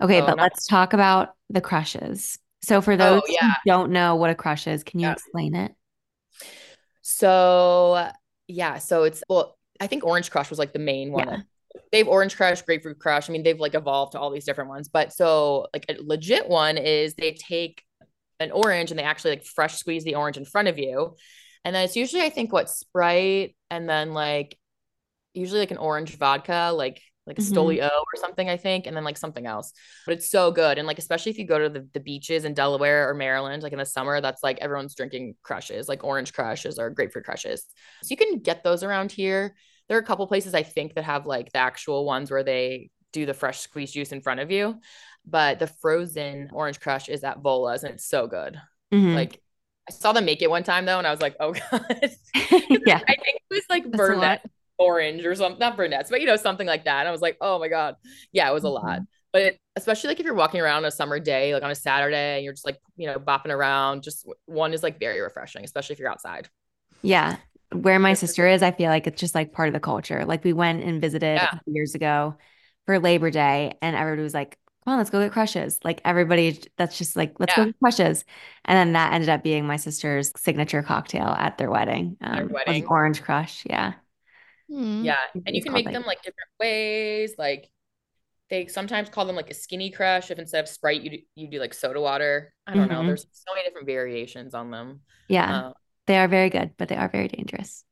Okay, 0.00 0.20
Oh, 0.22 0.26
but 0.26 0.36
not- 0.36 0.42
let's 0.44 0.66
talk 0.66 0.92
about 0.92 1.30
the 1.50 1.60
crushes. 1.60 2.38
So 2.62 2.80
for 2.80 2.96
those 2.96 3.22
who 3.26 3.32
yeah. 3.32 3.54
don't 3.66 3.90
know 3.92 4.16
what 4.16 4.30
a 4.30 4.34
crush 4.34 4.66
is, 4.66 4.84
can 4.84 5.00
you 5.00 5.06
Yeah. 5.06 5.12
explain 5.12 5.54
it? 5.54 5.72
So 7.08 8.10
yeah, 8.48 8.76
so 8.76 9.04
it's 9.04 9.22
well, 9.30 9.56
I 9.80 9.86
think 9.86 10.04
Orange 10.04 10.30
Crush 10.30 10.50
was 10.50 10.58
like 10.58 10.74
the 10.74 10.78
main 10.78 11.10
one. 11.10 11.26
Yeah. 11.26 11.38
They 11.90 11.98
have 11.98 12.08
Orange 12.08 12.36
Crush, 12.36 12.60
Grapefruit 12.60 12.98
Crush. 12.98 13.30
I 13.30 13.32
mean, 13.32 13.42
they've 13.42 13.58
like 13.58 13.74
evolved 13.74 14.12
to 14.12 14.20
all 14.20 14.30
these 14.30 14.44
different 14.44 14.68
ones. 14.68 14.88
But 14.88 15.14
so 15.14 15.68
like 15.72 15.86
a 15.88 15.96
legit 16.00 16.48
one 16.50 16.76
is 16.76 17.14
they 17.14 17.32
take 17.32 17.82
an 18.40 18.50
orange 18.50 18.90
and 18.90 18.98
they 18.98 19.04
actually 19.04 19.30
like 19.32 19.44
fresh 19.44 19.76
squeeze 19.76 20.04
the 20.04 20.16
orange 20.16 20.36
in 20.36 20.44
front 20.44 20.68
of 20.68 20.78
you. 20.78 21.16
And 21.64 21.74
then 21.74 21.84
it's 21.84 21.96
usually 21.96 22.22
I 22.22 22.28
think 22.28 22.52
what 22.52 22.68
Sprite 22.68 23.56
and 23.70 23.88
then 23.88 24.12
like 24.12 24.58
usually 25.32 25.60
like 25.60 25.70
an 25.70 25.78
orange 25.78 26.14
vodka, 26.14 26.72
like 26.74 27.00
like 27.28 27.38
a 27.38 27.42
Mhm. 27.42 27.52
Stolio 27.52 27.88
or 27.90 28.16
something, 28.20 28.48
I 28.48 28.56
think, 28.56 28.86
and 28.86 28.96
then 28.96 29.04
like 29.04 29.16
something 29.18 29.46
else. 29.46 29.72
But 30.06 30.14
it's 30.14 30.30
so 30.30 30.50
good. 30.50 30.78
And 30.78 30.86
like 30.86 30.98
especially 30.98 31.30
if 31.30 31.38
you 31.38 31.46
go 31.46 31.58
to 31.58 31.68
the, 31.68 31.88
the 31.92 32.00
beaches 32.00 32.44
in 32.44 32.54
Delaware 32.54 33.08
or 33.08 33.14
Maryland, 33.14 33.62
like 33.62 33.72
in 33.72 33.78
the 33.78 33.84
summer, 33.84 34.20
that's 34.20 34.42
like 34.42 34.58
everyone's 34.58 34.94
drinking 34.94 35.36
crushes, 35.42 35.88
like 35.88 36.04
orange 36.04 36.32
crushes 36.32 36.78
or 36.78 36.90
grapefruit 36.90 37.24
crushes. 37.24 37.64
So 38.02 38.08
you 38.10 38.16
can 38.16 38.40
get 38.40 38.64
those 38.64 38.82
around 38.82 39.12
here. 39.12 39.54
There 39.88 39.96
are 39.96 40.00
a 40.00 40.04
couple 40.04 40.26
places 40.26 40.54
I 40.54 40.62
think 40.64 40.94
that 40.94 41.04
have 41.04 41.26
like 41.26 41.52
the 41.52 41.58
actual 41.58 42.04
ones 42.04 42.30
where 42.30 42.42
they 42.44 42.90
do 43.12 43.24
the 43.24 43.34
fresh 43.34 43.60
squeezed 43.60 43.94
juice 43.94 44.12
in 44.12 44.20
front 44.20 44.40
of 44.40 44.50
you. 44.50 44.80
But 45.26 45.58
the 45.58 45.66
frozen 45.66 46.50
orange 46.52 46.80
crush 46.80 47.08
is 47.08 47.24
at 47.24 47.42
Vola's 47.42 47.84
and 47.84 47.94
it's 47.94 48.04
so 48.06 48.26
good. 48.26 48.60
Mhm. 48.92 49.14
Like 49.14 49.40
I 49.88 49.92
saw 49.92 50.12
them 50.12 50.26
make 50.26 50.42
it 50.42 50.50
one 50.50 50.64
time 50.64 50.84
though, 50.84 50.98
and 50.98 51.06
I 51.06 51.10
was 51.10 51.20
like, 51.22 51.36
oh 51.40 51.52
god. 51.70 52.10
yeah. 52.34 53.00
I 53.08 53.16
think 53.16 53.36
it 53.36 53.42
was 53.50 53.64
like. 53.70 53.90
Burnett 53.90 54.42
orange 54.78 55.24
or 55.26 55.34
something, 55.34 55.58
not 55.58 55.76
brunettes, 55.76 56.10
but 56.10 56.20
you 56.20 56.26
know, 56.26 56.36
something 56.36 56.66
like 56.66 56.84
that. 56.84 57.00
And 57.00 57.08
I 57.08 57.10
was 57.10 57.20
like, 57.20 57.36
oh 57.40 57.58
my 57.58 57.68
God. 57.68 57.96
Yeah, 58.32 58.48
it 58.50 58.54
was 58.54 58.64
a 58.64 58.68
lot. 58.68 59.00
But 59.32 59.42
it, 59.42 59.60
especially 59.76 60.08
like 60.08 60.20
if 60.20 60.24
you're 60.24 60.34
walking 60.34 60.60
around 60.60 60.78
on 60.78 60.84
a 60.86 60.90
summer 60.90 61.20
day, 61.20 61.52
like 61.52 61.62
on 61.62 61.70
a 61.70 61.74
Saturday, 61.74 62.36
and 62.36 62.44
you're 62.44 62.54
just 62.54 62.64
like, 62.64 62.78
you 62.96 63.06
know, 63.06 63.18
bopping 63.18 63.50
around, 63.50 64.02
just 64.02 64.26
one 64.46 64.72
is 64.72 64.82
like 64.82 64.98
very 64.98 65.20
refreshing, 65.20 65.64
especially 65.64 65.92
if 65.94 65.98
you're 65.98 66.10
outside. 66.10 66.48
Yeah. 67.02 67.36
Where 67.72 67.98
my 67.98 68.14
sister 68.14 68.48
is, 68.48 68.62
I 68.62 68.70
feel 68.70 68.88
like 68.88 69.06
it's 69.06 69.20
just 69.20 69.34
like 69.34 69.52
part 69.52 69.68
of 69.68 69.74
the 69.74 69.80
culture. 69.80 70.24
Like 70.24 70.44
we 70.44 70.54
went 70.54 70.82
and 70.82 71.00
visited 71.00 71.34
Yeah. 71.34 71.48
a 71.48 71.50
couple 71.56 71.72
years 71.74 71.94
ago 71.94 72.36
for 72.86 72.98
Labor 72.98 73.30
Day, 73.30 73.76
and 73.82 73.94
everybody 73.94 74.22
was 74.22 74.32
like, 74.32 74.56
come 74.84 74.92
on, 74.92 74.98
let's 74.98 75.10
go 75.10 75.22
get 75.22 75.32
crushes. 75.32 75.78
Like 75.84 76.00
everybody, 76.06 76.58
that's 76.78 76.96
just 76.96 77.14
like, 77.14 77.34
let's 77.38 77.54
go 77.54 77.66
get 77.66 77.78
crushes. 77.78 78.24
And 78.64 78.76
then 78.78 78.94
that 78.94 79.12
ended 79.12 79.28
up 79.28 79.42
being 79.42 79.66
my 79.66 79.76
sister's 79.76 80.32
signature 80.36 80.82
cocktail 80.82 81.26
at 81.26 81.58
their 81.58 81.70
wedding. 81.70 82.16
Um, 82.22 82.44
was 82.44 82.52
wedding. 82.66 82.86
Orange 82.86 83.22
Crush. 83.22 83.66
Yeah. 83.68 83.92
Hmm. 84.70 85.02
Yeah. 85.04 85.16
think 85.32 85.44
And 85.46 85.56
you 85.56 85.62
can 85.62 85.72
make 85.72 85.90
them 85.90 86.04
like 86.06 86.18
different 86.18 86.50
ways. 86.60 87.34
Like 87.38 87.70
they 88.50 88.66
sometimes 88.66 89.08
call 89.08 89.24
them 89.26 89.36
like 89.36 89.50
a 89.50 89.54
skinny 89.54 89.90
crush. 89.90 90.30
If 90.30 90.38
instead 90.38 90.62
of 90.62 90.68
Sprite, 90.68 91.02
you 91.02 91.10
do, 91.10 91.18
you 91.34 91.48
do 91.50 91.58
like 91.60 91.74
soda 91.74 92.00
water. 92.00 92.52
I 92.66 92.74
don't 92.74 92.88
know. 92.90 93.00
Mhm. 93.02 93.06
There's 93.06 93.26
so 93.32 93.54
many 93.54 93.66
different 93.66 93.86
variations 93.86 94.54
on 94.54 94.70
them. 94.70 95.00
Yeah. 95.28 95.66
Um, 95.68 95.74
They 96.06 96.16
are 96.18 96.28
very 96.28 96.48
good, 96.50 96.72
but 96.78 96.88
they 96.88 96.96
are 96.96 97.08
very 97.08 97.28
dangerous. 97.28 97.84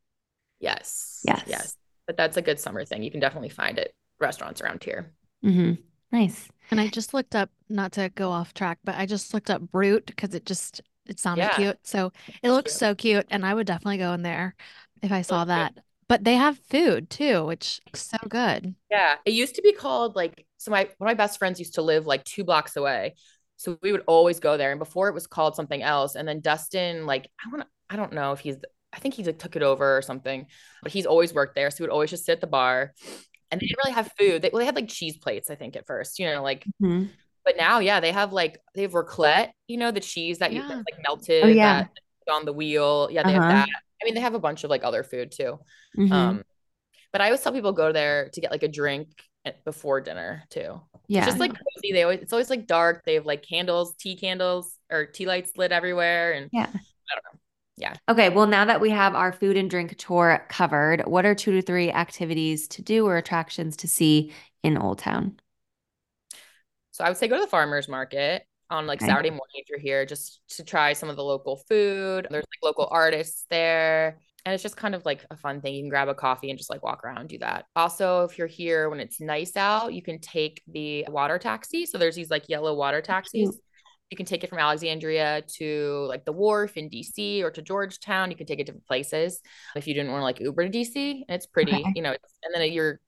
yes. 0.61 1.21
Yes. 1.25 1.43
Yes. 1.47 1.77
But 2.07 2.17
that's 2.17 2.37
a 2.37 2.43
good 2.43 2.59
summer 2.61 2.85
thing. 2.85 3.03
You 3.03 3.11
can 3.11 3.21
definitely 3.21 3.49
find 3.49 3.79
it 3.79 3.95
restaurants 4.21 4.61
around 4.61 4.83
here. 4.85 5.13
Mm-hmm. 5.45 5.83
Nice. 6.13 6.49
And 6.71 6.81
I 6.81 6.89
just 6.89 7.13
looked 7.15 7.35
up, 7.35 7.51
not 7.69 7.93
to 7.93 8.09
go 8.15 8.31
off 8.31 8.55
track, 8.55 8.79
but 8.85 8.95
I 8.97 9.07
just 9.07 9.35
looked 9.35 9.51
up 9.51 9.61
Brute 9.61 10.07
because 10.07 10.35
it 10.35 10.47
just 10.47 10.81
it 11.07 11.21
sounded 11.21 11.43
Yeah. 11.43 11.57
cute. 11.57 11.79
So 11.83 12.13
it 12.43 12.51
looks 12.51 12.73
cute. 12.73 12.79
so 12.81 12.95
cute, 12.95 13.27
and 13.31 13.45
I 13.45 13.55
would 13.55 13.67
definitely 13.67 13.99
go 13.99 14.13
in 14.13 14.23
there 14.23 14.55
if 15.03 15.13
I 15.13 15.23
saw 15.23 15.45
that. 15.45 15.75
good. 15.75 15.83
That. 16.09 16.15
But 16.15 16.25
they 16.25 16.35
have 16.37 16.59
food 16.59 17.11
too, 17.11 17.45
which 17.47 17.81
looks 17.87 18.07
so 18.07 18.19
good. 18.29 18.75
Yeah, 18.91 19.17
it 19.25 19.33
used 19.33 19.57
to 19.57 19.63
be 19.63 19.73
called 19.73 20.15
like 20.17 20.47
so 20.59 20.71
my 20.71 20.85
one 20.99 21.11
of 21.11 21.11
my 21.11 21.15
best 21.15 21.39
friends 21.39 21.59
used 21.59 21.75
to 21.75 21.83
live 21.83 22.07
like 22.07 22.25
two 22.25 22.45
blocks 22.45 22.77
away. 22.77 23.15
So 23.57 23.79
we 23.83 23.91
would 23.93 24.05
always 24.07 24.39
go 24.39 24.57
there. 24.57 24.71
And 24.71 24.79
before 24.79 25.09
it 25.09 25.15
was 25.15 25.27
called 25.27 25.57
something 25.57 25.83
else. 25.83 26.15
And 26.15 26.29
then 26.29 26.41
Dustin, 26.41 27.07
like, 27.07 27.27
I 27.45 27.49
want 27.49 27.63
to, 27.63 27.69
I 27.89 27.97
don't 27.97 28.13
know 28.13 28.33
if 28.33 28.41
he's 28.41 28.57
I 28.93 28.99
think 28.99 29.15
he 29.15 29.25
like 29.25 29.39
took 29.39 29.57
it 29.57 29.63
over 29.63 29.97
or 29.97 30.03
something, 30.03 30.47
but 30.83 30.93
he's 30.93 31.07
always 31.07 31.35
worked 31.35 31.55
there. 31.55 31.71
So 31.71 31.79
he 31.79 31.83
would 31.85 31.91
always 31.91 32.11
just 32.11 32.25
sit 32.27 32.33
at 32.33 32.41
the 32.41 32.47
bar, 32.47 32.93
and 33.51 33.61
they 33.61 33.67
didn't 33.67 33.79
really 33.85 33.95
have 33.95 34.13
food. 34.19 34.43
They 34.43 34.51
well, 34.53 34.61
they 34.61 34.67
had 34.67 34.77
like 34.77 34.89
cheese 34.89 35.17
plates, 35.19 35.51
I 35.51 35.55
think, 35.57 35.77
at 35.77 35.87
first, 35.87 36.19
you 36.19 36.27
know, 36.31 36.43
like 36.43 36.67
Mhm. 36.81 37.17
but 37.45 37.57
now, 37.57 37.79
yeah, 37.81 38.01
they 38.01 38.13
have 38.13 38.33
like 38.33 38.59
they 38.75 38.83
have 38.83 38.93
raclette, 38.93 39.51
you 39.69 39.77
know, 39.79 39.91
the 39.93 40.01
cheese 40.01 40.39
that 40.41 40.53
you 40.53 40.61
Yeah. 40.61 40.69
that's 40.69 40.83
like 40.91 41.03
melted 41.09 41.43
Oh, 41.43 41.49
yeah. 41.49 41.83
that 41.87 42.33
on 42.33 42.45
the 42.47 42.53
wheel. 42.53 43.09
Yeah, 43.13 43.23
they 43.25 43.33
have 43.35 43.43
Uh-huh. 43.43 43.49
that. 43.49 43.67
I 44.07 44.09
mean, 44.09 44.15
they 44.15 44.21
have 44.21 44.35
a 44.35 44.39
bunch 44.39 44.63
of 44.65 44.71
like 44.71 44.85
other 44.85 45.03
food 45.03 45.33
too. 45.33 45.59
Mhm. 45.99 46.13
Um, 46.13 46.45
but 47.13 47.21
I 47.21 47.27
always 47.27 47.41
tell 47.43 47.53
people 47.53 47.73
go 47.73 47.93
there 47.93 48.31
to 48.33 48.41
get 48.41 48.51
like 48.53 48.63
a 48.63 48.69
drink 48.69 49.09
before 49.65 50.01
dinner 50.01 50.45
too. 50.51 50.81
yeah. 51.09 51.21
It's 51.21 51.27
just 51.29 51.39
like 51.39 51.53
cozy. 51.53 51.93
They 51.93 52.03
always 52.03 52.21
it's 52.21 52.33
always 52.33 52.51
like 52.51 52.67
dark. 52.67 53.05
They 53.05 53.15
have 53.15 53.27
like 53.27 53.43
candles, 53.43 53.95
tea 53.97 54.17
candles, 54.17 54.77
or 54.91 55.07
tea 55.07 55.27
lights 55.27 55.53
lit 55.57 55.73
everywhere. 55.73 56.33
And 56.33 56.49
Yeah. 56.53 56.67
I 56.67 57.15
don't 57.15 57.25
know. 57.35 57.41
Yeah. 57.79 57.95
Okay, 58.09 58.31
well, 58.31 58.47
now 58.47 58.65
that 58.65 58.81
we 58.81 58.91
have 58.91 59.15
our 59.15 59.33
food 59.33 59.57
and 59.57 59.69
drink 59.69 59.97
tour 59.99 60.45
covered, 60.49 61.03
what 61.07 61.27
are 61.27 61.35
two 61.35 61.53
to 61.53 61.63
three 61.63 61.91
activities 61.91 62.69
to 62.69 62.83
do 62.83 63.07
or 63.07 63.17
attractions 63.17 63.77
to 63.79 63.89
see 63.89 64.33
in 64.63 64.79
Old 64.79 64.99
Town? 64.99 65.39
So 66.93 67.05
I 67.05 67.09
would 67.09 67.19
say 67.19 67.29
go 67.29 67.37
to 67.37 67.43
the 67.43 67.47
farmers 67.51 67.89
market 67.89 68.47
on 68.71 68.87
like. 68.87 69.01
Saturday 69.01 69.31
morning 69.31 69.55
if 69.55 69.69
you're 69.69 69.79
here, 69.79 70.05
just 70.07 70.41
to 70.57 70.65
try 70.65 70.93
some 70.93 71.09
of 71.09 71.17
the 71.17 71.25
local 71.25 71.57
food. 71.69 72.27
There's 72.31 72.45
like 72.45 72.63
local 72.63 72.89
artists 72.91 73.47
there. 73.51 74.19
And 74.45 74.55
it's 74.55 74.63
just 74.63 74.77
kind 74.77 74.95
of 74.95 75.05
like 75.05 75.25
a 75.31 75.37
fun 75.37 75.61
thing. 75.61 75.75
You 75.75 75.83
can 75.83 75.89
grab 75.91 76.09
a 76.09 76.15
coffee 76.15 76.51
and 76.51 76.59
just 76.59 76.71
like 76.71 76.83
walk 76.85 77.03
around, 77.05 77.29
do 77.31 77.39
that. 77.39 77.65
Also, 77.75 78.23
if 78.25 78.39
you're 78.39 78.47
here 78.47 78.89
when 78.89 79.01
it's 79.01 79.21
nice 79.21 79.57
out, 79.57 79.93
you 79.93 80.03
can 80.03 80.21
take 80.21 80.63
the 80.69 81.05
water 81.09 81.37
taxi. 81.37 81.85
So 81.85 81.99
there's 81.99 82.15
these 82.15 82.31
like 82.31 82.49
yellow 82.49 82.75
water 82.75 83.01
taxis. 83.01 83.59
You 84.11 84.17
can 84.17 84.25
take 84.25 84.45
it 84.45 84.51
from 84.51 84.61
Alexandria 84.61 85.43
to 85.57 86.07
like 86.09 86.25
the 86.25 86.31
wharf 86.31 86.77
in 86.77 86.89
DC 86.89 87.43
or 87.43 87.51
to 87.51 87.61
Georgetown. 87.61 88.31
You 88.31 88.37
can 88.37 88.47
take 88.47 88.61
it 88.61 88.67
different 88.67 88.87
places 88.87 89.41
if 89.75 89.89
you 89.89 89.95
didn't 89.95 90.13
want 90.13 90.21
to 90.21 90.25
like 90.25 90.39
Uber 90.39 90.69
to 90.69 90.71
DC. 90.79 91.25
And 91.29 91.35
it's 91.35 91.47
pretty, 91.47 91.73
Okay. 91.73 91.93
you 91.97 92.03
know, 92.03 92.13
it's, 92.13 92.35
and 92.45 92.55
then 92.55 92.71
you're 92.71 93.01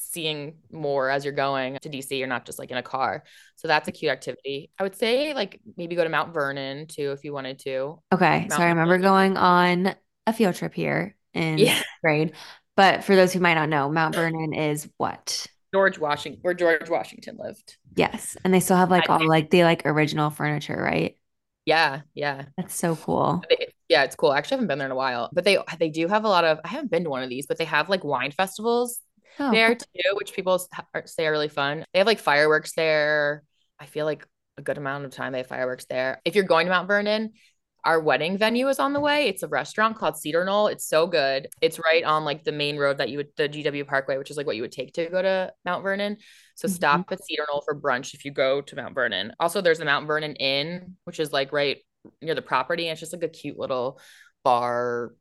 seeing 0.00 0.54
more 0.72 1.10
as 1.10 1.24
you're 1.24 1.34
going 1.34 1.78
to 1.82 1.88
DC. 1.88 2.18
You're 2.18 2.28
not 2.28 2.46
just 2.46 2.58
like 2.58 2.70
in 2.70 2.76
a 2.76 2.82
car. 2.82 3.24
So 3.56 3.68
that's 3.68 3.88
a 3.88 3.92
cute 3.92 4.10
activity. 4.10 4.70
I 4.78 4.82
would 4.82 4.96
say 4.96 5.34
like 5.34 5.60
maybe 5.76 5.96
go 5.96 6.04
to 6.04 6.10
Mount 6.10 6.32
Vernon 6.34 6.86
too 6.86 7.12
if 7.12 7.24
you 7.24 7.32
wanted 7.32 7.58
to. 7.60 8.00
Okay, 8.12 8.46
so 8.50 8.56
I 8.56 8.68
remember 8.68 8.96
View. 8.96 9.04
going 9.04 9.36
on 9.36 9.94
a 10.26 10.32
field 10.32 10.54
trip 10.54 10.74
here 10.74 11.16
in 11.34 11.58
Yeah. 11.58 11.82
grade. 12.02 12.32
But 12.76 13.04
for 13.04 13.14
those 13.14 13.32
who 13.32 13.40
might 13.40 13.54
not 13.54 13.68
know, 13.68 13.90
Mount 13.90 14.14
Vernon 14.14 14.54
is 14.54 14.88
what? 14.96 15.46
George 15.72 15.98
Washington, 15.98 16.40
where 16.42 16.54
George 16.54 16.88
Washington 16.88 17.36
lived. 17.38 17.76
Yes, 17.94 18.36
and 18.44 18.52
they 18.52 18.60
still 18.60 18.76
have 18.76 18.90
like 18.90 19.08
all 19.10 19.24
like 19.26 19.50
the 19.50 19.64
like 19.64 19.82
original 19.84 20.30
furniture, 20.30 20.80
right? 20.80 21.16
Yeah, 21.64 22.00
yeah. 22.14 22.46
That's 22.56 22.74
so 22.74 22.96
cool. 22.96 23.44
Yeah, 23.88 24.04
it's 24.04 24.16
cool. 24.16 24.30
I 24.30 24.38
actually 24.38 24.56
haven't 24.56 24.68
been 24.68 24.78
there 24.78 24.86
in 24.86 24.92
a 24.92 24.96
while, 24.96 25.30
but 25.32 25.44
they 25.44 25.58
they 25.78 25.90
do 25.90 26.08
have 26.08 26.24
a 26.24 26.28
lot 26.28 26.44
of. 26.44 26.60
I 26.64 26.68
haven't 26.68 26.90
been 26.90 27.04
to 27.04 27.10
one 27.10 27.22
of 27.22 27.28
these, 27.28 27.46
but 27.46 27.58
they 27.58 27.64
have 27.64 27.88
like 27.88 28.04
wine 28.04 28.30
festivals 28.32 29.00
Oh, 29.38 29.50
there 29.52 29.74
too, 29.74 30.14
which 30.14 30.32
people 30.32 30.66
say 31.06 31.26
are 31.26 31.30
really 31.32 31.48
fun. 31.48 31.84
They 31.92 32.00
have 32.00 32.06
like 32.06 32.18
fireworks 32.18 32.72
there. 32.72 33.44
I 33.78 33.86
feel 33.86 34.06
like 34.06 34.26
a 34.58 34.62
good 34.62 34.78
amount 34.78 35.04
of 35.04 35.12
time 35.12 35.32
they 35.32 35.38
have 35.38 35.46
fireworks 35.46 35.86
there. 35.86 36.20
If 36.24 36.34
you're 36.34 36.44
going 36.44 36.66
to 36.66 36.70
Mount 36.70 36.88
Vernon, 36.88 37.32
our 37.82 37.98
wedding 37.98 38.36
venue 38.36 38.68
is 38.68 38.78
on 38.78 38.92
the 38.92 39.00
way. 39.00 39.28
It's 39.28 39.42
a 39.42 39.48
restaurant 39.48 39.96
called 39.96 40.18
Cedar 40.18 40.44
Knoll. 40.44 40.66
It's 40.66 40.86
so 40.86 41.06
good. 41.06 41.48
It's 41.62 41.80
right 41.82 42.04
on 42.04 42.26
like 42.26 42.44
the 42.44 42.52
main 42.52 42.76
road 42.76 42.98
that 42.98 43.08
you 43.08 43.16
would 43.16 43.28
the 43.38 43.48
GW 43.48 43.86
Parkway, 43.86 44.18
which 44.18 44.30
is 44.30 44.36
like 44.36 44.46
what 44.46 44.56
you 44.56 44.62
would 44.62 44.72
take 44.72 44.92
to 44.94 45.06
go 45.06 45.22
to 45.22 45.50
Mount 45.64 45.82
Vernon. 45.82 46.18
So 46.56 46.68
Mhm. 46.68 46.72
stop 46.72 47.10
at 47.12 47.24
Cedar 47.24 47.46
Knoll 47.50 47.62
for 47.62 47.74
brunch 47.80 48.12
if 48.12 48.26
you 48.26 48.32
go 48.32 48.60
to 48.60 48.76
Mount 48.76 48.94
Vernon. 48.94 49.32
Also, 49.40 49.62
there's 49.62 49.78
the 49.78 49.86
Mount 49.86 50.06
Vernon 50.06 50.36
Inn, 50.36 50.96
which 51.04 51.18
is 51.20 51.32
like 51.32 51.52
right 51.52 51.78
near 52.20 52.34
the 52.34 52.42
property. 52.42 52.88
And 52.88 52.92
it's 52.92 53.00
just 53.00 53.14
like 53.14 53.22
a 53.22 53.28
cute 53.28 53.58
little 53.58 53.98
bar 54.44 55.14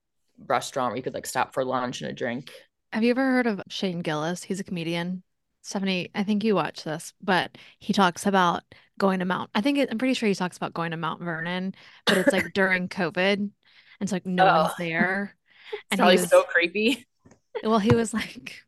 restaurant 0.45 0.91
where 0.91 0.97
you 0.97 1.03
could 1.03 1.13
like 1.13 1.25
stop 1.27 1.53
for 1.53 1.63
lunch 1.63 2.01
and 2.01 2.09
a 2.09 2.13
drink. 2.13 2.51
Have 2.91 3.03
you 3.03 3.11
ever 3.11 3.21
heard 3.23 3.47
of 3.47 3.61
Shane 3.69 4.01
Gillis? 4.01 4.43
He's 4.43 4.59
a 4.59 4.63
comedian. 4.63 5.23
Stephanie, 5.61 6.09
I 6.15 6.23
think 6.23 6.43
you 6.43 6.55
watch 6.55 6.83
this, 6.83 7.13
but 7.21 7.57
he 7.79 7.93
talks 7.93 8.25
about 8.25 8.63
going 8.97 9.19
to 9.19 9.25
Mount. 9.25 9.49
I 9.53 9.61
think 9.61 9.77
it, 9.77 9.89
I'm 9.91 9.97
pretty 9.97 10.13
sure 10.13 10.27
he 10.29 10.35
talks 10.35 10.57
about 10.57 10.73
going 10.73 10.91
to 10.91 10.97
Mount 10.97 11.21
Vernon, 11.21 11.75
but 12.07 12.17
it's 12.17 12.31
like 12.33 12.53
during 12.53 12.87
COVID, 12.89 13.33
and 13.37 13.51
it's 13.99 14.11
like 14.11 14.25
no 14.25 14.49
oh. 14.49 14.53
one's 14.53 14.69
Oh. 14.71 14.75
there. 14.77 15.35
It's 15.71 15.83
And 15.91 15.99
probably 15.99 16.17
was, 16.17 16.27
so 16.29 16.43
creepy. 16.43 17.05
well, 17.63 17.79
he 17.79 17.95
was 17.95 18.13
like, 18.13 18.63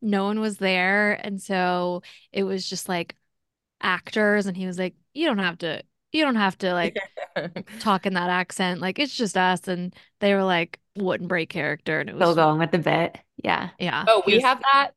no 0.00 0.24
one 0.24 0.40
was 0.40 0.58
there, 0.58 1.14
and 1.14 1.40
so 1.42 2.02
it 2.32 2.44
was 2.44 2.68
just 2.68 2.88
like 2.88 3.16
actors, 3.82 4.46
and 4.46 4.56
he 4.56 4.66
was 4.66 4.78
like, 4.78 4.96
you 5.14 5.26
don't 5.26 5.38
have 5.38 5.58
to, 5.58 5.82
you 6.12 6.24
don't 6.24 6.36
have 6.36 6.56
to 6.58 6.72
like 6.72 6.96
talk 7.80 8.06
in 8.06 8.14
that 8.14 8.30
accent. 8.30 8.80
Like 8.80 8.98
it's 8.98 9.14
just 9.16 9.36
us, 9.36 9.68
and 9.68 9.94
they 10.20 10.34
were 10.34 10.44
like 10.44 10.78
wouldn't 10.96 11.28
break 11.28 11.48
character, 11.50 12.00
and 12.00 12.10
it 12.10 12.16
Still 12.16 12.28
was 12.28 12.36
going 12.36 12.58
with 12.58 12.70
the 12.72 12.78
bit. 12.78 13.18
Yeah. 13.42 13.70
yeah. 13.78 14.04
Oh, 14.08 14.22
we 14.26 14.34
was- 14.34 14.44
have 14.44 14.60
that. 14.72 14.90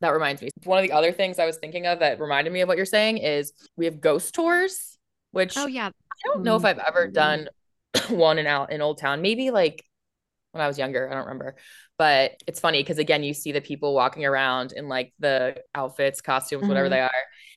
That 0.00 0.10
reminds 0.14 0.40
me. 0.40 0.48
One 0.64 0.78
of 0.78 0.82
the 0.82 0.92
other 0.92 1.12
things 1.12 1.38
I 1.38 1.44
was 1.44 1.58
thinking 1.58 1.86
of 1.86 1.98
that 1.98 2.18
reminded 2.20 2.52
me 2.54 2.62
of 2.62 2.68
what 2.68 2.78
you're 2.78 2.86
saying 2.86 3.18
is 3.18 3.52
we 3.76 3.84
have 3.84 4.00
ghost 4.00 4.34
tours, 4.34 4.96
which 5.32 5.58
Oh 5.58 5.66
yeah, 5.66 5.88
I 5.88 6.14
don't 6.24 6.42
know 6.42 6.56
if 6.56 6.64
I've 6.64 6.78
ever 6.78 7.06
done 7.08 7.48
one 8.08 8.38
in 8.38 8.46
out 8.46 8.72
in 8.72 8.80
Old 8.80 8.96
Town. 8.98 9.20
Maybe 9.20 9.50
like 9.50 9.84
when 10.52 10.62
I 10.62 10.66
was 10.66 10.78
younger, 10.78 11.06
I 11.10 11.14
don't 11.14 11.24
remember. 11.26 11.56
But 11.98 12.32
it's 12.46 12.60
funny 12.60 12.80
because 12.82 12.96
again, 12.96 13.22
you 13.22 13.34
see 13.34 13.52
the 13.52 13.60
people 13.60 13.94
walking 13.94 14.24
around 14.24 14.72
in 14.72 14.88
like 14.88 15.12
the 15.18 15.56
outfits, 15.74 16.22
costumes, 16.22 16.66
whatever 16.66 16.86
Mhm. 16.86 16.92
they 16.92 17.00
are, 17.00 17.10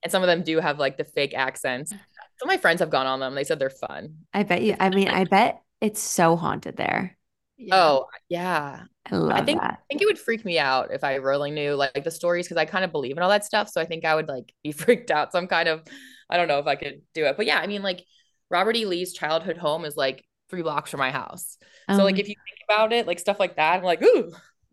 and 0.04 0.12
some 0.12 0.22
of 0.22 0.28
them 0.28 0.44
do 0.44 0.60
have 0.60 0.80
like 0.80 0.98
the 0.98 1.06
fake 1.06 1.34
accents. 1.34 1.94
Some 2.40 2.50
of 2.50 2.54
my 2.54 2.58
friends 2.58 2.80
have 2.80 2.90
gone 2.90 3.08
on 3.08 3.20
them. 3.20 3.36
They 3.36 3.44
said 3.44 3.60
they're 3.60 3.70
fun. 3.70 4.16
I 4.34 4.44
bet 4.44 4.62
you. 4.62 4.76
I 4.80 4.90
mean, 4.90 5.08
I 5.08 5.24
bet 5.30 5.62
it's 5.82 6.00
so 6.02 6.36
haunted 6.36 6.76
there. 6.78 7.18
yeah. 7.58 7.76
Oh 7.76 8.06
yeah, 8.30 8.84
I 9.12 9.16
love 9.16 9.46
think- 9.46 9.62
that. 9.62 9.80
I 9.82 9.84
think 9.90 10.02
it 10.02 10.06
would 10.06 10.20
freak 10.20 10.44
me 10.46 10.58
out 10.60 10.92
if 10.92 11.04
I 11.04 11.16
really 11.16 11.52
knew 11.52 11.76
like 11.76 12.04
the 12.04 12.12
stories 12.12 12.46
because 12.48 12.58
I 12.58 12.66
kind 12.66 12.84
of 12.86 12.92
believe 12.92 13.18
in 13.18 13.24
all 13.24 13.30
that 13.30 13.46
stuff. 13.46 13.70
So 13.70 13.80
I 13.82 13.86
think 13.86 14.06
I 14.06 14.16
would 14.16 14.28
like 14.28 14.54
be 14.64 14.72
freaked 14.74 15.12
out. 15.12 15.32
Some 15.32 15.48
kind 15.48 15.70
of, 15.70 15.84
I 16.30 16.38
don't 16.38 16.48
know 16.48 16.60
if 16.60 16.68
I 16.68 16.76
could 16.76 17.02
do 17.14 17.26
it. 17.26 17.38
But 17.38 17.46
yeah, 17.46 17.60
I 17.60 17.68
mean, 17.68 17.82
like 17.84 18.04
Robert 18.50 18.76
E. 18.76 18.86
Lee's 18.86 19.14
childhood 19.14 19.58
home 19.58 19.86
is 19.86 19.96
like 19.96 20.26
three 20.50 20.62
blocks 20.64 20.92
from 20.92 21.00
my 21.00 21.12
house. 21.12 21.58
So 21.90 22.02
Oh 22.02 22.04
like 22.04 22.20
if 22.20 22.28
you 22.28 22.36
think 22.36 22.60
about 22.70 22.94
it, 22.94 23.08
like 23.08 23.20
stuff 23.20 23.40
like 23.40 23.56
that, 23.58 23.78
I'm 23.78 23.84
like, 23.84 24.02
ooh. 24.02 24.32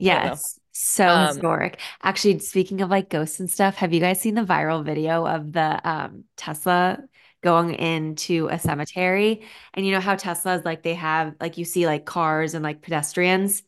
I 0.09 0.19
don't. 0.19 0.43
Yes, 0.43 0.59
so 0.73 1.07
Um, 1.07 1.27
historic. 1.29 1.79
Actually, 2.03 2.39
speaking 2.39 2.81
of 2.81 2.89
like 2.89 3.11
ghosts 3.11 3.39
and 3.41 3.51
stuff, 3.51 3.75
have 3.77 3.93
you 3.93 4.01
guys 4.01 4.21
seen 4.21 4.35
the 4.35 4.43
viral 4.45 4.83
video 4.85 5.27
of 5.27 5.53
the 5.53 5.81
um 5.89 6.25
Tesla 6.37 6.99
going 7.43 7.75
into 7.75 8.49
a 8.49 8.59
cemetery? 8.59 9.43
And 9.75 9.87
you 9.87 9.93
know 9.93 10.01
how 10.01 10.17
Teslas 10.17 10.65
like 10.65 10.83
they 10.83 10.95
have 10.95 11.35
like 11.41 11.59
you 11.59 11.65
see 11.65 11.87
like 11.87 12.05
cars 12.05 12.55
and 12.55 12.63
like 12.63 12.83
pedestrians. 12.83 13.63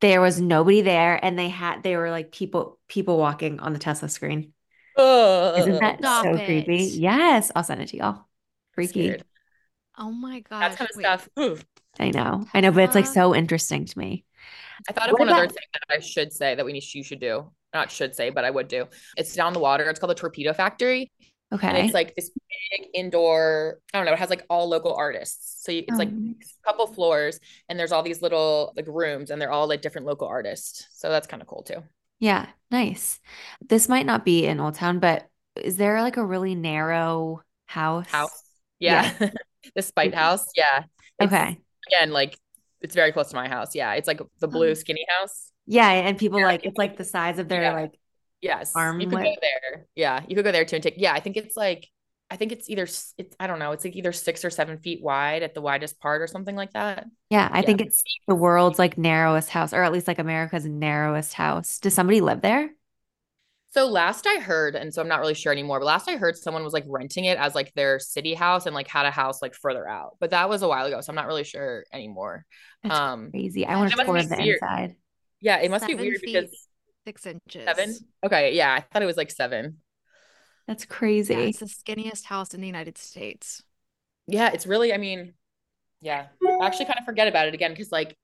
There 0.00 0.20
was 0.20 0.40
nobody 0.40 0.80
there, 0.80 1.24
and 1.24 1.38
they 1.38 1.48
had 1.48 1.82
they 1.82 1.96
were 1.96 2.10
like 2.10 2.32
people 2.32 2.78
people 2.88 3.18
walking 3.18 3.60
on 3.60 3.72
the 3.72 3.78
Tesla 3.78 4.08
screen. 4.08 4.52
Isn't 4.98 5.80
that 5.80 5.98
Stop 6.00 6.24
so 6.24 6.44
creepy? 6.44 6.84
Yes, 6.84 7.52
I'll 7.54 7.64
send 7.64 7.80
it 7.80 7.88
to 7.88 7.96
y'all. 7.96 8.26
Freaky. 8.72 9.08
Scared. 9.08 9.24
Oh 9.98 10.10
my 10.10 10.40
god. 10.40 10.60
That 10.60 10.76
kind 10.76 10.90
of 10.90 10.96
wait. 10.96 11.02
stuff. 11.04 11.28
Ooh. 11.38 11.58
I 12.00 12.10
know. 12.10 12.46
I 12.54 12.60
know, 12.60 12.72
but 12.72 12.84
it's 12.84 12.94
like 12.94 13.06
so 13.06 13.34
interesting 13.34 13.84
to 13.84 13.98
me. 13.98 14.24
I 14.88 14.92
thought 14.92 15.08
of 15.08 15.12
What 15.12 15.28
one 15.28 15.28
other 15.28 15.48
thing 15.48 15.66
that 15.74 15.94
I 15.94 16.00
should 16.00 16.32
say 16.32 16.54
that 16.54 16.64
we 16.64 16.72
need 16.72 16.82
you 16.92 17.04
should 17.04 17.20
do. 17.20 17.52
Not 17.72 17.90
should 17.90 18.14
say, 18.14 18.30
but 18.30 18.44
I 18.44 18.50
would 18.50 18.68
do. 18.68 18.86
It's 19.16 19.34
down 19.34 19.52
the 19.52 19.60
water. 19.60 19.88
It's 19.88 20.00
called 20.00 20.10
the 20.10 20.14
Torpedo 20.14 20.52
Factory. 20.52 21.12
And 21.66 21.76
Okay. 21.76 21.84
it's 21.84 21.92
like 21.94 22.14
this 22.14 22.30
big 22.70 22.88
indoor, 22.94 23.80
I 23.92 23.98
don't 23.98 24.06
know, 24.06 24.12
it 24.12 24.18
has 24.18 24.30
like 24.30 24.44
all 24.50 24.68
local 24.68 24.94
artists. 24.94 25.62
So 25.64 25.72
you, 25.72 25.84
it's 25.86 25.98
Oh, 25.98 25.98
like 25.98 26.10
nice. 26.10 26.54
a 26.64 26.68
couple 26.68 26.86
floors 26.88 27.38
and 27.68 27.78
there's 27.78 27.92
all 27.92 28.02
these 28.02 28.22
little 28.22 28.72
like 28.76 28.86
rooms 28.88 29.30
and 29.30 29.40
they're 29.40 29.52
all 29.52 29.68
like 29.68 29.82
different 29.82 30.06
local 30.06 30.28
artists. 30.28 30.88
So 30.92 31.08
that's 31.10 31.26
kind 31.26 31.42
of 31.42 31.48
cool 31.48 31.62
too. 31.62 31.82
Yeah, 32.20 32.48
nice. 32.70 33.20
This 33.68 33.88
might 33.88 34.06
not 34.06 34.24
be 34.24 34.46
in 34.46 34.60
Old 34.60 34.74
Town, 34.74 35.00
but 35.00 35.28
is 35.56 35.76
there 35.76 36.00
like 36.02 36.16
a 36.16 36.24
really 36.24 36.54
narrow 36.54 37.42
house? 37.66 38.10
House. 38.10 38.42
Yeah. 38.78 39.12
the 39.74 39.82
Spite 39.82 40.14
House. 40.14 40.46
Yeah. 40.56 40.84
It's, 41.18 41.32
Okay. 41.32 41.58
Again, 41.88 42.10
like 42.12 42.38
it's 42.80 42.94
very 42.94 43.12
close 43.12 43.30
to 43.30 43.36
my 43.36 43.48
house. 43.48 43.74
Yeah. 43.74 43.94
It's 43.94 44.08
like 44.08 44.18
the 44.40 44.46
oh. 44.46 44.46
blue 44.46 44.74
skinny 44.74 45.04
house. 45.18 45.50
Yeah, 45.66 45.88
and 45.90 46.18
people 46.18 46.38
Yeah, 46.40 46.46
like 46.46 46.64
it's 46.64 46.78
like 46.78 46.96
the 46.96 47.04
size 47.04 47.38
of 47.38 47.48
their 47.48 47.62
Yeah. 47.62 47.72
like 47.72 47.98
Yes. 48.42 48.72
Arm 48.76 49.00
you 49.00 49.06
could 49.08 49.18
go 49.22 49.34
there. 49.40 49.86
Yeah. 49.94 50.20
You 50.28 50.34
could 50.36 50.44
go 50.44 50.52
there 50.52 50.64
too 50.64 50.76
and 50.76 50.82
take, 50.82 50.94
yeah, 50.98 51.12
I 51.14 51.20
think 51.20 51.36
it's 51.38 51.56
like, 51.56 51.88
I 52.30 52.36
think 52.36 52.50
it's 52.52 52.68
either, 52.68 52.82
it's, 52.84 53.14
I 53.38 53.46
don't 53.46 53.58
know, 53.58 53.72
it's 53.72 53.84
like 53.84 53.94
either 53.96 54.12
six 54.12 54.44
or 54.44 54.50
seven 54.50 54.78
feet 54.78 55.02
wide 55.02 55.42
at 55.42 55.54
the 55.54 55.60
widest 55.60 56.00
part 56.00 56.20
or 56.22 56.26
something 56.26 56.56
like 56.56 56.72
that. 56.72 57.06
yeah, 57.30 57.48
I 57.52 57.60
Yeah. 57.60 57.66
think 57.66 57.80
it's 57.80 58.02
the 58.26 58.34
world's 58.34 58.78
like 58.78 58.98
narrowest 58.98 59.48
house, 59.50 59.72
or 59.72 59.82
at 59.82 59.92
least 59.92 60.08
like 60.08 60.18
America's 60.18 60.66
narrowest 60.66 61.34
house. 61.34 61.78
Does 61.78 61.94
somebody 61.94 62.20
live 62.20 62.40
there? 62.42 62.70
So 63.74 63.86
last 63.88 64.26
I 64.26 64.38
heard, 64.38 64.74
and 64.74 64.92
so 64.92 65.00
I'm 65.00 65.08
not 65.08 65.20
really 65.20 65.32
sure 65.32 65.50
anymore, 65.50 65.78
but 65.80 65.86
last 65.86 66.06
I 66.08 66.16
heard 66.16 66.36
someone 66.36 66.62
was 66.62 66.74
like 66.74 66.84
renting 66.86 67.24
it 67.24 67.38
as 67.38 67.54
like 67.54 67.72
their 67.74 67.98
city 67.98 68.34
house 68.34 68.66
and 68.66 68.74
like 68.74 68.86
had 68.86 69.06
a 69.06 69.10
house 69.10 69.40
like 69.40 69.54
further 69.54 69.88
out. 69.88 70.16
But 70.20 70.30
that 70.30 70.48
was 70.50 70.60
a 70.62 70.68
while 70.68 70.84
ago, 70.84 71.00
so 71.00 71.10
I'm 71.10 71.14
not 71.16 71.26
really 71.26 71.44
sure 71.44 71.84
anymore. 71.92 72.44
That's 72.82 72.94
Um 72.94 73.30
crazy. 73.30 73.64
I 73.66 73.76
want 73.76 73.90
to 73.92 74.04
tour 74.04 74.22
the 74.22 74.36
weird. 74.36 74.56
inside. 74.56 74.96
yeah, 75.40 75.58
it 75.60 75.70
must 75.70 75.86
be 75.86 75.92
Seven 75.92 76.04
weird 76.06 76.20
feet, 76.20 76.34
because 76.34 76.68
six 77.06 77.26
inches. 77.26 77.64
seven. 77.64 77.94
Okay, 78.24 78.54
yeah, 78.54 78.72
I 78.74 78.80
thought 78.80 79.02
it 79.02 79.06
was 79.06 79.16
like 79.16 79.30
seven. 79.30 79.78
That's 80.66 80.84
Yeah, 80.84 80.94
crazy. 80.96 81.34
it's 81.34 81.58
the 81.60 81.66
skinniest 81.66 82.24
house 82.24 82.54
in 82.54 82.60
the 82.60 82.66
United 82.66 82.98
States. 82.98 83.62
Yeah, 84.26 84.50
it's 84.52 84.66
really, 84.66 84.92
I 84.92 84.98
mean, 84.98 85.34
yeah. 86.00 86.26
I 86.60 86.66
actually 86.66 86.86
kind 86.86 86.98
of 86.98 87.04
forget 87.04 87.28
about 87.28 87.48
it 87.48 87.54
again 87.54 87.72
because 87.72 87.90
like 87.92 88.16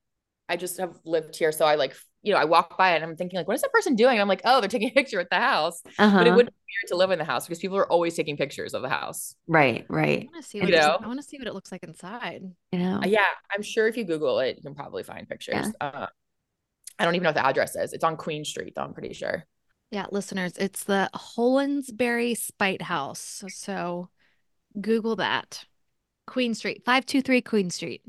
I 0.48 0.56
just 0.56 0.78
have 0.78 0.98
lived 1.04 1.36
here, 1.36 1.52
so 1.52 1.64
I 1.66 1.74
like 1.74 1.94
you 2.22 2.32
know, 2.32 2.40
I 2.40 2.46
walk 2.46 2.76
by 2.76 2.92
it 2.92 2.96
and 2.96 3.04
I'm 3.04 3.16
thinking 3.16 3.36
like, 3.38 3.46
what 3.46 3.54
is 3.54 3.62
that 3.62 3.72
person 3.72 3.94
doing? 3.94 4.20
I'm 4.20 4.26
like, 4.26 4.40
oh, 4.44 4.60
they're 4.60 4.68
taking 4.68 4.88
a 4.88 4.92
picture 4.92 5.20
at 5.20 5.30
the 5.30 5.36
house. 5.36 5.80
Uh-huh. 5.98 6.18
But 6.18 6.26
it 6.26 6.30
wouldn't 6.30 6.48
be 6.52 6.72
weird 6.82 6.88
to 6.88 6.96
live 6.96 7.12
in 7.12 7.18
the 7.20 7.24
house 7.24 7.46
because 7.46 7.60
people 7.60 7.76
are 7.78 7.86
always 7.90 8.14
taking 8.16 8.36
pictures 8.36 8.74
of 8.74 8.82
the 8.82 8.88
house. 8.88 9.36
Right, 9.46 9.86
right. 9.88 10.04
I 10.04 10.10
right. 10.10 10.28
want 10.32 10.42
to 10.44 10.48
see 10.50 10.58
You 10.58 10.64
what 10.64 10.74
it- 10.74 10.76
know? 10.80 10.98
I 11.00 11.06
want 11.06 11.20
to 11.20 11.26
see 11.26 11.38
what 11.38 11.46
it 11.46 11.54
looks 11.54 11.70
like 11.70 11.84
inside. 11.84 12.42
You 12.72 12.78
know. 12.80 12.96
Uh, 12.96 13.06
Yeah, 13.06 13.24
I'm 13.54 13.62
sure 13.62 13.86
if 13.86 13.96
you 13.96 14.02
Google 14.04 14.40
it, 14.40 14.56
you 14.56 14.62
can 14.62 14.74
probably 14.74 15.04
find 15.04 15.28
pictures. 15.28 15.68
Uh, 15.80 16.06
I 16.98 17.04
don't 17.04 17.14
even 17.14 17.24
know 17.24 17.28
what 17.30 17.36
the 17.36 17.46
address 17.46 17.76
is. 17.76 17.92
It's 17.92 18.04
on 18.04 18.16
Queen 18.16 18.44
Street, 18.44 18.74
though, 18.74 18.82
I'm 18.82 18.94
pretty 18.94 19.14
sure. 19.14 19.44
Yeah, 19.90 20.06
listeners, 20.10 20.52
it's 20.58 20.84
the 20.84 21.08
Hollensbury 21.14 22.36
Spite 22.36 22.82
House. 22.82 23.20
So, 23.20 23.48
so 23.48 24.08
Google 24.80 25.16
that. 25.16 25.64
Queen 26.26 26.54
Street, 26.54 26.82
523 26.84 27.40
Queen 27.40 27.70
Street. 27.70 28.02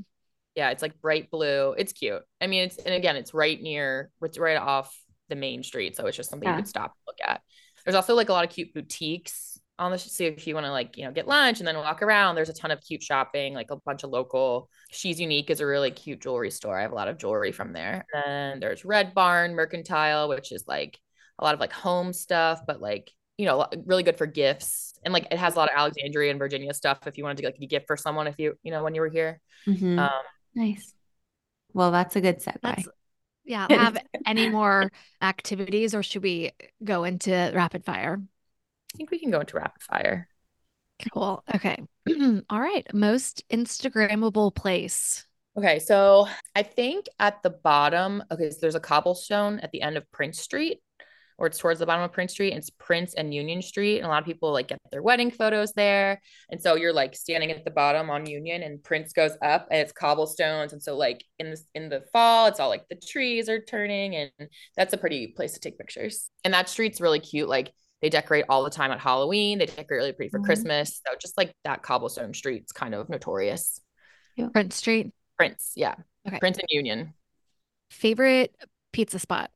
Yeah, 0.56 0.72
it's 0.72 0.82
like 0.82 1.00
bright 1.00 1.32
blue. 1.32 1.74
It's 1.78 1.94
cute. 1.94 2.22
I 2.42 2.48
mean, 2.48 2.64
it's 2.64 2.78
and 2.78 2.94
again, 2.94 3.16
it's 3.16 3.34
right 3.34 3.62
near, 3.62 4.12
it's 4.22 4.38
right 4.38 4.58
off 4.58 4.94
the 5.30 5.36
main 5.36 5.64
street, 5.64 5.96
so 5.96 6.06
it's 6.08 6.18
just 6.18 6.30
something 6.30 6.48
Yeah. 6.50 6.56
you 6.56 6.64
could 6.64 6.68
stop 6.68 6.92
and 6.96 7.02
look 7.08 7.18
at. 7.30 7.42
There's 7.86 7.96
also 7.96 8.16
like 8.16 8.30
a 8.30 8.34
lot 8.34 8.44
of 8.44 8.50
cute 8.52 8.74
boutiques 8.74 9.59
on 9.80 9.92
the 9.92 9.98
see 9.98 10.26
if 10.26 10.46
you 10.46 10.54
want 10.54 10.66
to 10.66 10.72
like 10.72 10.98
you 10.98 11.06
know 11.06 11.12
get 11.12 11.28
lunch 11.28 11.60
and 11.60 11.68
then 11.68 11.78
walk 11.78 12.02
around. 12.04 12.36
There's 12.36 12.50
a 12.50 12.54
ton 12.54 12.70
of 12.70 12.82
cute 12.82 13.02
shopping, 13.02 13.54
like 13.54 13.72
a 13.72 13.78
bunch 13.78 14.04
of 14.04 14.12
local. 14.12 14.70
She's 14.92 15.20
Unique 15.20 15.50
is 15.50 15.62
a 15.62 15.66
really 15.66 15.90
cute 15.90 16.22
jewelry 16.22 16.52
store. 16.52 16.78
I 16.78 16.84
have 16.84 16.92
a 16.92 16.96
lot 16.96 17.08
of 17.08 17.18
jewelry 17.18 17.52
from 17.52 17.74
there. 17.74 18.06
And 18.14 18.62
there's 18.62 18.86
Red 18.86 19.16
Barn 19.16 19.56
Mercantile, 19.56 20.30
which 20.30 20.52
is 20.52 20.66
like 20.68 21.00
a 21.40 21.44
lot 21.44 21.54
of 21.54 21.60
like 21.60 21.72
home 21.72 22.14
stuff, 22.14 22.62
but 22.68 22.82
like 22.82 23.12
you 23.38 23.46
know 23.46 23.68
really 23.86 24.04
good 24.04 24.18
for 24.18 24.26
gifts. 24.26 24.94
And 25.04 25.14
like 25.14 25.28
it 25.32 25.40
has 25.40 25.56
a 25.56 25.58
lot 25.58 25.70
of 25.70 25.78
Alexandria 25.78 26.30
and 26.30 26.40
Virginia 26.40 26.74
stuff 26.74 27.08
if 27.08 27.18
you 27.18 27.24
wanted 27.24 27.38
to 27.38 27.46
like 27.46 27.58
a 27.60 27.66
gift 27.66 27.88
for 27.88 27.96
someone 27.96 28.28
if 28.28 28.36
you 28.38 28.56
you 28.62 28.72
know 28.72 28.84
when 28.84 28.94
you 28.94 29.02
were 29.02 29.10
here. 29.10 29.40
Mhm. 29.66 29.98
Um, 29.98 30.24
nice. 30.54 30.94
Well, 31.74 31.92
that's 31.92 32.16
a 32.18 32.22
good 32.22 32.40
segue. 32.40 32.60
That's 32.62 32.88
yeah. 33.46 33.68
Have 33.72 33.98
any 34.26 34.50
more 34.50 34.92
activities 35.22 35.96
or 35.96 36.04
should 36.04 36.24
we 36.24 36.52
go 36.84 37.06
into 37.06 37.32
rapid 37.56 37.86
fire? 37.86 38.22
I 38.94 38.98
think 38.98 39.12
we 39.12 39.20
can 39.20 39.32
go 39.32 39.40
into 39.40 39.58
rapid 39.58 39.82
fire. 39.84 40.28
Cool. 41.14 41.44
Okay. 41.56 41.78
All 42.50 42.60
right. 42.60 42.86
Most 42.94 43.44
Instagrammable 43.50 44.54
place. 44.54 45.26
Okay, 45.58 45.80
so 45.80 46.28
I 46.56 46.64
think 46.64 47.08
at 47.20 47.42
the 47.44 47.50
bottom, 47.50 48.24
okay, 48.32 48.50
so 48.50 48.58
there's 48.62 48.76
a 48.76 48.80
cobblestone 48.80 49.60
at 49.60 49.72
the 49.72 49.82
end 49.82 49.98
of 49.98 50.10
Prince 50.12 50.40
Street, 50.40 50.80
or 51.38 51.48
it's 51.48 51.58
towards 51.58 51.80
the 51.80 51.86
bottom 51.86 52.04
of 52.04 52.14
Prince 52.14 52.34
Street. 52.34 52.54
It's 52.54 52.70
Prince 52.70 53.14
and 53.16 53.34
Union 53.34 53.62
Street, 53.62 53.98
and 53.98 54.06
a 54.06 54.10
lot 54.10 54.22
of 54.22 54.26
people 54.26 54.54
like 54.54 54.68
get 54.68 54.80
their 54.92 55.02
wedding 55.02 55.32
photos 55.32 55.74
there. 55.74 56.22
And 56.50 56.62
so 56.62 56.76
you're 56.76 56.94
like 56.94 57.16
standing 57.16 57.52
at 57.52 57.66
the 57.66 57.72
bottom 57.72 58.10
on 58.10 58.26
Union, 58.26 58.64
and 58.64 58.82
Prince 58.84 59.12
goes 59.12 59.32
up, 59.42 59.68
and 59.72 59.82
it's 59.82 59.92
cobblestones. 59.92 60.72
And 60.72 60.82
so 60.82 60.96
like 60.96 61.26
in 61.40 61.50
the 61.52 61.60
in 61.74 61.90
the 61.90 62.06
fall, 62.14 62.48
it's 62.48 62.60
all 62.60 62.70
like 62.70 62.88
the 62.88 62.96
trees 62.96 63.50
are 63.50 63.60
turning, 63.60 64.16
and 64.16 64.32
that's 64.78 64.94
a 64.94 64.98
pretty 64.98 65.28
place 65.36 65.54
to 65.54 65.60
take 65.60 65.78
pictures. 65.78 66.30
And 66.46 66.54
that 66.54 66.70
street's 66.70 67.02
really 67.02 67.20
cute. 67.20 67.50
Like 67.50 67.74
they 68.02 68.10
decorate 68.10 68.46
all 68.50 68.64
the 68.64 68.70
time 68.70 68.92
at 68.92 69.00
Halloween. 69.00 69.60
They 69.60 69.66
decorate 69.66 69.90
really 70.00 70.14
pretty 70.14 70.30
for 70.30 70.40
Mhm. 70.40 70.46
Christmas. 70.46 71.02
So 71.06 71.16
just 71.20 71.38
like 71.38 71.54
that 71.64 71.82
cobblestone 71.84 72.34
street's 72.34 72.72
kind 72.72 72.96
of 72.96 73.10
notorious. 73.10 73.82
Prince 74.54 74.76
Street. 74.78 75.12
Prince, 75.38 75.74
yeah. 75.76 75.96
Okay. 76.28 76.40
Prince 76.40 76.58
and 76.60 76.68
Union. 76.70 77.14
Favorite 77.92 78.56
pizza 78.94 79.20
spot. 79.20 79.52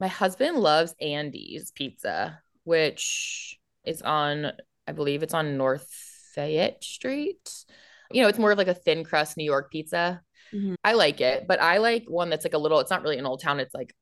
My 0.00 0.08
husband 0.08 0.58
loves 0.58 0.94
Andy's 1.00 1.70
Pizza, 1.72 2.40
which 2.64 3.58
is 3.84 4.02
on, 4.02 4.52
I 4.86 4.92
believe 4.92 5.22
it's 5.22 5.34
on 5.34 5.56
North 5.56 5.88
Fayette 6.34 6.84
Street. 6.84 7.64
You 8.10 8.22
know, 8.22 8.28
it's 8.28 8.38
more 8.38 8.52
of 8.52 8.58
like 8.58 8.68
a 8.68 8.74
thin 8.74 9.04
crust 9.04 9.36
New 9.36 9.44
York 9.44 9.70
pizza. 9.70 10.22
Mhm. 10.52 10.76
I 10.84 10.92
like 10.94 11.20
it, 11.20 11.46
but 11.46 11.60
I 11.60 11.78
like 11.78 12.04
one 12.06 12.30
that's 12.30 12.44
like 12.44 12.54
a 12.54 12.58
little, 12.58 12.80
it's 12.80 12.90
not 12.90 13.02
really 13.02 13.18
an 13.18 13.26
Old 13.26 13.40
Town. 13.42 13.60
It's 13.60 13.74
like, 13.74 13.94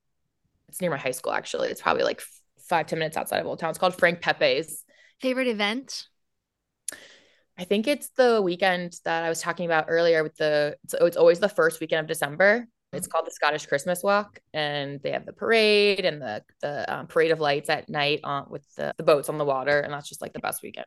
it's 0.68 0.80
near 0.80 0.90
my 0.90 0.96
high 0.98 1.12
school, 1.12 1.32
actually. 1.32 1.68
It's 1.68 1.80
probably 1.82 2.02
like 2.04 2.20
f- 2.20 2.35
five, 2.66 2.86
10 2.86 2.98
minutes 2.98 3.16
outside 3.16 3.38
of 3.38 3.46
Old 3.46 3.58
Town. 3.58 3.70
It's 3.70 3.78
called 3.78 3.96
Frank 3.96 4.20
Pepe's. 4.20 4.84
Favorite 5.20 5.48
event. 5.48 6.06
I 7.58 7.64
think 7.64 7.86
it's 7.86 8.10
the 8.10 8.42
weekend 8.42 8.94
that 9.04 9.24
I 9.24 9.28
was 9.28 9.40
talking 9.40 9.64
about 9.64 9.86
earlier 9.88 10.22
with 10.22 10.36
the, 10.36 10.76
it's, 10.84 10.94
it's 10.94 11.16
always 11.16 11.40
the 11.40 11.48
first 11.48 11.80
weekend 11.80 12.00
of 12.00 12.06
December. 12.06 12.66
It's 12.92 13.06
called 13.06 13.26
the 13.26 13.30
Scottish 13.30 13.66
Christmas 13.66 14.02
Walk, 14.02 14.38
and 14.54 15.00
they 15.02 15.10
have 15.10 15.26
the 15.26 15.32
parade 15.32 16.04
and 16.04 16.22
the 16.22 16.42
the 16.62 16.92
um, 16.92 17.06
parade 17.08 17.30
of 17.30 17.40
lights 17.40 17.68
at 17.68 17.88
night 17.88 18.20
on 18.24 18.46
with 18.48 18.64
the, 18.76 18.94
the 18.96 19.02
boats 19.02 19.28
on 19.28 19.38
the 19.38 19.44
water, 19.44 19.80
and 19.80 19.92
that's 19.92 20.08
just 20.08 20.22
like 20.22 20.32
the 20.32 20.38
best 20.38 20.62
weekend. 20.62 20.86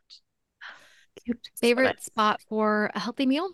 Cute. 1.24 1.50
Favorite 1.60 1.96
nice. 1.98 2.06
spot 2.06 2.42
for 2.48 2.90
a 2.96 3.00
healthy 3.00 3.26
meal. 3.26 3.50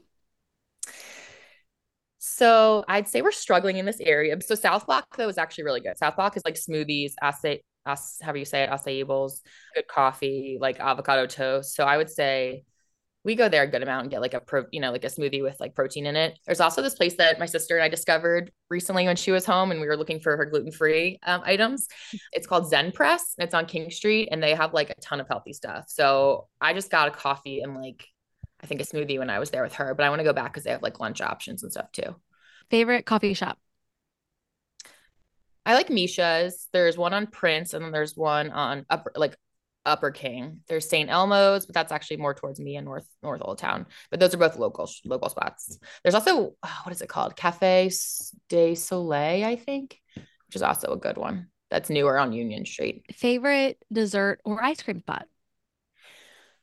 So 2.20 2.86
I'd 2.88 3.08
say 3.08 3.22
we're 3.22 3.32
struggling 3.32 3.78
in 3.78 3.86
this 3.86 4.00
area. 4.00 4.36
So 4.42 4.56
South 4.56 4.86
Block 4.86 5.16
though 5.18 5.30
is 5.30 5.38
actually 5.38 5.66
really 5.66 5.82
good. 5.82 5.98
South 5.98 6.16
Block 6.16 6.38
is 6.38 6.44
like 6.46 6.56
smoothies, 6.56 7.14
acai, 7.22 7.62
as 7.86 8.18
how 8.22 8.32
do 8.32 8.40
you 8.40 8.46
say 8.46 8.64
it, 8.64 8.70
acai 8.70 9.06
bowls, 9.06 9.42
good 9.74 9.88
coffee, 9.88 10.58
like 10.60 10.80
avocado 10.80 11.26
toast. 11.26 11.76
So 11.76 11.84
I 11.84 11.98
would 11.98 12.10
say 12.10 12.64
we 13.24 13.34
go 13.34 13.50
there 13.50 13.64
a 13.64 13.68
good 13.68 13.82
amount 13.82 14.04
and 14.04 14.12
get 14.12 14.22
like 14.22 14.36
a 14.36 14.40
pro, 14.40 14.66
you 14.72 14.80
know, 14.80 14.92
like 14.92 15.04
a 15.04 15.08
smoothie 15.08 15.42
with 15.42 15.60
like 15.60 15.74
protein 15.74 16.06
in 16.06 16.16
it. 16.16 16.38
There's 16.46 16.60
also 16.60 16.84
this 16.84 16.94
place 16.94 17.16
that 17.16 17.40
my 17.40 17.48
sister 17.48 17.76
and 17.76 17.84
I 17.84 17.90
discovered 17.90 18.52
recently 18.70 19.06
when 19.06 19.16
she 19.16 19.32
was 19.32 19.46
home 19.46 19.72
and 19.72 19.82
we 19.82 19.88
were 19.88 19.98
looking 19.98 20.20
for 20.20 20.38
her 20.38 20.46
gluten-free 20.46 21.20
um, 21.24 21.42
items. 21.44 21.88
It's 22.34 22.46
called 22.46 22.70
Zen 22.70 22.92
Press 22.92 23.34
and 23.38 23.44
it's 23.46 23.56
on 23.56 23.66
King 23.66 23.90
Street 23.90 24.30
and 24.32 24.44
they 24.44 24.54
have 24.54 24.76
like 24.76 24.92
a 24.92 25.02
ton 25.02 25.20
of 25.20 25.28
healthy 25.28 25.54
stuff. 25.54 25.86
So 25.88 26.48
I 26.62 26.74
just 26.74 26.92
got 26.92 27.08
a 27.08 27.12
coffee 27.12 27.62
and 27.62 27.76
like 27.76 28.06
I 28.62 28.68
think 28.68 28.80
a 28.80 28.86
smoothie 28.86 29.18
when 29.18 29.32
I 29.32 29.40
was 29.40 29.50
there 29.50 29.64
with 29.64 29.74
her, 29.74 29.96
but 29.96 30.06
I 30.06 30.10
want 30.10 30.20
to 30.20 30.24
go 30.24 30.34
back 30.34 30.54
because 30.54 30.64
they 30.64 30.72
have 30.72 30.84
like 30.84 31.00
lunch 31.00 31.20
options 31.20 31.64
and 31.64 31.72
stuff 31.72 31.92
too. 31.92 32.16
Favorite 32.70 33.08
coffee 33.08 33.34
shop. 33.34 33.58
I 35.66 35.74
like 35.74 35.90
Misha's. 35.90 36.68
There's 36.72 36.98
one 36.98 37.14
on 37.14 37.28
Prince, 37.28 37.74
and 37.74 37.84
then 37.84 37.92
there's 37.92 38.16
one 38.16 38.52
on 38.52 38.86
upper 38.90 39.12
like 39.16 39.36
Upper 39.86 40.12
King. 40.12 40.62
There's 40.68 40.90
St. 40.90 41.10
Elmo's, 41.10 41.66
but 41.66 41.76
that's 41.76 41.92
actually 41.92 42.18
more 42.18 42.34
towards 42.34 42.60
me 42.60 42.76
and 42.76 42.86
North 42.86 43.08
North 43.22 43.42
Old 43.44 43.60
Town. 43.60 43.86
But 44.10 44.20
those 44.20 44.34
are 44.34 44.40
both 44.40 44.58
local 44.58 44.90
local 45.06 45.30
spots. 45.30 45.78
There's 46.04 46.16
also 46.16 46.56
oh, 46.62 46.80
what 46.84 46.92
is 46.92 47.02
it 47.02 47.10
called? 47.10 47.36
Cafe 47.36 47.92
de 48.50 48.76
Soleil, 48.76 49.46
I 49.46 49.56
think, 49.56 50.00
which 50.16 50.56
is 50.56 50.64
also 50.64 50.94
a 50.94 50.98
good 50.98 51.18
one. 51.18 51.48
That's 51.70 51.90
newer 51.90 52.18
on 52.18 52.34
Union 52.34 52.66
Street. 52.66 53.06
Favorite 53.14 53.78
dessert 53.92 54.40
or 54.44 54.64
ice 54.64 54.82
cream 54.82 55.00
spot. 55.00 55.28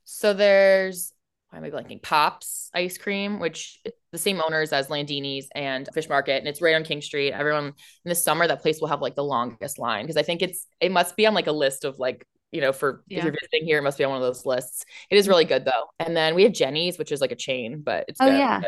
So 0.05 0.34
there's 0.34 1.12
why 1.50 1.59
am 1.59 1.64
I 1.64 1.70
blanking? 1.70 2.03
Pops 2.03 2.70
ice 2.74 2.98
cream, 2.98 3.38
which 3.38 3.80
the 4.12 4.18
same 4.18 4.40
owners 4.44 4.72
as 4.72 4.88
Landini's 4.88 5.48
and 5.54 5.88
Fish 5.94 6.08
Market, 6.08 6.38
and 6.38 6.48
it's 6.48 6.60
right 6.62 6.74
on 6.74 6.84
King 6.84 7.00
Street. 7.02 7.32
Everyone 7.32 7.66
in 7.66 7.74
the 8.08 8.14
summer, 8.14 8.46
that 8.46 8.60
place 8.62 8.80
will 8.80 8.88
have 8.88 9.00
like 9.00 9.14
the 9.14 9.24
longest 9.24 9.78
line 9.78 10.04
because 10.04 10.16
I 10.16 10.22
think 10.22 10.42
it's 10.42 10.66
it 10.80 10.92
must 10.92 11.16
be 11.16 11.26
on 11.26 11.34
like 11.34 11.46
a 11.46 11.52
list 11.52 11.84
of 11.84 11.98
like 11.98 12.26
you 12.52 12.60
know 12.60 12.72
for 12.72 13.02
Yeah. 13.08 13.18
if 13.18 13.24
you're 13.24 13.32
visiting 13.32 13.66
here, 13.66 13.78
it 13.78 13.82
must 13.82 13.98
be 13.98 14.04
on 14.04 14.10
one 14.10 14.22
of 14.22 14.26
those 14.26 14.44
lists. 14.46 14.84
It 15.10 15.16
is 15.16 15.28
really 15.28 15.44
good 15.46 15.64
though. 15.64 15.90
And 15.98 16.16
then 16.16 16.34
we 16.34 16.42
have 16.44 16.52
Jeni's, 16.52 16.98
which 16.98 17.10
is 17.12 17.20
like 17.20 17.32
a 17.32 17.36
chain, 17.36 17.80
but 17.82 18.04
it's 18.08 18.20
Oh, 18.20 18.26
good. 18.26 18.38
yeah. 18.38 18.60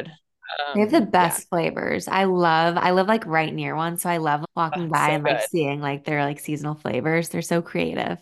They 0.75 0.81
have 0.81 0.91
the 0.91 0.99
Um, 0.99 1.05
yeah. 1.05 1.11
best 1.11 1.49
flavors. 1.49 2.07
I 2.09 2.25
love, 2.25 2.77
I 2.77 2.93
live 2.93 3.09
like 3.09 3.27
right 3.27 3.53
near 3.53 3.75
one. 3.77 3.99
So 3.99 4.09
I 4.11 4.19
love 4.19 4.45
walking 4.55 4.89
Oh, 4.89 4.89
by 4.89 5.07
so 5.09 5.13
and 5.13 5.25
like 5.25 5.41
good. 5.41 5.49
seeing 5.51 5.81
like 5.81 6.05
their 6.05 6.25
like 6.25 6.39
seasonal 6.41 6.75
flavors. 6.75 7.29
They're 7.29 7.43
so 7.43 7.63
creative. 7.63 8.19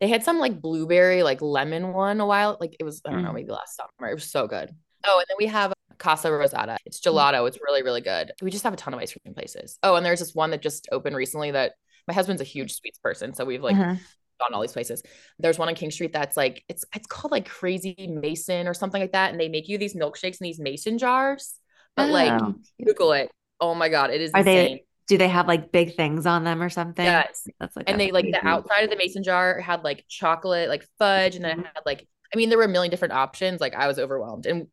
They 0.00 0.08
had 0.08 0.24
some 0.24 0.38
like 0.38 0.60
blueberry, 0.60 1.22
like 1.22 1.40
lemon 1.42 1.92
one 1.92 2.20
a 2.20 2.26
while. 2.26 2.56
Like 2.60 2.76
it 2.80 2.84
was, 2.84 3.00
I 3.06 3.10
don't 3.12 3.22
know, 3.22 3.30
Mm. 3.30 3.34
maybe 3.34 3.52
last 3.52 3.76
summer. 3.76 4.10
It 4.10 4.14
was 4.14 4.30
so 4.30 4.46
good. 4.48 4.70
Oh, 5.04 5.18
and 5.18 5.26
then 5.28 5.36
we 5.38 5.46
have 5.46 5.72
Casa 6.02 6.28
Rosada. 6.28 6.76
It's 6.84 7.00
gelato. 7.00 7.46
It's 7.48 7.58
really, 7.62 7.82
really 7.82 8.00
good. 8.00 8.32
We 8.42 8.50
just 8.50 8.64
have 8.64 8.72
a 8.74 8.76
ton 8.76 8.92
of 8.94 9.00
ice 9.00 9.12
cream 9.12 9.34
places. 9.34 9.78
Oh, 9.82 9.94
and 9.94 10.04
there's 10.04 10.18
this 10.20 10.34
one 10.34 10.50
that 10.50 10.60
just 10.62 10.88
opened 10.92 11.14
recently 11.16 11.52
that 11.52 11.72
my 12.08 12.14
husband's 12.14 12.42
a 12.42 12.44
huge 12.44 12.74
sweets 12.74 12.98
person. 12.98 13.34
So 13.34 13.44
we've 13.44 13.62
like 13.62 13.76
Uh-huh. 13.76 13.94
gone 14.40 14.52
all 14.54 14.60
these 14.62 14.72
places. 14.72 15.02
There's 15.38 15.58
one 15.58 15.68
on 15.68 15.74
King 15.76 15.90
Street 15.92 16.12
that's 16.12 16.36
like 16.36 16.64
it's 16.68 16.84
it's 16.94 17.06
called 17.06 17.30
like 17.30 17.48
Crazy 17.48 17.94
Mason 18.20 18.66
or 18.66 18.74
something 18.74 19.00
like 19.00 19.12
that. 19.12 19.30
And 19.30 19.40
they 19.40 19.48
make 19.48 19.68
you 19.68 19.78
these 19.78 19.94
milkshakes 19.94 20.40
in 20.40 20.44
these 20.44 20.58
mason 20.58 20.98
jars. 20.98 21.54
But 21.96 22.10
like 22.10 22.32
Oh, 22.42 22.54
cute. 22.76 22.88
Google 22.88 23.12
it. 23.12 23.30
Oh 23.60 23.74
my 23.74 23.88
God, 23.88 24.10
it 24.10 24.20
is 24.20 24.32
Are 24.34 24.40
insane. 24.40 24.76
they, 24.76 24.84
do 25.06 25.18
they 25.18 25.28
have 25.28 25.46
like 25.46 25.70
big 25.70 25.94
things 25.94 26.26
on 26.26 26.42
them 26.42 26.60
or 26.62 26.70
something? 26.70 27.04
Yes. 27.04 27.46
That's 27.60 27.76
like 27.76 27.88
and 27.88 28.00
they 28.00 28.10
like 28.10 28.24
the 28.24 28.44
outside 28.44 28.82
of 28.82 28.90
the 28.90 28.96
mason 28.96 29.22
jar 29.22 29.60
had 29.60 29.84
like 29.84 30.04
chocolate 30.08 30.68
like 30.68 30.84
fudge 30.98 31.36
and 31.36 31.44
then 31.44 31.58
Mm-hmm. 31.58 31.66
it 31.66 31.72
had 31.74 31.82
like 31.86 32.08
i 32.34 32.36
mean 32.36 32.48
there 32.48 32.58
were 32.58 32.64
a 32.64 32.68
million 32.68 32.90
different 32.90 33.12
options 33.14 33.60
like 33.60 33.74
i 33.74 33.86
was 33.86 33.98
overwhelmed 33.98 34.46
and 34.46 34.66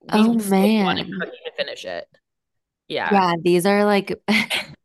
we 0.00 0.22
Oh, 0.22 0.34
still 0.40 0.70
won 0.80 0.98
and 0.98 1.06
man. 1.06 1.06
couldn't 1.18 1.34
even 1.40 1.56
finish 1.56 1.84
it 1.84 2.08
yeah, 2.88 3.20
Yeah, 3.20 3.34
these 3.42 3.66
are 3.66 3.84
like, 3.84 4.20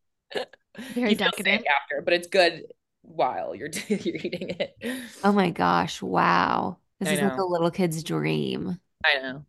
Very 0.90 1.14
you 1.14 1.18
feel 1.18 1.32
decadent. 1.34 1.66
after 1.82 2.02
but 2.02 2.14
it's 2.14 2.28
good 2.28 2.66
while 3.02 3.56
you're 3.56 3.70
you're 3.88 4.16
eating 4.16 4.56
it 4.60 4.76
oh 5.24 5.32
my 5.32 5.50
gosh, 5.52 6.02
wow. 6.02 6.78
This 7.00 7.10
I 7.10 7.12
is 7.12 7.22
like 7.22 7.38
a 7.38 7.44
little 7.44 7.72
kid's 7.72 8.04
dream. 8.04 8.80
i 9.06 9.16
know 9.20 9.46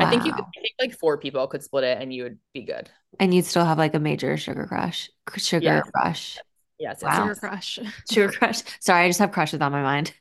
i 0.00 0.06
think 0.06 0.24
you 0.24 0.34
could 0.34 0.46
I 0.56 0.60
think 0.60 0.74
like 0.80 0.98
four 0.98 1.18
people 1.18 1.46
could 1.48 1.62
split 1.62 1.84
it 1.84 1.98
and 2.00 2.12
you 2.14 2.24
would 2.24 2.38
be 2.52 2.62
good 2.62 2.90
And 3.18 3.32
you'd 3.34 3.44
still 3.46 3.64
have 3.64 3.78
like 3.78 3.94
a 3.94 3.98
major 4.00 4.36
sugar 4.36 4.66
crush, 4.66 5.10
sugar 5.36 5.84
Yes. 5.84 5.92
rush, 5.94 6.42
yes 6.78 7.00
yes, 7.02 7.14
Wow. 7.14 7.16
Sugar 7.16 7.36
crush. 7.36 7.78
sugar 8.10 8.32
crush. 8.32 8.62
Sorry, 8.80 9.04
I 9.04 9.08
just 9.08 9.20
have 9.20 9.32
crushes 9.32 9.60
on 9.62 9.72
my 9.72 9.82
mind. 9.82 10.14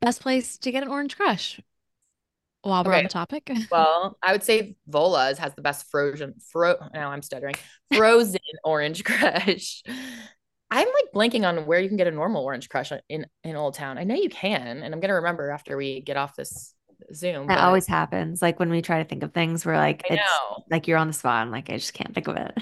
Best 0.00 0.22
place 0.22 0.58
to 0.58 0.72
get 0.72 0.82
an 0.84 0.88
orange 0.90 1.16
crush. 1.16 1.60
While 2.66 2.84
we're 2.84 2.94
on 2.94 3.04
the 3.04 3.08
topic. 3.08 3.50
Well, 3.70 4.18
I 4.22 4.32
would 4.32 4.42
say 4.42 4.76
Vola's 4.88 5.38
has 5.38 5.54
the 5.54 5.62
best 5.62 5.86
frozen 5.90 6.34
fro 6.52 6.76
now 6.92 7.10
I'm 7.10 7.22
stuttering. 7.22 7.54
Frozen 7.94 8.40
orange 8.64 9.04
crush. 9.04 9.82
I'm 10.70 10.88
like 10.88 11.12
blanking 11.14 11.46
on 11.46 11.66
where 11.66 11.80
you 11.80 11.88
can 11.88 11.96
get 11.96 12.06
a 12.06 12.10
normal 12.10 12.44
orange 12.44 12.68
crush 12.68 12.92
in 13.08 13.26
in 13.44 13.56
Old 13.56 13.74
Town. 13.74 13.98
I 13.98 14.04
know 14.04 14.14
you 14.14 14.28
can, 14.28 14.82
and 14.82 14.94
I'm 14.94 15.00
gonna 15.00 15.14
remember 15.14 15.50
after 15.50 15.76
we 15.76 16.00
get 16.00 16.16
off 16.16 16.36
this 16.36 16.74
Zoom. 17.14 17.46
That 17.46 17.60
always 17.60 17.86
happens. 17.86 18.42
Like 18.42 18.58
when 18.58 18.70
we 18.70 18.82
try 18.82 19.02
to 19.02 19.08
think 19.08 19.22
of 19.22 19.32
things, 19.32 19.64
we're 19.64 19.76
like, 19.76 20.04
I 20.10 20.14
it's 20.14 20.22
know. 20.22 20.64
like 20.70 20.88
you're 20.88 20.98
on 20.98 21.06
the 21.06 21.12
spot. 21.12 21.42
I'm 21.42 21.50
like, 21.50 21.70
I 21.70 21.76
just 21.76 21.94
can't 21.94 22.14
think 22.14 22.28
of 22.28 22.36
it. 22.36 22.56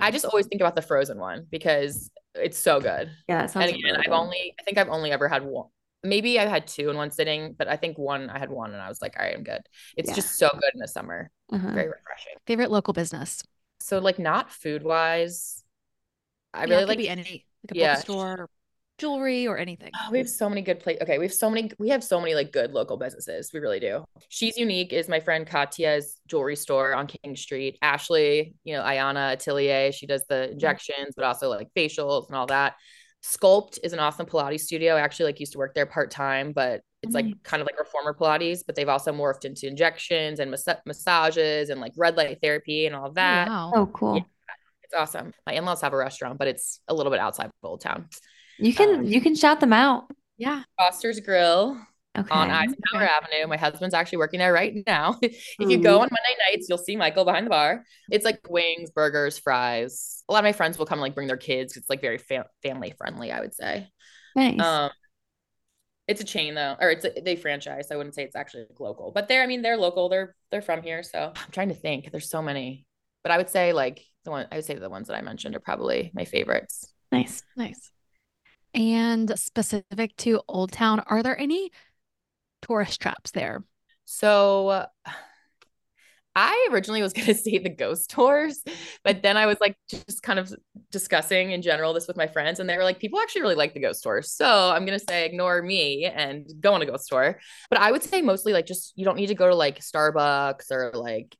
I 0.00 0.10
just 0.10 0.24
always 0.24 0.46
think 0.46 0.60
about 0.60 0.74
the 0.74 0.82
frozen 0.82 1.18
one 1.18 1.46
because 1.50 2.10
it's 2.34 2.58
so 2.58 2.80
good. 2.80 3.10
Yeah, 3.28 3.44
it 3.44 3.50
sounds 3.50 3.66
And 3.66 3.76
again, 3.76 3.92
really 3.92 4.06
I've 4.06 4.12
only 4.12 4.54
I 4.58 4.62
think 4.64 4.78
I've 4.78 4.88
only 4.88 5.12
ever 5.12 5.28
had 5.28 5.44
one. 5.44 5.68
Maybe 6.04 6.38
I 6.38 6.46
had 6.46 6.66
two 6.66 6.90
in 6.90 6.96
one 6.96 7.10
sitting, 7.10 7.54
but 7.58 7.66
I 7.66 7.76
think 7.76 7.98
one 7.98 8.30
I 8.30 8.38
had 8.38 8.50
one 8.50 8.72
and 8.72 8.80
I 8.80 8.88
was 8.88 9.00
like, 9.02 9.14
all 9.18 9.24
right, 9.24 9.34
I'm 9.36 9.42
good. 9.42 9.62
It's 9.96 10.10
Yeah. 10.10 10.14
just 10.14 10.36
so 10.36 10.48
good 10.52 10.70
in 10.74 10.80
the 10.80 10.88
summer. 10.88 11.30
Uh-huh. 11.50 11.70
Very 11.72 11.88
refreshing. 11.88 12.34
Favorite 12.46 12.70
local 12.70 12.92
business. 12.92 13.42
So 13.80 13.98
like 13.98 14.18
not 14.18 14.52
food 14.52 14.82
wise. 14.82 15.62
I 16.52 16.64
Yeah, 16.64 16.64
it 16.64 16.68
really 16.68 16.80
could 16.82 16.88
like 16.88 16.98
be 16.98 17.08
any 17.08 17.46
like 17.68 17.76
a 17.76 17.78
yeah. 17.78 17.94
bookstore, 17.94 18.48
jewelry, 18.98 19.46
or 19.48 19.58
anything. 19.58 19.90
Oh, 19.94 20.10
we 20.12 20.18
have 20.18 20.28
so 20.28 20.48
many 20.48 20.62
good 20.62 20.80
places. 20.80 21.02
Okay, 21.02 21.18
we 21.18 21.24
have 21.24 21.34
so 21.34 21.50
many. 21.50 21.70
We 21.78 21.88
have 21.88 22.04
so 22.04 22.20
many 22.20 22.34
like 22.34 22.52
good 22.52 22.72
local 22.72 22.96
businesses. 22.96 23.50
We 23.52 23.60
really 23.60 23.80
do. 23.80 24.04
She's 24.28 24.56
unique. 24.56 24.92
Is 24.92 25.08
my 25.08 25.20
friend 25.20 25.46
Katya's 25.46 26.20
jewelry 26.28 26.56
store 26.56 26.94
on 26.94 27.06
King 27.06 27.34
Street. 27.34 27.78
Ashley, 27.82 28.54
you 28.62 28.74
know, 28.74 28.82
Ayana 28.82 29.32
Atelier. 29.32 29.90
She 29.92 30.06
does 30.06 30.24
the 30.28 30.52
injections, 30.52 31.14
but 31.16 31.24
also 31.24 31.48
like 31.48 31.68
facials 31.76 32.28
and 32.28 32.36
all 32.36 32.46
that. 32.46 32.74
Sculpt 33.24 33.78
is 33.82 33.92
an 33.94 33.98
awesome 33.98 34.26
Pilates 34.26 34.60
studio. 34.60 34.96
I 34.96 35.00
actually 35.00 35.26
like 35.26 35.40
used 35.40 35.52
to 35.52 35.58
work 35.58 35.74
there 35.74 35.86
part 35.86 36.10
time, 36.10 36.52
but 36.52 36.82
it's 37.02 37.14
like 37.14 37.26
kind 37.42 37.60
of 37.62 37.66
like 37.66 37.78
reformer 37.78 38.12
Pilates. 38.14 38.60
But 38.66 38.76
they've 38.76 38.88
also 38.88 39.12
morphed 39.12 39.46
into 39.46 39.66
injections 39.66 40.40
and 40.40 40.50
mas- 40.50 40.66
massages 40.84 41.70
and 41.70 41.80
like 41.80 41.92
red 41.96 42.16
light 42.16 42.38
therapy 42.42 42.86
and 42.86 42.94
all 42.94 43.06
of 43.06 43.12
Oh, 43.12 43.14
that. 43.14 43.48
wow. 43.48 43.72
Oh, 43.74 43.86
cool. 43.86 44.26
It's 44.82 44.94
awesome. 44.94 45.32
My 45.46 45.54
in 45.54 45.64
laws 45.64 45.80
have 45.80 45.94
a 45.94 45.96
restaurant, 45.96 46.38
but 46.38 46.48
it's 46.48 46.80
a 46.86 46.94
little 46.94 47.10
bit 47.10 47.18
outside 47.20 47.46
of 47.46 47.52
Old 47.62 47.80
Town. 47.80 48.08
You 48.58 48.74
can 48.74 48.96
Um, 49.00 49.04
you 49.06 49.20
can 49.22 49.34
shout 49.34 49.58
them 49.60 49.72
out. 49.72 50.04
Yeah. 50.36 50.62
Foster's 50.78 51.20
Grill. 51.20 51.78
Okay. 52.16 52.28
on 52.30 52.50
Eisenhower 52.50 52.76
Okay. 52.94 53.06
Avenue. 53.06 53.48
My 53.48 53.56
husband's 53.56 53.94
actually 53.94 54.18
working 54.18 54.38
there 54.38 54.52
right 54.52 54.74
now. 54.86 55.18
if 55.22 55.58
you 55.58 55.78
go 55.78 55.94
on 55.94 56.08
Monday 56.10 56.36
nights, 56.50 56.68
you'll 56.68 56.78
see 56.78 56.96
Michael 56.96 57.24
behind 57.24 57.46
the 57.46 57.50
bar. 57.50 57.84
It's 58.10 58.24
like 58.24 58.40
wings, 58.48 58.90
burgers, 58.90 59.38
fries. 59.38 60.22
A 60.28 60.32
lot 60.32 60.38
of 60.38 60.44
my 60.44 60.52
friends 60.52 60.78
will 60.78 60.86
come 60.86 60.98
and 60.98 61.02
like 61.02 61.14
bring 61.14 61.26
their 61.26 61.36
kids. 61.36 61.76
It's 61.76 61.90
like 61.90 62.00
very 62.00 62.18
fa- 62.18 62.46
family 62.62 62.94
friendly, 62.96 63.32
I 63.32 63.40
would 63.40 63.54
say. 63.54 63.88
Nice. 64.36 64.60
Um, 64.60 64.90
it's 66.06 66.20
a 66.20 66.24
chain 66.24 66.54
though, 66.54 66.76
or 66.80 66.90
it's 66.90 67.04
a, 67.04 67.12
they 67.20 67.36
franchise. 67.36 67.88
I 67.90 67.96
wouldn't 67.96 68.14
say 68.14 68.24
it's 68.24 68.36
actually 68.36 68.66
local, 68.78 69.10
but 69.12 69.26
they're 69.26 69.42
I 69.42 69.46
mean 69.46 69.62
they're 69.62 69.76
local. 69.76 70.08
They're 70.08 70.36
they're 70.50 70.62
from 70.62 70.82
here. 70.82 71.02
So 71.02 71.32
I'm 71.34 71.50
trying 71.50 71.70
to 71.70 71.74
think. 71.74 72.10
There's 72.10 72.28
so 72.28 72.42
many, 72.42 72.86
but 73.22 73.32
I 73.32 73.38
would 73.38 73.48
say 73.48 73.72
like 73.72 74.04
the 74.24 74.30
one 74.30 74.46
I 74.52 74.56
would 74.56 74.64
say 74.64 74.74
the 74.74 74.90
ones 74.90 75.08
that 75.08 75.16
I 75.16 75.22
mentioned 75.22 75.56
are 75.56 75.60
probably 75.60 76.10
my 76.14 76.24
favorites. 76.24 76.92
nice. 77.10 77.42
Nice. 77.56 77.90
And 78.74 79.38
specific 79.38 80.16
to 80.18 80.42
Old 80.48 80.72
Town, 80.72 81.00
are 81.06 81.22
there 81.22 81.38
any 81.38 81.70
tourist 82.66 83.00
traps 83.00 83.30
there? 83.30 83.64
So 84.04 84.86
I 86.36 86.68
originally 86.72 87.02
was 87.02 87.12
going 87.14 87.26
to 87.26 87.34
say 87.34 87.58
the 87.58 87.68
ghost 87.68 88.10
tours, 88.10 88.62
but 89.02 89.22
then 89.22 89.36
I 89.36 89.46
was 89.46 89.56
like 89.60 89.76
just 89.88 90.22
kind 90.22 90.38
of 90.38 90.52
discussing 90.90 91.52
in 91.52 91.62
general 91.62 91.92
this 91.92 92.08
with 92.08 92.16
my 92.16 92.26
friends, 92.26 92.60
and 92.60 92.68
they 92.68 92.76
were 92.76 92.84
like, 92.84 92.98
people 92.98 93.20
actually 93.20 93.42
really 93.42 93.54
like 93.54 93.74
the 93.74 93.80
ghost 93.80 94.02
tours. 94.02 94.32
So 94.32 94.46
I'm 94.46 94.84
going 94.84 94.98
to 94.98 95.04
say 95.08 95.26
ignore 95.26 95.62
me 95.62 96.04
and 96.06 96.46
go 96.60 96.74
on 96.74 96.82
a 96.82 96.86
ghost 96.86 97.08
tour. 97.08 97.38
But 97.70 97.78
I 97.78 97.92
would 97.92 98.02
say 98.02 98.20
mostly 98.20 98.52
like 98.52 98.66
just 98.66 98.92
you 98.96 99.04
don't 99.04 99.16
need 99.16 99.28
to 99.28 99.34
go 99.34 99.48
to 99.48 99.54
like 99.54 99.80
Starbucks 99.80 100.70
or 100.70 100.92
like, 100.94 101.36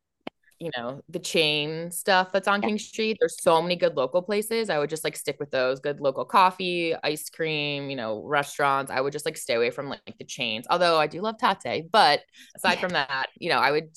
you 0.61 0.71
know, 0.77 1.03
the 1.09 1.19
chain 1.19 1.91
stuff 1.91 2.33
that's 2.33 2.49
on 2.49 2.63
Yeah. 2.63 2.69
King 2.69 2.79
Street. 2.79 3.17
There's 3.21 3.43
so 3.43 3.61
many 3.63 3.77
good 3.77 3.97
local 3.97 4.23
places. 4.23 4.71
I 4.71 4.79
would 4.79 4.91
just 4.91 5.05
like 5.05 5.17
stick 5.17 5.37
with 5.41 5.51
those 5.51 5.81
good 5.81 6.01
local 6.01 6.25
coffee, 6.25 6.95
ice 7.03 7.29
cream, 7.31 7.91
you 7.91 7.97
know, 7.97 8.23
restaurants. 8.25 8.91
I 8.91 9.01
would 9.01 9.13
just 9.13 9.25
like 9.27 9.37
stay 9.37 9.55
away 9.55 9.71
from 9.71 9.89
like 9.89 10.17
the 10.19 10.25
chains. 10.25 10.67
Although 10.71 10.99
I 10.99 11.07
do 11.07 11.21
love 11.21 11.39
Tatte, 11.39 11.91
but 11.91 12.21
aside 12.57 12.79
Yeah. 12.79 12.81
from 12.81 12.93
that, 12.93 13.27
you 13.39 13.51
know, 13.51 13.59
I 13.59 13.71
would 13.71 13.91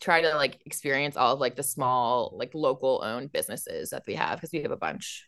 try 0.00 0.20
to 0.22 0.34
like 0.36 0.60
experience 0.66 1.16
all 1.16 1.34
of 1.34 1.40
like 1.40 1.56
the 1.56 1.62
small 1.62 2.32
like 2.36 2.52
local 2.54 3.02
owned 3.04 3.32
businesses 3.32 3.90
that 3.90 4.04
we 4.06 4.14
have 4.14 4.38
because 4.38 4.52
we 4.52 4.62
have 4.62 4.70
a 4.72 4.76
bunch. 4.76 5.26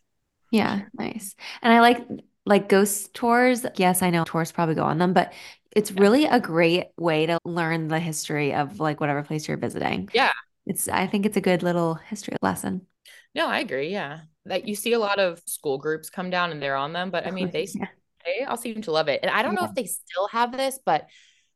Yeah, 0.51 0.83
nice. 0.97 1.35
And 1.61 1.73
I 1.73 1.79
like 1.81 2.05
like 2.45 2.69
ghost 2.69 3.13
tours. 3.13 3.65
Yes, 3.75 4.01
I 4.01 4.09
know 4.09 4.23
tourists 4.23 4.51
probably 4.53 4.75
go 4.75 4.83
on 4.83 4.97
them, 4.97 5.13
but 5.13 5.33
it's 5.75 5.91
Yeah. 5.95 6.01
really 6.01 6.25
a 6.25 6.39
great 6.39 6.87
way 6.97 7.25
to 7.25 7.39
learn 7.45 7.87
the 7.87 7.99
history 7.99 8.53
of 8.53 8.79
like 8.79 8.99
whatever 8.99 9.23
place 9.23 9.47
you're 9.47 9.57
visiting. 9.57 10.09
Yeah. 10.13 10.31
It's 10.65 10.87
I 10.87 11.07
think 11.07 11.25
it's 11.25 11.37
a 11.37 11.41
good 11.41 11.63
little 11.63 11.95
history 11.95 12.35
lesson. 12.41 12.87
No, 13.35 13.47
I 13.47 13.59
agree. 13.59 13.89
Yeah. 13.89 14.21
That 14.45 14.67
you 14.67 14.75
see 14.75 14.93
a 14.93 14.99
lot 14.99 15.19
of 15.19 15.41
school 15.45 15.77
groups 15.77 16.09
come 16.09 16.29
down 16.29 16.51
and 16.51 16.61
they're 16.61 16.75
on 16.75 16.93
them, 16.93 17.09
but 17.11 17.25
I 17.27 17.31
mean 17.31 17.51
they 17.53 17.67
Yeah. 17.73 17.87
they 18.25 18.45
all 18.45 18.57
seem 18.57 18.81
to 18.83 18.91
love 18.91 19.07
it. 19.07 19.19
And 19.23 19.31
I 19.31 19.41
don't 19.41 19.55
know 19.55 19.65
if 19.65 19.73
they 19.75 19.85
still 19.85 20.27
have 20.27 20.51
this, 20.55 20.79
but 20.85 21.07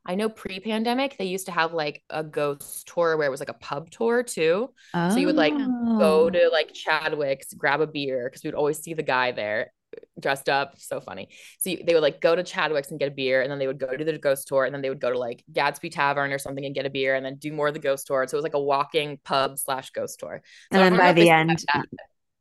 I 0.05 0.16
know 0.16 0.30
pre-pandemic 0.30 1.18
they 1.18 1.26
used 1.26 1.47
to 1.47 1.51
have 1.51 1.74
like 1.74 2.01
a 2.10 2.24
ghost 2.24 2.88
tour 2.88 3.18
where 3.18 3.28
it 3.28 3.32
was 3.32 3.41
like 3.41 3.49
a 3.49 3.53
pub 3.53 3.89
tour 3.89 4.24
too. 4.24 4.70
So 4.93 5.18
you 5.18 5.26
would, 5.28 5.36
like, 5.36 5.53
Oh. 5.55 5.99
Go 5.99 6.30
to 6.30 6.49
like 6.49 6.74
Chadwick's, 6.74 7.53
grab 7.53 7.82
a 7.82 7.88
beer 7.88 8.30
because 8.30 8.43
we'd 8.43 8.53
always 8.53 8.80
see 8.80 8.93
the 8.93 9.03
guy 9.03 9.32
there 9.34 9.74
dressed 10.19 10.49
up. 10.49 10.77
So 10.79 10.99
funny. 10.99 11.29
So 11.59 11.69
you, 11.71 11.83
they 11.85 11.93
would 11.93 12.03
like 12.03 12.21
go 12.21 12.35
to 12.35 12.43
Chadwick's 12.43 12.91
and 12.91 12.99
get 12.99 13.07
a 13.07 13.15
beer, 13.15 13.41
and 13.41 13.51
then 13.51 13.59
they 13.59 13.67
would 13.67 13.79
go 13.79 13.95
to 13.95 14.03
the 14.03 14.17
ghost 14.17 14.47
tour, 14.47 14.65
and 14.65 14.73
then 14.73 14.81
they 14.81 14.89
would 14.89 14.99
go 15.01 15.11
to 15.11 15.17
like 15.19 15.43
Gadsby 15.51 15.89
Tavern 15.89 16.31
or 16.31 16.39
something 16.39 16.65
and 16.65 16.73
get 16.75 16.85
a 16.85 16.89
beer, 16.89 17.15
and 17.15 17.25
then 17.25 17.35
do 17.35 17.51
more 17.51 17.67
of 17.67 17.73
the 17.73 17.79
ghost 17.79 18.07
tour. 18.07 18.25
So 18.27 18.35
it 18.35 18.39
was 18.39 18.43
like 18.43 18.53
a 18.53 18.61
walking 18.61 19.19
pub 19.23 19.57
slash 19.57 19.89
ghost 19.91 20.19
tour. 20.19 20.41
So 20.71 20.79
And 20.79 20.93
then 20.95 20.97
by 20.99 21.13
the 21.13 21.29
end, 21.29 21.63
that. 21.73 21.85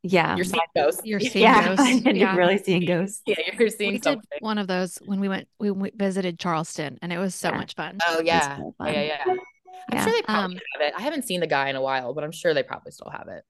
yeah. 0.03 0.35
you're 0.35 0.45
seeing 0.45 0.61
ghosts. 0.75 1.01
You're 1.03 1.19
seeing 1.33 1.43
Yeah, 1.43 1.75
ghosts. 1.75 1.85
and 2.05 2.17
Yeah. 2.17 2.29
you're 2.31 2.35
really 2.35 2.57
seeing 2.57 2.85
ghosts. 2.85 3.21
Yeah, 3.25 3.35
you're 3.57 3.69
seeing 3.69 3.93
We 3.93 3.99
did 3.99 4.19
one 4.39 4.57
of 4.57 4.67
those 4.67 4.97
when 5.05 5.19
we 5.19 5.29
went 5.29 5.47
we 5.59 5.71
went, 5.71 5.95
visited 5.97 6.39
Charleston 6.39 6.97
and 7.01 7.11
it 7.13 7.17
was 7.17 7.35
so 7.35 7.49
Yeah. 7.49 7.57
much 7.57 7.75
fun. 7.75 7.97
Oh 8.07 8.21
yeah. 8.21 8.57
so 8.57 8.73
yeah, 8.85 8.91
yeah, 8.91 9.23
fun. 9.25 9.37
yeah. 9.37 9.41
I'm 9.89 9.97
Yeah. 9.97 10.03
sure 10.03 10.13
they 10.13 10.21
probably 10.23 10.55
Um, 10.55 10.61
have 10.73 10.81
it. 10.87 10.93
I 10.97 11.01
haven't 11.01 11.23
seen 11.25 11.39
the 11.39 11.47
guy 11.47 11.69
in 11.69 11.75
a 11.75 11.81
while, 11.81 12.13
but 12.13 12.23
I'm 12.23 12.31
sure 12.31 12.53
they 12.53 12.63
probably 12.63 12.91
still 12.91 13.09
have 13.11 13.27
it. 13.29 13.43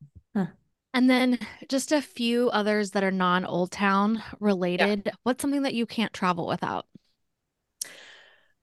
And 0.97 1.07
then 1.07 1.37
just 1.69 1.91
a 1.91 2.01
few 2.01 2.49
others 2.49 2.89
that 2.91 3.03
are 3.03 3.11
non-Old 3.11 3.71
Town 3.71 4.23
related. 4.39 5.11
What's 5.21 5.43
something 5.43 5.61
that 5.61 5.75
you 5.75 5.85
can't 5.85 6.11
travel 6.11 6.47
without? 6.47 6.87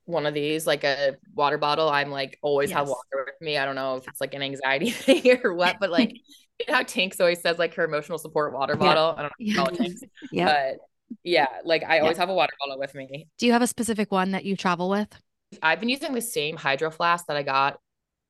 One 0.07 0.27
of 0.27 0.35
these, 0.35 0.67
like 0.67 0.83
a 0.83 1.15
water 1.33 1.59
bottle, 1.59 1.89
I'm 1.89 2.11
like 2.11 2.41
always 2.43 2.73
have 2.73 2.89
water 2.89 3.25
with 3.25 3.41
me. 3.41 3.57
I 3.57 3.65
don't 3.65 3.77
know 3.77 3.99
if 3.99 4.09
it's 4.09 4.21
like 4.21 4.35
an 4.35 4.43
anxiety 4.43 4.91
thing 4.91 5.39
or 5.45 5.55
what, 5.55 5.77
but 5.79 5.91
like 5.91 6.11
you 6.59 6.67
know 6.67 6.75
how 6.75 6.83
Tinx 6.83 7.21
always 7.21 7.41
says 7.41 7.57
like 7.57 7.75
her 7.75 7.85
emotional 7.85 8.19
support 8.19 8.53
water 8.53 8.75
Yeah. 8.75 8.81
bottle. 8.81 9.15
I 9.17 9.23
don't 9.23 9.33
know 9.55 9.63
how 9.63 9.69
it 9.69 9.75
Tinx, 9.79 10.03
Yep. 10.33 10.47
but 10.49 10.79
yeah, 11.23 11.47
like 11.65 11.85
I 11.85 12.01
always 12.01 12.17
have 12.17 12.31
a 12.31 12.35
water 12.35 12.53
bottle 12.59 12.81
with 12.81 12.97
me. 12.97 13.29
Do 13.39 13.47
you 13.47 13.53
have 13.53 13.63
a 13.63 13.69
specific 13.69 14.11
one 14.11 14.33
that 14.33 14.45
you 14.45 14.57
travel 14.57 14.91
with? 14.91 15.07
I've 15.63 15.79
been 15.79 15.89
using 15.89 16.15
the 16.15 16.21
same 16.21 16.57
hydro 16.57 16.91
flask 16.91 17.27
that 17.27 17.37
I 17.37 17.45
got 17.45 17.79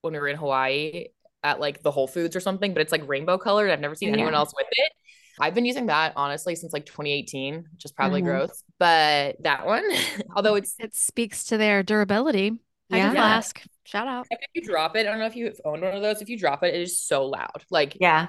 when 0.03 0.13
we 0.13 0.19
were 0.19 0.29
in 0.29 0.37
Hawaii 0.37 1.07
at 1.45 1.61
like 1.61 1.83
the 1.83 1.91
Whole 1.93 2.09
Foods 2.09 2.35
or 2.35 2.41
something, 2.41 2.73
but 2.75 2.81
it's 2.81 2.91
like 2.91 3.07
rainbow 3.07 3.39
colored. 3.39 3.71
I've 3.71 3.81
never 3.81 3.95
seen 3.95 4.13
anyone 4.13 4.35
else 4.35 4.53
with 4.57 4.67
it. 4.71 4.93
I've 5.39 5.55
been 5.55 5.65
using 5.65 5.87
that 5.87 6.13
honestly 6.17 6.55
since 6.57 6.73
like 6.73 6.87
2018, 6.87 7.55
which 7.73 7.85
is 7.85 7.93
probably 7.93 8.23
Mhm. 8.23 8.25
gross. 8.27 8.63
But 8.79 9.37
that 9.43 9.67
one, 9.67 9.85
although 10.37 10.55
it's 10.55 10.75
It 10.79 10.95
speaks 10.95 11.45
to 11.47 11.57
their 11.59 11.83
durability. 11.83 12.53
Yeah. 12.89 13.13
Flask. 13.13 13.63
Shout 13.85 14.07
out. 14.09 14.27
if 14.31 14.39
you 14.55 14.63
drop 14.63 14.97
it, 14.97 15.01
I 15.01 15.11
don't 15.11 15.19
know 15.19 15.27
if 15.27 15.37
you've 15.37 15.61
owned 15.65 15.83
one 15.83 15.95
of 15.95 16.03
those. 16.03 16.23
If 16.23 16.29
you 16.29 16.39
drop 16.39 16.63
it, 16.63 16.75
it 16.75 16.81
is 16.81 16.99
so 17.01 17.27
loud. 17.27 17.65
Like 17.71 17.97
Yeah. 18.01 18.29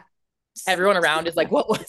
everyone 0.67 0.97
around 0.97 1.27
is 1.27 1.35
like, 1.35 1.51
what 1.51 1.69
was 1.69 1.85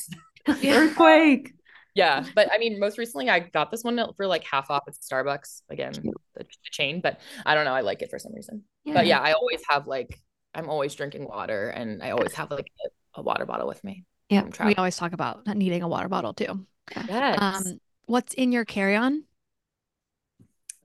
that? 0.47 0.64
Earthquake. 0.64 1.53
Yeah. 1.95 2.24
But 2.35 2.53
I 2.53 2.59
mean, 2.59 2.79
most 2.79 2.99
recently 2.99 3.31
I 3.31 3.41
got 3.41 3.70
this 3.70 3.83
one 3.83 3.99
for 4.18 4.27
like 4.27 4.45
half 4.45 4.70
off 4.70 4.83
at 4.87 4.95
Starbucks. 4.95 5.62
Again, 5.70 5.93
the, 5.95 6.12
the 6.35 6.45
chain, 6.70 7.01
but 7.01 7.18
I 7.47 7.55
don't 7.55 7.64
know. 7.64 7.72
I 7.74 7.81
like 7.81 8.03
it 8.03 8.11
for 8.11 8.18
some 8.18 8.35
reason. 8.35 8.64
But 8.85 9.07
yeah, 9.07 9.18
I 9.20 9.33
always 9.33 9.62
have 9.70 9.87
like 9.87 10.20
I'm 10.57 10.71
always 10.71 10.95
drinking 10.95 11.27
water 11.27 11.69
and 11.69 12.03
I 12.03 12.11
always 12.11 12.33
have 12.33 12.51
like 12.51 12.71
a, 12.85 13.21
a 13.21 13.23
water 13.23 13.45
bottle 13.45 13.69
with 13.69 13.85
me. 13.85 14.05
Yeah. 14.31 14.45
We 14.65 14.75
always 14.75 14.97
talk 14.97 15.13
about 15.13 15.47
needing 15.47 15.83
a 15.83 15.89
water 15.89 16.09
bottle 16.09 16.35
too. 16.35 16.67
Yes. 17.09 17.39
Um, 17.41 17.81
what's 18.07 18.35
in 18.35 18.51
your 18.53 18.65
carry-on? 18.65 19.25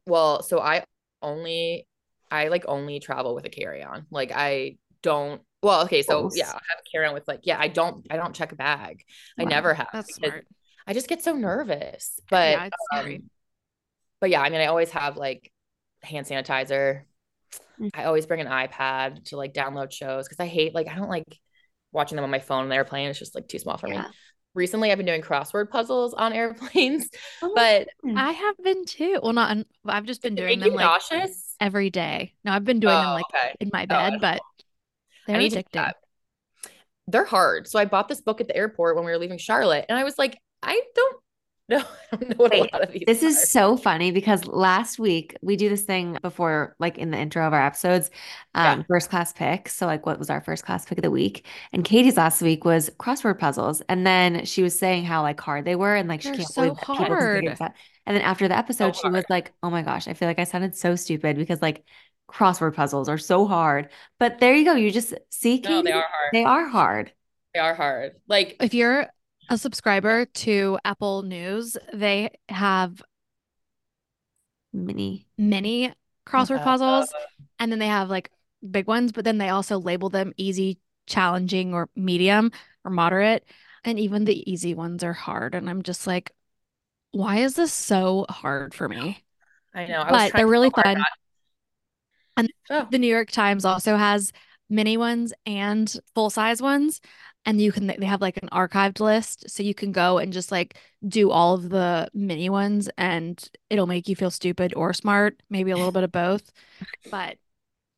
well, 0.05 0.43
so 0.43 0.59
I 0.59 0.83
only 1.21 1.87
I 2.29 2.47
like 2.49 2.65
only 2.67 2.99
travel 2.99 3.33
with 3.35 3.45
a 3.45 3.49
carry-on. 3.49 4.05
Like 4.11 4.31
I 4.33 4.77
don't 5.01 5.41
well, 5.63 5.83
okay, 5.83 6.01
so 6.01 6.29
yeah, 6.33 6.49
I 6.49 6.53
have 6.53 6.79
a 6.79 6.89
carry-on 6.91 7.13
with 7.13 7.27
like, 7.27 7.41
yeah, 7.43 7.57
I 7.59 7.67
don't 7.67 8.05
I 8.09 8.17
don't 8.17 8.35
check 8.35 8.51
a 8.51 8.55
bag. 8.55 9.03
I 9.39 9.45
never 9.45 9.73
have 9.73 9.87
That's 9.93 10.15
smart. 10.15 10.45
I 10.87 10.93
just 10.93 11.07
get 11.07 11.23
so 11.23 11.33
nervous. 11.33 12.19
But 12.29 12.71
Yeah, 12.93 12.99
um, 12.99 13.29
but 14.19 14.29
yeah, 14.29 14.41
I 14.41 14.49
mean 14.49 14.61
I 14.61 14.65
always 14.65 14.91
have 14.91 15.17
like 15.17 15.51
hand 16.03 16.25
sanitizer. 16.25 17.03
Mm. 17.79 17.89
I 17.93 18.05
always 18.05 18.25
bring 18.25 18.41
an 18.41 18.47
iPad 18.47 19.25
to 19.25 19.37
like 19.37 19.53
download 19.53 19.91
shows 19.91 20.25
because 20.27 20.39
I 20.39 20.47
hate 20.47 20.73
like 20.75 20.87
I 20.87 20.95
don't 20.95 21.09
like 21.09 21.25
watching 21.91 22.15
them 22.15 22.23
on 22.25 22.31
my 22.31 22.39
phone 22.39 22.63
on 22.63 22.69
the 22.69 22.75
airplane. 22.75 23.09
It's 23.09 23.19
just 23.19 23.35
like 23.35 23.47
too 23.47 23.59
small 23.59 23.77
for 23.77 23.87
me. 23.87 23.99
Recently 24.53 24.91
I've 24.91 24.97
been 24.97 25.05
doing 25.07 25.21
crossword 25.21 25.69
puzzles 25.69 26.13
on 26.13 26.33
airplanes, 26.33 27.09
Oh, 27.41 27.51
but. 27.55 27.87
I 28.15 28.31
have 28.31 28.57
been 28.63 28.85
too. 28.85 29.19
Well, 29.23 29.33
not. 29.33 29.57
I've 29.85 30.05
just 30.05 30.21
been 30.21 30.35
doing 30.35 30.59
make 30.59 30.65
you 30.65 30.71
them 30.71 30.75
like 30.75 30.85
nauseous? 30.85 31.55
every 31.59 31.89
day. 31.89 32.33
No, 32.43 32.51
I've 32.51 32.65
been 32.65 32.79
doing 32.79 32.93
them 32.93 33.05
Oh, 33.09 33.13
like 33.13 33.25
okay. 33.33 33.55
in 33.59 33.69
my 33.73 33.83
Oh, 33.83 33.85
bed, 33.87 34.11
that's 34.13 34.21
but 34.21 34.37
cool. 34.39 34.45
they're 35.27 35.37
need 35.37 35.51
to 35.51 35.61
do 35.63 35.69
that. 35.73 35.95
They're 37.07 37.25
hard. 37.25 37.67
So 37.67 37.79
I 37.79 37.85
bought 37.85 38.07
this 38.07 38.21
book 38.21 38.41
at 38.41 38.47
the 38.47 38.55
airport 38.55 38.95
when 38.95 39.05
we 39.05 39.11
were 39.11 39.17
leaving 39.17 39.37
Charlotte, 39.37 39.85
and 39.89 39.97
I 39.97 40.03
was 40.03 40.17
like, 40.17 40.37
I 40.63 40.81
don't 40.95 41.20
know. 41.77 41.83
I 42.11 42.17
don't 42.17 42.29
know 42.29 42.35
what 42.45 42.53
Wait, 42.53 42.71
a 42.73 42.75
lot 42.77 42.83
of 42.83 42.91
these 42.91 43.07
This 43.07 43.23
are. 43.23 43.23
is 43.23 43.49
so 43.51 43.77
funny 43.77 44.11
because 44.11 44.45
last 44.45 44.99
week 44.99 45.35
we 45.41 45.55
do 45.55 45.69
this 45.69 45.83
thing 45.83 46.17
before, 46.21 46.75
like 46.79 46.97
in 46.97 47.11
the 47.11 47.17
intro 47.17 47.45
of 47.47 47.53
our 47.53 47.65
episodes, 47.65 48.09
um, 48.55 48.83
Yeah. 48.83 48.85
first 48.87 49.09
class 49.09 49.33
picks. 49.33 49.73
So, 49.75 49.85
like, 49.85 50.05
what 50.05 50.19
was 50.19 50.29
our 50.29 50.41
first 50.41 50.65
class 50.65 50.85
pick 50.85 50.97
of 50.97 51.03
the 51.03 51.11
week? 51.11 51.45
And 51.73 51.83
Katie's 51.85 52.17
last 52.17 52.41
week 52.41 52.65
was 52.65 52.89
crossword 52.99 53.39
puzzles, 53.39 53.81
and 53.89 54.05
then 54.05 54.45
she 54.45 54.63
was 54.63 54.77
saying 54.77 55.05
how 55.05 55.21
like 55.23 55.39
hard 55.39 55.65
they 55.65 55.75
were, 55.75 55.95
and 55.95 56.09
like 56.09 56.21
she 56.21 56.31
They're 56.31 56.33
can't 56.33 56.53
so 56.53 56.53
believe 56.53 56.75
that 56.77 56.91
people 56.91 57.15
can 57.17 57.27
figure 57.29 57.43
hard. 57.43 57.51
this 57.51 57.61
out. 57.61 57.73
And 58.05 58.15
then 58.15 58.23
after 58.23 58.47
the 58.47 58.57
episode, 58.57 58.95
she 58.95 59.09
was 59.09 59.25
like, 59.29 59.53
"Oh 59.63 59.69
my 59.69 59.81
gosh, 59.83 60.07
I 60.07 60.13
feel 60.13 60.27
like 60.27 60.39
I 60.39 60.43
sounded 60.45 60.75
so 60.75 60.95
stupid 60.95 61.37
because 61.37 61.61
like 61.61 61.83
crossword 62.29 62.75
puzzles 62.75 63.09
are 63.09 63.17
so 63.17 63.47
hard." 63.47 63.89
But 64.19 64.39
there 64.39 64.53
you 64.55 64.65
go. 64.65 64.73
You 64.75 64.91
just 64.91 65.13
see, 65.29 65.61
No, 65.63 65.81
they 65.81 65.91
are 65.91 66.01
hard. 66.07 66.33
they 66.33 66.43
are 66.43 66.67
hard. 66.67 67.13
They 67.53 67.59
are 67.59 67.73
hard. 67.75 68.15
Like, 68.27 68.57
If 68.59 68.73
you're 68.73 69.07
a 69.51 69.57
subscriber 69.57 70.25
to 70.25 70.79
Apple 70.85 71.23
News, 71.23 71.77
they 71.93 72.29
have 72.49 73.01
Mini. 74.73 75.27
mini 75.37 75.93
crossword 76.25 76.61
uh, 76.61 76.63
puzzles 76.63 77.13
and 77.59 77.71
then 77.71 77.79
they 77.79 77.87
have 77.87 78.09
like 78.09 78.31
big 78.69 78.87
ones, 78.87 79.11
but 79.11 79.25
then 79.25 79.37
they 79.37 79.49
also 79.49 79.77
label 79.77 80.09
them 80.09 80.31
easy, 80.37 80.79
challenging, 81.05 81.73
or 81.73 81.89
medium 81.95 82.51
or 82.85 82.91
moderate. 82.91 83.43
And 83.83 83.99
even 83.99 84.23
the 84.23 84.49
easy 84.49 84.73
ones 84.73 85.03
are 85.03 85.13
hard. 85.13 85.53
And 85.53 85.69
I'm 85.69 85.81
just 85.81 86.07
like, 86.07 86.31
why 87.11 87.39
is 87.39 87.55
this 87.55 87.73
so 87.73 88.25
hard 88.29 88.73
for 88.73 88.87
me? 88.87 89.21
I 89.73 89.85
know. 89.85 90.01
I 90.01 90.11
But 90.11 90.33
they're 90.33 90.47
really 90.47 90.69
fun. 90.69 91.03
And 92.37 92.53
Oh, 92.69 92.87
The 92.89 92.99
New 92.99 93.07
York 93.07 93.31
Times 93.31 93.65
also 93.65 93.97
has 93.97 94.31
mini 94.69 94.95
ones 94.95 95.33
and 95.45 95.93
full 96.15 96.29
size 96.29 96.61
ones. 96.61 97.01
And 97.45 97.59
you 97.59 97.71
can, 97.71 97.87
they 97.87 98.05
have 98.05 98.21
like 98.21 98.37
an 98.37 98.49
archived 98.51 98.99
list. 98.99 99.49
So 99.49 99.63
you 99.63 99.73
can 99.73 99.91
go 99.91 100.19
and 100.19 100.31
just 100.31 100.51
like 100.51 100.77
do 101.07 101.31
all 101.31 101.55
of 101.55 101.69
the 101.69 102.09
mini 102.13 102.49
ones 102.49 102.89
and 102.97 103.43
it'll 103.69 103.87
make 103.87 104.07
you 104.07 104.15
feel 104.15 104.31
stupid 104.31 104.73
or 104.75 104.93
smart, 104.93 105.41
maybe 105.49 105.71
a 105.71 105.77
little 105.77 105.91
bit 105.91 106.03
of 106.03 106.11
both. 106.11 106.51
But 107.11 107.37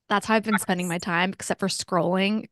that's 0.10 0.28
how 0.28 0.36
I've 0.36 0.44
been 0.44 0.60
spending 0.60 0.88
my 0.88 1.00
time, 1.00 1.32
except 1.34 1.60
for 1.62 1.68
scrolling. 1.70 2.48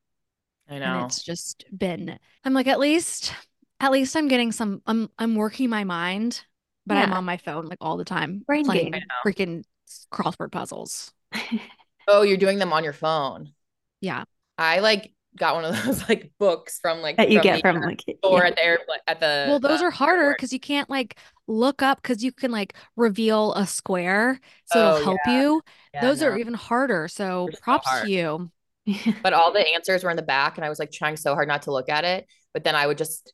I 0.67 0.79
And 0.83 0.95
know. 0.95 0.97
it's 0.97 1.21
just 1.23 1.65
been, 1.77 2.19
I'm 2.43 2.53
like, 2.53 2.67
at 2.67 2.79
least, 2.79 3.33
at 3.79 3.91
least 3.91 4.15
I'm 4.15 4.27
getting 4.27 4.51
some, 4.51 4.81
I'm, 4.87 5.09
I'm 5.19 5.35
working 5.35 5.69
my 5.69 5.83
mind, 5.83 6.45
but 6.87 6.97
I'm 6.97 7.13
on 7.13 7.25
my 7.25 7.37
phone 7.37 7.67
like 7.67 7.79
all 7.81 7.97
the 7.97 8.05
time 8.05 8.45
Brain 8.45 8.63
playing 8.63 8.91
game. 8.91 8.93
Freaking 9.25 9.63
crossword 10.11 10.51
puzzles. 10.51 11.13
Oh, 12.07 12.21
you're 12.21 12.37
doing 12.37 12.59
them 12.59 12.73
on 12.73 12.83
your 12.83 12.93
phone. 12.93 13.53
Yeah. 14.01 14.23
I 14.57 14.79
like 14.79 15.13
got 15.37 15.55
one 15.55 15.65
of 15.65 15.75
those 15.85 16.07
like 16.09 16.31
books 16.39 16.79
from 16.81 17.01
like 17.01 17.17
that 17.17 17.29
you 17.29 17.39
from 17.39 17.43
get 17.43 17.61
the 17.61 17.61
from 17.61 17.81
like 17.81 18.05
or 18.23 18.43
yeah. 18.43 18.47
at 18.47 18.55
the 18.55 18.63
airport 18.63 18.99
at 19.07 19.19
the 19.19 19.25
Well, 19.45 19.59
those 19.59 19.81
uh, 19.81 19.85
are 19.85 19.91
harder 19.91 20.31
because 20.33 20.53
you 20.53 20.59
can't 20.59 20.89
like 20.89 21.17
look 21.47 21.81
up 21.81 22.01
because 22.01 22.23
you 22.23 22.31
can 22.31 22.51
like 22.51 22.75
reveal 22.95 23.53
a 23.53 23.65
square. 23.65 24.39
So 24.65 24.79
Oh, 24.79 24.87
it'll 24.87 25.03
help 25.03 25.27
you. 25.27 25.61
Yeah, 25.93 26.01
Those 26.01 26.21
are 26.21 26.37
even 26.37 26.53
harder. 26.53 27.07
So 27.07 27.45
They're 27.45 27.53
so 27.53 27.61
props 27.61 27.85
hard. 27.85 28.05
to 28.05 28.11
you. 28.11 28.51
But 29.23 29.33
all 29.33 29.51
the 29.53 29.67
answers 29.75 30.03
were 30.03 30.09
in 30.09 30.15
the 30.17 30.23
back, 30.23 30.57
and 30.57 30.65
I 30.65 30.69
was 30.69 30.79
like 30.79 30.91
trying 30.91 31.17
so 31.17 31.33
hard 31.35 31.47
not 31.47 31.63
to 31.63 31.71
look 31.71 31.89
at 31.89 32.05
it. 32.05 32.27
But 32.53 32.63
then 32.63 32.75
I 32.75 32.87
would 32.87 32.97
just 32.97 33.33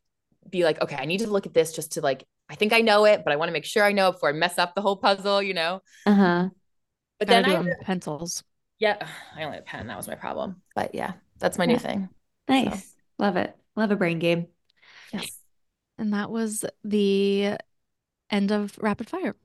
be 0.50 0.64
like, 0.64 0.82
okay, 0.82 0.96
I 0.98 1.06
need 1.06 1.20
to 1.20 1.28
look 1.28 1.46
at 1.46 1.54
this 1.54 1.74
just 1.74 1.94
to 1.94 2.02
like, 2.02 2.26
I 2.50 2.56
think 2.56 2.74
I 2.74 2.82
know 2.82 3.06
it, 3.06 3.24
but 3.24 3.34
I 3.34 3.38
want 3.38 3.50
to 3.50 3.54
make 3.54 3.66
sure 3.66 3.84
I 3.84 3.92
know 3.94 4.10
it 4.10 4.14
before 4.14 4.30
I 4.30 4.34
mess 4.34 4.58
up 4.58 4.76
the 4.76 4.82
whole 4.82 4.98
puzzle, 4.98 5.42
you 5.42 5.54
know? 5.54 5.82
uh-huh. 6.06 6.50
But 7.20 7.28
Gotta 7.28 7.44
then 7.44 7.46
I, 7.46 7.54
it 7.72 7.80
pencils. 7.82 8.44
yeah, 8.80 9.08
I 9.36 9.44
only 9.44 9.56
had 9.58 9.64
a 9.64 9.66
pen. 9.66 9.88
That 9.88 9.98
was 9.98 10.08
my 10.08 10.16
problem. 10.16 10.62
But 10.76 10.94
yeah, 10.96 11.14
that's 11.40 11.58
my 11.58 11.66
new 11.66 11.74
Yeah. 11.74 11.80
thing. 11.80 12.10
Nice. 12.48 12.96
Love 13.20 13.38
it. 13.38 13.56
Love 13.76 13.92
a 13.92 13.96
brain 13.96 14.20
game. 14.20 14.48
Yes. 15.14 15.38
And 15.98 16.14
that 16.14 16.30
was 16.30 16.66
the 16.84 17.58
end 18.30 18.52
of 18.52 18.78
rapid 18.80 19.10
fire. 19.10 19.36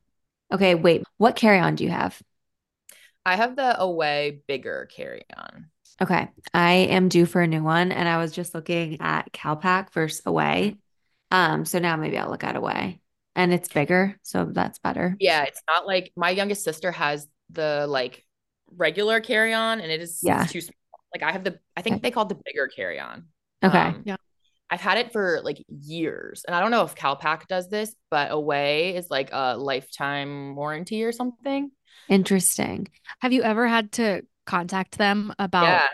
Okay, 0.52 0.74
wait. 0.74 1.02
What 1.16 1.36
carry-on 1.36 1.76
do 1.76 1.84
you 1.84 1.90
have? 1.90 2.20
I 3.24 3.36
have 3.36 3.56
the 3.56 3.80
away 3.80 4.42
bigger 4.46 4.88
carry 4.94 5.22
on. 5.36 5.66
Okay. 6.00 6.28
I 6.52 6.72
am 6.72 7.08
due 7.08 7.26
for 7.26 7.40
a 7.40 7.46
new 7.46 7.62
one 7.62 7.92
and 7.92 8.08
I 8.08 8.18
was 8.18 8.32
just 8.32 8.54
looking 8.54 9.00
at 9.00 9.32
Calpak 9.32 9.92
versus 9.92 10.22
away. 10.26 10.76
Um, 11.30 11.64
so 11.64 11.78
now 11.78 11.96
maybe 11.96 12.18
I'll 12.18 12.30
look 12.30 12.44
at 12.44 12.56
away. 12.56 13.00
And 13.34 13.54
it's 13.54 13.68
bigger, 13.68 14.18
so 14.22 14.44
that's 14.44 14.78
better. 14.78 15.16
Yeah, 15.18 15.44
it's 15.44 15.62
not 15.66 15.86
like 15.86 16.12
my 16.16 16.30
youngest 16.30 16.64
sister 16.64 16.92
has 16.92 17.26
the 17.48 17.86
like 17.88 18.26
regular 18.76 19.20
carry 19.20 19.54
on, 19.54 19.80
and 19.80 19.90
it 19.90 20.02
is 20.02 20.20
Yeah. 20.22 20.44
too 20.44 20.60
small. 20.60 20.74
Like 21.14 21.22
I 21.22 21.32
have 21.32 21.44
the, 21.44 21.58
I 21.76 21.82
think 21.82 21.94
Okay. 21.96 22.00
they 22.02 22.10
call 22.10 22.24
it 22.24 22.30
the 22.30 22.40
bigger 22.44 22.68
carry 22.68 22.98
on. 23.00 23.26
Okay. 23.62 23.78
Um, 23.78 24.02
yeah. 24.04 24.16
I've 24.70 24.80
had 24.80 24.96
it 24.98 25.12
for 25.12 25.40
like 25.44 25.62
years, 25.68 26.44
and 26.46 26.56
I 26.56 26.60
don't 26.60 26.70
know 26.70 26.84
if 26.84 26.94
Calpak 26.94 27.46
does 27.46 27.68
this, 27.68 27.94
but 28.10 28.30
Away 28.30 28.96
is 28.96 29.10
like 29.10 29.28
a 29.32 29.56
lifetime 29.56 30.56
warranty 30.56 31.04
or 31.04 31.12
something. 31.12 31.70
Interesting. 32.08 32.88
Have 33.20 33.32
you 33.32 33.42
ever 33.42 33.66
had 33.66 33.92
to 33.92 34.22
contact 34.46 34.96
them 34.98 35.34
about 35.38 35.64
Yeah, 35.64 35.86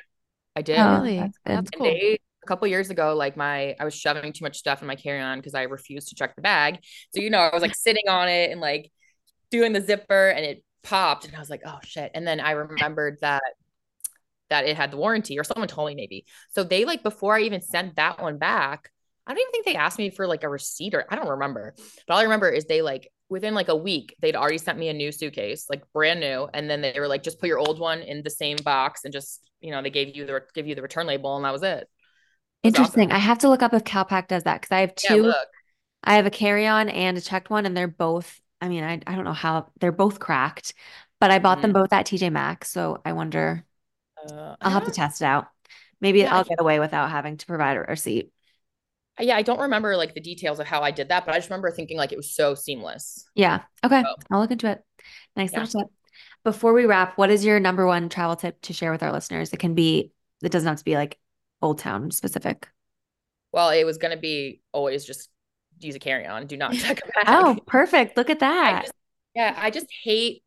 I 0.56 0.62
did. 0.62 0.78
Oh, 0.78 1.02
really? 1.02 1.16
that's. 1.18 1.38
That's 1.44 1.70
cool. 1.70 1.86
they 1.86 2.18
a 2.44 2.46
couple 2.46 2.66
years 2.68 2.90
ago, 2.90 3.14
like 3.16 3.36
my 3.36 3.74
I 3.80 3.84
was 3.84 3.94
shoving 3.94 4.32
too 4.32 4.44
much 4.44 4.56
stuff 4.58 4.80
in 4.80 4.86
my 4.86 4.96
carry-on 4.96 5.38
because 5.38 5.54
I 5.54 5.62
refused 5.62 6.08
to 6.10 6.14
check 6.14 6.36
the 6.36 6.42
bag. 6.42 6.78
So 7.14 7.20
you 7.20 7.30
know, 7.30 7.40
I 7.40 7.50
was 7.52 7.62
like 7.62 7.74
sitting 7.74 8.08
on 8.08 8.28
it 8.28 8.50
and 8.52 8.60
like 8.60 8.90
doing 9.50 9.72
the 9.72 9.80
zipper 9.80 10.28
and 10.28 10.44
it 10.44 10.64
popped 10.84 11.26
and 11.26 11.34
I 11.34 11.40
was 11.40 11.50
like, 11.50 11.62
oh 11.66 11.78
shit. 11.82 12.10
And 12.14 12.26
then 12.26 12.40
I 12.40 12.52
remembered 12.52 13.18
that 13.22 13.42
that 14.50 14.66
it 14.66 14.76
had 14.76 14.90
the 14.90 14.96
warranty 14.96 15.38
or 15.38 15.44
someone 15.44 15.68
told 15.68 15.88
me 15.88 15.94
maybe. 15.94 16.24
So 16.50 16.64
they 16.64 16.84
like 16.84 17.02
before 17.02 17.36
I 17.36 17.42
even 17.42 17.60
sent 17.62 17.96
that 17.96 18.20
one 18.20 18.38
back, 18.38 18.90
I 19.26 19.32
don't 19.32 19.40
even 19.40 19.52
think 19.52 19.66
they 19.66 19.74
asked 19.74 19.98
me 19.98 20.10
for 20.10 20.26
like 20.26 20.42
a 20.44 20.48
receipt 20.48 20.94
or 20.94 21.04
I 21.10 21.16
don't 21.16 21.28
remember. 21.28 21.74
But 22.06 22.14
all 22.14 22.20
I 22.20 22.24
remember 22.24 22.48
is 22.48 22.64
they 22.64 22.80
like 22.82 23.10
within 23.28 23.54
like 23.54 23.68
a 23.68 23.76
week, 23.76 24.16
they'd 24.20 24.36
already 24.36 24.58
sent 24.58 24.78
me 24.78 24.88
a 24.88 24.94
new 24.94 25.12
suitcase, 25.12 25.66
like 25.68 25.82
brand 25.92 26.20
new. 26.20 26.48
And 26.54 26.68
then 26.70 26.80
they 26.80 26.94
were 26.98 27.08
like, 27.08 27.22
just 27.22 27.38
put 27.40 27.48
your 27.48 27.58
old 27.58 27.78
one 27.78 28.00
in 28.00 28.22
the 28.22 28.30
same 28.30 28.56
box 28.64 29.02
and 29.04 29.12
just, 29.12 29.42
you 29.60 29.70
know, 29.70 29.82
they 29.82 29.90
gave 29.90 30.16
you 30.16 30.24
the 30.26 30.42
give 30.54 30.66
you 30.66 30.74
the 30.74 30.82
return 30.82 31.06
label 31.06 31.36
and 31.36 31.44
that 31.44 31.52
was 31.52 31.62
it. 31.62 31.80
It 31.80 31.88
was 32.68 32.74
Interesting. 32.74 33.10
awesome. 33.10 33.12
I 33.12 33.18
have 33.18 33.38
to 33.38 33.48
look 33.48 33.62
up 33.62 33.72
if 33.72 33.84
Calpak 33.84 34.26
does 34.28 34.44
that 34.44 34.60
because 34.60 34.72
I 34.74 34.80
have 34.80 34.94
Yeah, 35.02 35.14
two. 35.14 35.22
look. 35.22 35.48
I 36.04 36.16
have 36.16 36.26
a 36.26 36.30
carry-on 36.30 36.88
and 36.90 37.18
a 37.18 37.20
checked 37.22 37.50
one, 37.50 37.66
and 37.66 37.76
they're 37.76 37.88
both, 37.88 38.40
I 38.60 38.68
mean, 38.68 38.84
I, 38.84 39.00
I 39.06 39.16
don't 39.16 39.24
know 39.24 39.32
how 39.34 39.72
they're 39.80 39.92
both 39.92 40.20
cracked, 40.20 40.74
but 41.20 41.30
I 41.32 41.38
bought 41.40 41.62
them 41.62 41.72
Mhm. 41.72 41.74
both 41.74 41.92
at 41.92 42.06
TJ 42.06 42.30
Maxx. 42.30 42.70
So 42.70 43.02
I 43.04 43.12
wonder, 43.14 43.64
Uh, 44.30 44.56
I'll 44.60 44.70
have 44.70 44.84
to 44.86 44.90
test 44.90 45.20
it 45.20 45.24
out. 45.24 45.48
Maybe 46.00 46.20
Yeah, 46.20 46.34
I 46.34 46.38
I'll 46.38 46.44
get 46.44 46.60
away 46.60 46.80
without 46.80 47.10
having 47.10 47.36
to 47.36 47.46
provide 47.46 47.76
a 47.76 47.80
receipt. 47.80 48.32
Yeah, 49.20 49.36
I 49.36 49.42
don't 49.42 49.60
remember 49.60 49.96
like 49.96 50.14
the 50.14 50.20
details 50.20 50.60
of 50.60 50.66
how 50.66 50.82
I 50.82 50.92
did 50.92 51.08
that, 51.08 51.26
but 51.26 51.34
I 51.34 51.38
just 51.38 51.50
remember 51.50 51.70
thinking 51.72 51.96
like 51.96 52.12
it 52.12 52.16
was 52.16 52.32
so 52.32 52.54
seamless. 52.54 53.28
Yeah. 53.34 53.62
Okay. 53.84 54.02
So- 54.02 54.14
I'll 54.30 54.40
look 54.40 54.50
into 54.52 54.70
it. 54.70 54.82
Nice 55.36 55.52
Yeah. 55.52 55.60
little 55.62 55.80
tip. 55.82 55.90
Before 56.44 56.72
we 56.72 56.86
wrap, 56.86 57.18
what 57.18 57.30
is 57.30 57.44
your 57.44 57.58
number 57.60 57.84
one 57.86 58.08
travel 58.08 58.36
tip 58.36 58.60
to 58.62 58.72
share 58.72 58.92
with 58.92 59.02
our 59.02 59.12
listeners? 59.12 59.52
It 59.52 59.58
can 59.58 59.74
be, 59.74 60.12
it 60.42 60.52
doesn't 60.52 60.68
have 60.68 60.78
to 60.78 60.84
be 60.84 60.94
like 60.94 61.18
Old 61.60 61.78
Town 61.80 62.10
specific. 62.12 62.68
Well, 63.52 63.70
it 63.70 63.84
was 63.84 63.98
gonna 63.98 64.16
be 64.16 64.60
always 64.72 65.04
just 65.04 65.28
use 65.80 65.96
a 65.96 65.98
carry-on. 65.98 66.46
Do 66.46 66.56
not 66.56 66.74
check 66.74 67.00
a 67.04 67.06
bag. 67.06 67.24
Oh, 67.26 67.56
perfect. 67.66 68.16
Look 68.16 68.30
at 68.30 68.36
I 68.36 68.40
that. 68.40 68.82
just, 68.82 68.92
yeah, 69.34 69.54
I 69.58 69.70
just 69.70 69.86
hate 70.04 70.42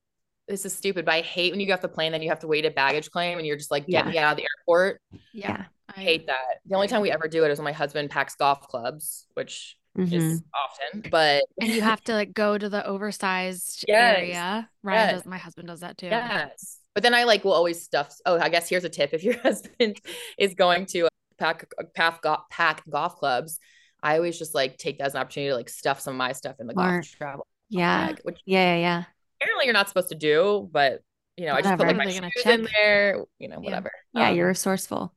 this 0.52 0.66
is 0.66 0.74
stupid, 0.76 1.06
but 1.06 1.14
I 1.14 1.22
hate 1.22 1.52
when 1.52 1.60
you 1.60 1.66
get 1.66 1.74
off 1.74 1.82
the 1.82 1.88
plane, 1.88 2.12
then 2.12 2.22
you 2.22 2.30
have 2.30 2.40
to 2.42 2.48
wait 2.48 2.66
a 2.66 2.72
baggage 2.72 3.10
claim 3.10 3.38
and 3.40 3.48
you're 3.48 3.58
just 3.58 3.72
like, 3.72 3.88
get 3.88 4.06
Yeah. 4.06 4.12
me 4.12 4.18
out 4.20 4.32
of 4.34 4.38
the 4.38 4.46
airport. 4.60 5.02
Yeah. 5.34 5.66
I 5.90 6.00
hate 6.00 6.28
that. 6.28 6.60
The 6.66 6.76
only 6.76 6.88
time 6.88 7.02
we 7.02 7.12
ever 7.12 7.28
do 7.28 7.44
it 7.44 7.52
is 7.52 7.58
when 7.58 7.66
my 7.66 7.72
husband 7.72 8.10
packs 8.12 8.36
golf 8.36 8.62
clubs, 8.68 9.26
which 9.34 9.78
Mhm. 9.98 10.14
is 10.14 10.44
often, 10.54 11.04
but 11.10 11.44
And 11.60 11.70
you 11.70 11.82
have 11.82 12.02
to 12.06 12.14
like 12.14 12.34
go 12.34 12.58
to 12.58 12.70
the 12.70 12.86
oversized 12.86 13.84
Yes. 13.88 14.18
area. 14.18 14.70
Ryan 14.84 15.00
Yes. 15.10 15.14
does, 15.22 15.26
my 15.26 15.38
husband 15.38 15.68
does 15.68 15.80
that 15.82 15.98
too. 15.98 16.06
Yes. 16.08 16.80
But 16.94 17.04
then 17.04 17.14
I 17.14 17.24
like 17.26 17.44
will 17.44 17.54
always 17.54 17.82
stuff. 17.84 18.16
Oh, 18.26 18.38
I 18.40 18.50
guess 18.50 18.70
here's 18.70 18.84
a 18.86 18.90
tip. 18.90 19.10
If 19.14 19.24
your 19.24 19.38
husband 19.42 20.00
is 20.38 20.54
going 20.54 20.86
to 20.88 21.08
pack 21.38 21.66
pack 21.96 22.22
golf, 22.22 22.42
pack 22.50 22.84
golf 22.90 23.16
clubs, 23.18 23.60
I 24.04 24.16
always 24.18 24.38
just 24.40 24.54
like 24.56 24.78
take 24.78 24.98
that 25.00 25.06
as 25.08 25.14
an 25.16 25.22
opportunity 25.22 25.50
to 25.52 25.56
like 25.56 25.70
stuff 25.70 26.00
some 26.00 26.14
of 26.14 26.18
my 26.18 26.32
stuff 26.34 26.56
in 26.60 26.68
the 26.68 26.74
Smart. 26.74 27.04
golf 27.04 27.12
travel 27.18 27.48
Yeah. 27.70 28.08
bag, 28.08 28.20
which 28.24 28.40
Yeah. 28.46 28.76
Yeah. 28.76 29.04
Yeah. 29.42 29.46
apparently 29.46 29.66
you're 29.66 29.74
not 29.74 29.88
supposed 29.90 30.10
to 30.10 30.16
do, 30.16 30.70
but 30.72 31.02
you 31.38 31.46
know, 31.46 31.56
I 31.56 31.62
just 31.62 31.76
put 31.78 31.88
like 31.88 31.96
Whatever. 31.96 31.98
my 31.98 32.04
Are 32.04 32.08
they 32.08 32.14
gonna 32.16 32.32
shoes 32.36 32.46
in 32.46 32.68
there, 32.76 33.26
you 33.40 33.48
know, 33.48 33.60
whatever. 33.60 33.92
Yeah, 34.14 34.30
Um, 34.30 34.36
you're 34.36 34.48
resourceful. 34.48 35.14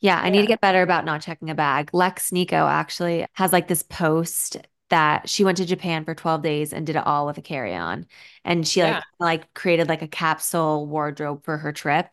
Yeah, 0.00 0.20
I 0.20 0.30
need 0.30 0.40
to 0.42 0.46
get 0.46 0.60
better 0.60 0.82
about 0.82 1.04
not 1.04 1.20
checking 1.22 1.50
a 1.50 1.54
bag. 1.54 1.90
Lex 1.92 2.32
Nico 2.32 2.66
actually 2.66 3.26
has 3.34 3.52
like 3.52 3.68
this 3.68 3.82
post 3.82 4.56
that 4.90 5.28
she 5.28 5.44
went 5.44 5.58
to 5.58 5.66
Japan 5.66 6.04
for 6.04 6.14
12 6.14 6.42
days 6.42 6.72
and 6.72 6.86
did 6.86 6.96
it 6.96 7.06
all 7.06 7.26
with 7.26 7.36
a 7.38 7.42
carry-on. 7.42 8.06
And 8.44 8.66
she 8.66 8.82
like 8.82 8.94
Yeah. 8.94 9.02
like 9.20 9.52
created 9.54 9.88
like 9.88 10.02
a 10.02 10.08
capsule 10.08 10.86
wardrobe 10.86 11.44
for 11.44 11.58
her 11.58 11.72
trip. 11.72 12.08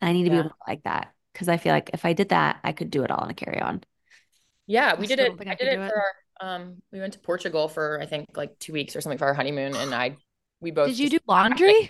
And 0.00 0.08
I 0.08 0.12
need 0.12 0.24
to 0.24 0.30
be 0.30 0.36
Yeah. 0.36 0.40
able 0.40 0.50
to 0.50 0.56
like 0.68 0.84
that 0.84 1.12
because 1.32 1.48
I 1.48 1.56
feel 1.56 1.72
like 1.72 1.90
if 1.92 2.04
I 2.04 2.12
did 2.12 2.28
that, 2.30 2.60
I 2.62 2.72
could 2.72 2.90
do 2.90 3.02
it 3.04 3.10
all 3.10 3.24
in 3.24 3.30
a 3.30 3.34
carry-on. 3.34 3.82
Yeah, 4.66 4.94
I 4.96 5.00
we 5.00 5.06
did 5.06 5.18
it. 5.18 5.32
I 5.46 5.54
I 5.54 5.54
did 5.54 5.68
it 5.68 5.80
do 5.80 5.82
it. 5.82 5.96
our 6.40 6.48
um 6.48 6.82
we 6.92 7.00
went 7.00 7.12
to 7.14 7.18
Portugal 7.18 7.68
for 7.68 8.00
I 8.00 8.06
think 8.06 8.26
like 8.36 8.58
two 8.58 8.72
weeks 8.72 8.94
or 8.96 9.00
something 9.00 9.18
for 9.18 9.26
our 9.26 9.34
honeymoon 9.34 9.74
and 9.76 9.94
I 9.94 10.16
we 10.60 10.70
both 10.70 10.88
Did 10.88 10.98
you 10.98 11.10
do 11.10 11.18
laundry? 11.26 11.88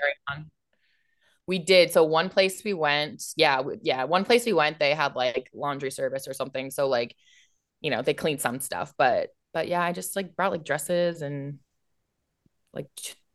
We 1.47 1.59
did. 1.59 1.93
So 1.93 2.05
one 2.05 2.29
place 2.29 2.63
we 2.65 2.75
went, 2.75 3.25
yeah, 3.37 3.63
yeah, 3.83 4.05
one 4.05 4.25
place 4.25 4.47
we 4.47 4.53
went, 4.53 4.79
they 4.79 4.95
had 4.95 5.17
like 5.17 5.51
laundry 5.53 5.91
service 5.91 6.29
or 6.29 6.35
something. 6.35 6.71
So 6.71 6.89
like, 6.89 7.17
you 7.81 7.91
know, 7.91 8.03
they 8.03 8.15
cleaned 8.15 8.41
some 8.41 8.61
stuff, 8.61 8.95
but 8.97 9.31
but 9.53 9.67
yeah, 9.67 9.83
I 9.83 9.93
just 9.93 10.15
like 10.15 10.37
brought 10.37 10.53
like 10.53 10.65
dresses 10.65 11.23
and 11.23 11.59
like 12.73 12.87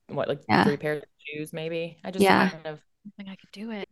what 0.07 0.29
like 0.29 0.41
yeah. 0.47 0.63
three 0.63 0.77
pairs 0.77 1.03
of 1.03 1.09
shoes 1.17 1.51
maybe. 1.51 1.97
I 2.03 2.11
just 2.11 2.23
yeah. 2.23 2.49
kind 2.49 2.67
of 2.67 2.79
think 3.17 3.29
I 3.29 3.35
could 3.35 3.51
do 3.51 3.71
it. 3.71 3.89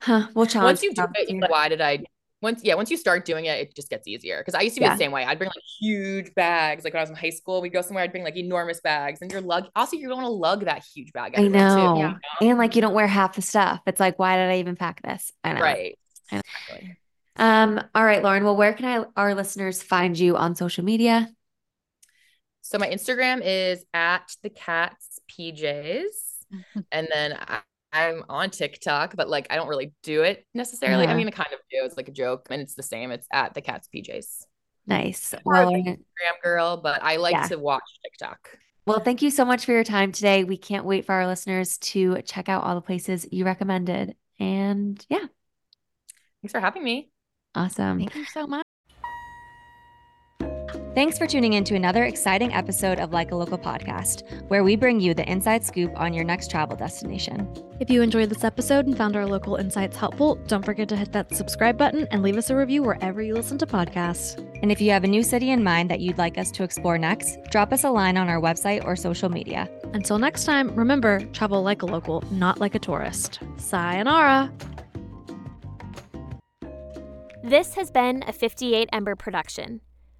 Huh. 0.00 0.28
We'll 0.34 0.46
challenge. 0.46 0.78
Once 0.78 0.82
you 0.82 0.94
do 0.94 1.02
um, 1.02 1.12
it, 1.14 1.50
why 1.50 1.68
did 1.68 1.80
I 1.80 2.04
once 2.40 2.62
yeah 2.62 2.74
once 2.74 2.90
you 2.90 2.96
start 2.96 3.24
doing 3.24 3.46
it 3.46 3.58
it 3.58 3.74
just 3.74 3.90
gets 3.90 4.06
easier 4.06 4.38
because 4.38 4.54
i 4.54 4.60
used 4.60 4.74
to 4.74 4.80
be 4.80 4.84
yeah. 4.84 4.94
the 4.94 4.98
same 4.98 5.10
way 5.10 5.24
i'd 5.24 5.38
bring 5.38 5.48
like 5.48 5.64
huge 5.80 6.32
bags 6.34 6.84
like 6.84 6.92
when 6.92 7.00
i 7.00 7.02
was 7.02 7.10
in 7.10 7.16
high 7.16 7.30
school 7.30 7.60
we'd 7.60 7.72
go 7.72 7.82
somewhere 7.82 8.04
i'd 8.04 8.12
bring 8.12 8.24
like 8.24 8.36
enormous 8.36 8.80
bags 8.80 9.20
and 9.20 9.32
you're 9.32 9.40
lug 9.40 9.66
also 9.74 9.96
you 9.96 10.08
don't 10.08 10.16
want 10.16 10.26
to 10.26 10.32
lug 10.32 10.64
that 10.64 10.84
huge 10.94 11.12
bag 11.12 11.34
i 11.36 11.48
know 11.48 11.96
yeah. 11.98 12.48
and 12.48 12.58
like 12.58 12.76
you 12.76 12.80
don't 12.80 12.94
wear 12.94 13.06
half 13.06 13.34
the 13.34 13.42
stuff 13.42 13.80
it's 13.86 14.00
like 14.00 14.18
why 14.18 14.36
did 14.36 14.50
i 14.50 14.58
even 14.58 14.76
pack 14.76 15.02
this 15.02 15.32
i 15.42 15.52
know 15.52 15.60
right 15.60 15.98
I 16.30 16.36
know. 16.36 16.42
Exactly. 16.68 16.96
um 17.36 17.80
all 17.94 18.04
right 18.04 18.22
lauren 18.22 18.44
well 18.44 18.56
where 18.56 18.72
can 18.72 18.84
i 18.86 19.04
our 19.20 19.34
listeners 19.34 19.82
find 19.82 20.18
you 20.18 20.36
on 20.36 20.54
social 20.54 20.84
media 20.84 21.28
so 22.62 22.78
my 22.78 22.88
instagram 22.88 23.40
is 23.42 23.84
at 23.92 24.30
the 24.42 24.50
cats 24.50 25.18
pjs 25.30 26.04
and 26.92 27.08
then 27.12 27.36
I, 27.40 27.60
I'm 27.92 28.24
on 28.28 28.50
TikTok, 28.50 29.16
but 29.16 29.28
like 29.28 29.46
I 29.50 29.56
don't 29.56 29.68
really 29.68 29.92
do 30.02 30.22
it 30.22 30.46
necessarily. 30.54 31.04
Yeah. 31.04 31.12
I 31.12 31.14
mean, 31.14 31.28
I 31.28 31.30
kind 31.30 31.52
of 31.52 31.58
do. 31.70 31.78
It's 31.84 31.96
like 31.96 32.08
a 32.08 32.12
joke, 32.12 32.48
and 32.50 32.60
it's 32.60 32.74
the 32.74 32.82
same. 32.82 33.10
It's 33.10 33.26
at 33.32 33.54
the 33.54 33.60
cat's 33.60 33.88
PJs. 33.94 34.44
Nice. 34.86 35.34
Well, 35.44 35.72
Instagram 35.72 36.42
girl, 36.42 36.76
but 36.78 37.02
I 37.02 37.16
like 37.16 37.32
yeah. 37.32 37.48
to 37.48 37.58
watch 37.58 37.82
TikTok. 38.02 38.58
Well, 38.86 39.00
thank 39.00 39.20
you 39.20 39.30
so 39.30 39.44
much 39.44 39.66
for 39.66 39.72
your 39.72 39.84
time 39.84 40.12
today. 40.12 40.44
We 40.44 40.56
can't 40.56 40.86
wait 40.86 41.04
for 41.04 41.12
our 41.14 41.26
listeners 41.26 41.76
to 41.78 42.22
check 42.22 42.48
out 42.48 42.64
all 42.64 42.74
the 42.74 42.80
places 42.80 43.26
you 43.30 43.44
recommended. 43.44 44.16
And 44.40 45.04
yeah. 45.10 45.26
Thanks 46.40 46.52
for 46.52 46.60
having 46.60 46.84
me. 46.84 47.10
Awesome. 47.54 47.98
Thank 47.98 48.14
you 48.14 48.24
so 48.24 48.46
much. 48.46 48.67
Thanks 50.98 51.16
for 51.16 51.28
tuning 51.28 51.52
in 51.52 51.62
to 51.62 51.76
another 51.76 52.06
exciting 52.06 52.52
episode 52.52 52.98
of 52.98 53.12
Like 53.12 53.30
a 53.30 53.36
Local 53.36 53.56
podcast, 53.56 54.28
where 54.48 54.64
we 54.64 54.74
bring 54.74 54.98
you 54.98 55.14
the 55.14 55.30
inside 55.30 55.64
scoop 55.64 55.92
on 55.94 56.12
your 56.12 56.24
next 56.24 56.50
travel 56.50 56.76
destination. 56.76 57.48
If 57.78 57.88
you 57.88 58.02
enjoyed 58.02 58.30
this 58.30 58.42
episode 58.42 58.88
and 58.88 58.98
found 58.98 59.14
our 59.14 59.24
local 59.24 59.54
insights 59.54 59.96
helpful, 59.96 60.34
don't 60.48 60.64
forget 60.64 60.88
to 60.88 60.96
hit 60.96 61.12
that 61.12 61.32
subscribe 61.32 61.78
button 61.78 62.08
and 62.10 62.24
leave 62.24 62.36
us 62.36 62.50
a 62.50 62.56
review 62.56 62.82
wherever 62.82 63.22
you 63.22 63.34
listen 63.34 63.58
to 63.58 63.64
podcasts. 63.64 64.36
And 64.60 64.72
if 64.72 64.80
you 64.80 64.90
have 64.90 65.04
a 65.04 65.06
new 65.06 65.22
city 65.22 65.50
in 65.50 65.62
mind 65.62 65.88
that 65.88 66.00
you'd 66.00 66.18
like 66.18 66.36
us 66.36 66.50
to 66.50 66.64
explore 66.64 66.98
next, 66.98 67.38
drop 67.48 67.72
us 67.72 67.84
a 67.84 67.90
line 67.90 68.16
on 68.16 68.28
our 68.28 68.40
website 68.40 68.84
or 68.84 68.96
social 68.96 69.28
media. 69.28 69.70
Until 69.92 70.18
next 70.18 70.46
time, 70.46 70.74
remember 70.74 71.20
travel 71.26 71.62
like 71.62 71.82
a 71.82 71.86
local, 71.86 72.24
not 72.32 72.58
like 72.58 72.74
a 72.74 72.80
tourist. 72.80 73.38
Sayonara. 73.56 74.52
This 77.44 77.74
has 77.74 77.92
been 77.92 78.24
a 78.26 78.32
58 78.32 78.88
Ember 78.92 79.14
production. 79.14 79.80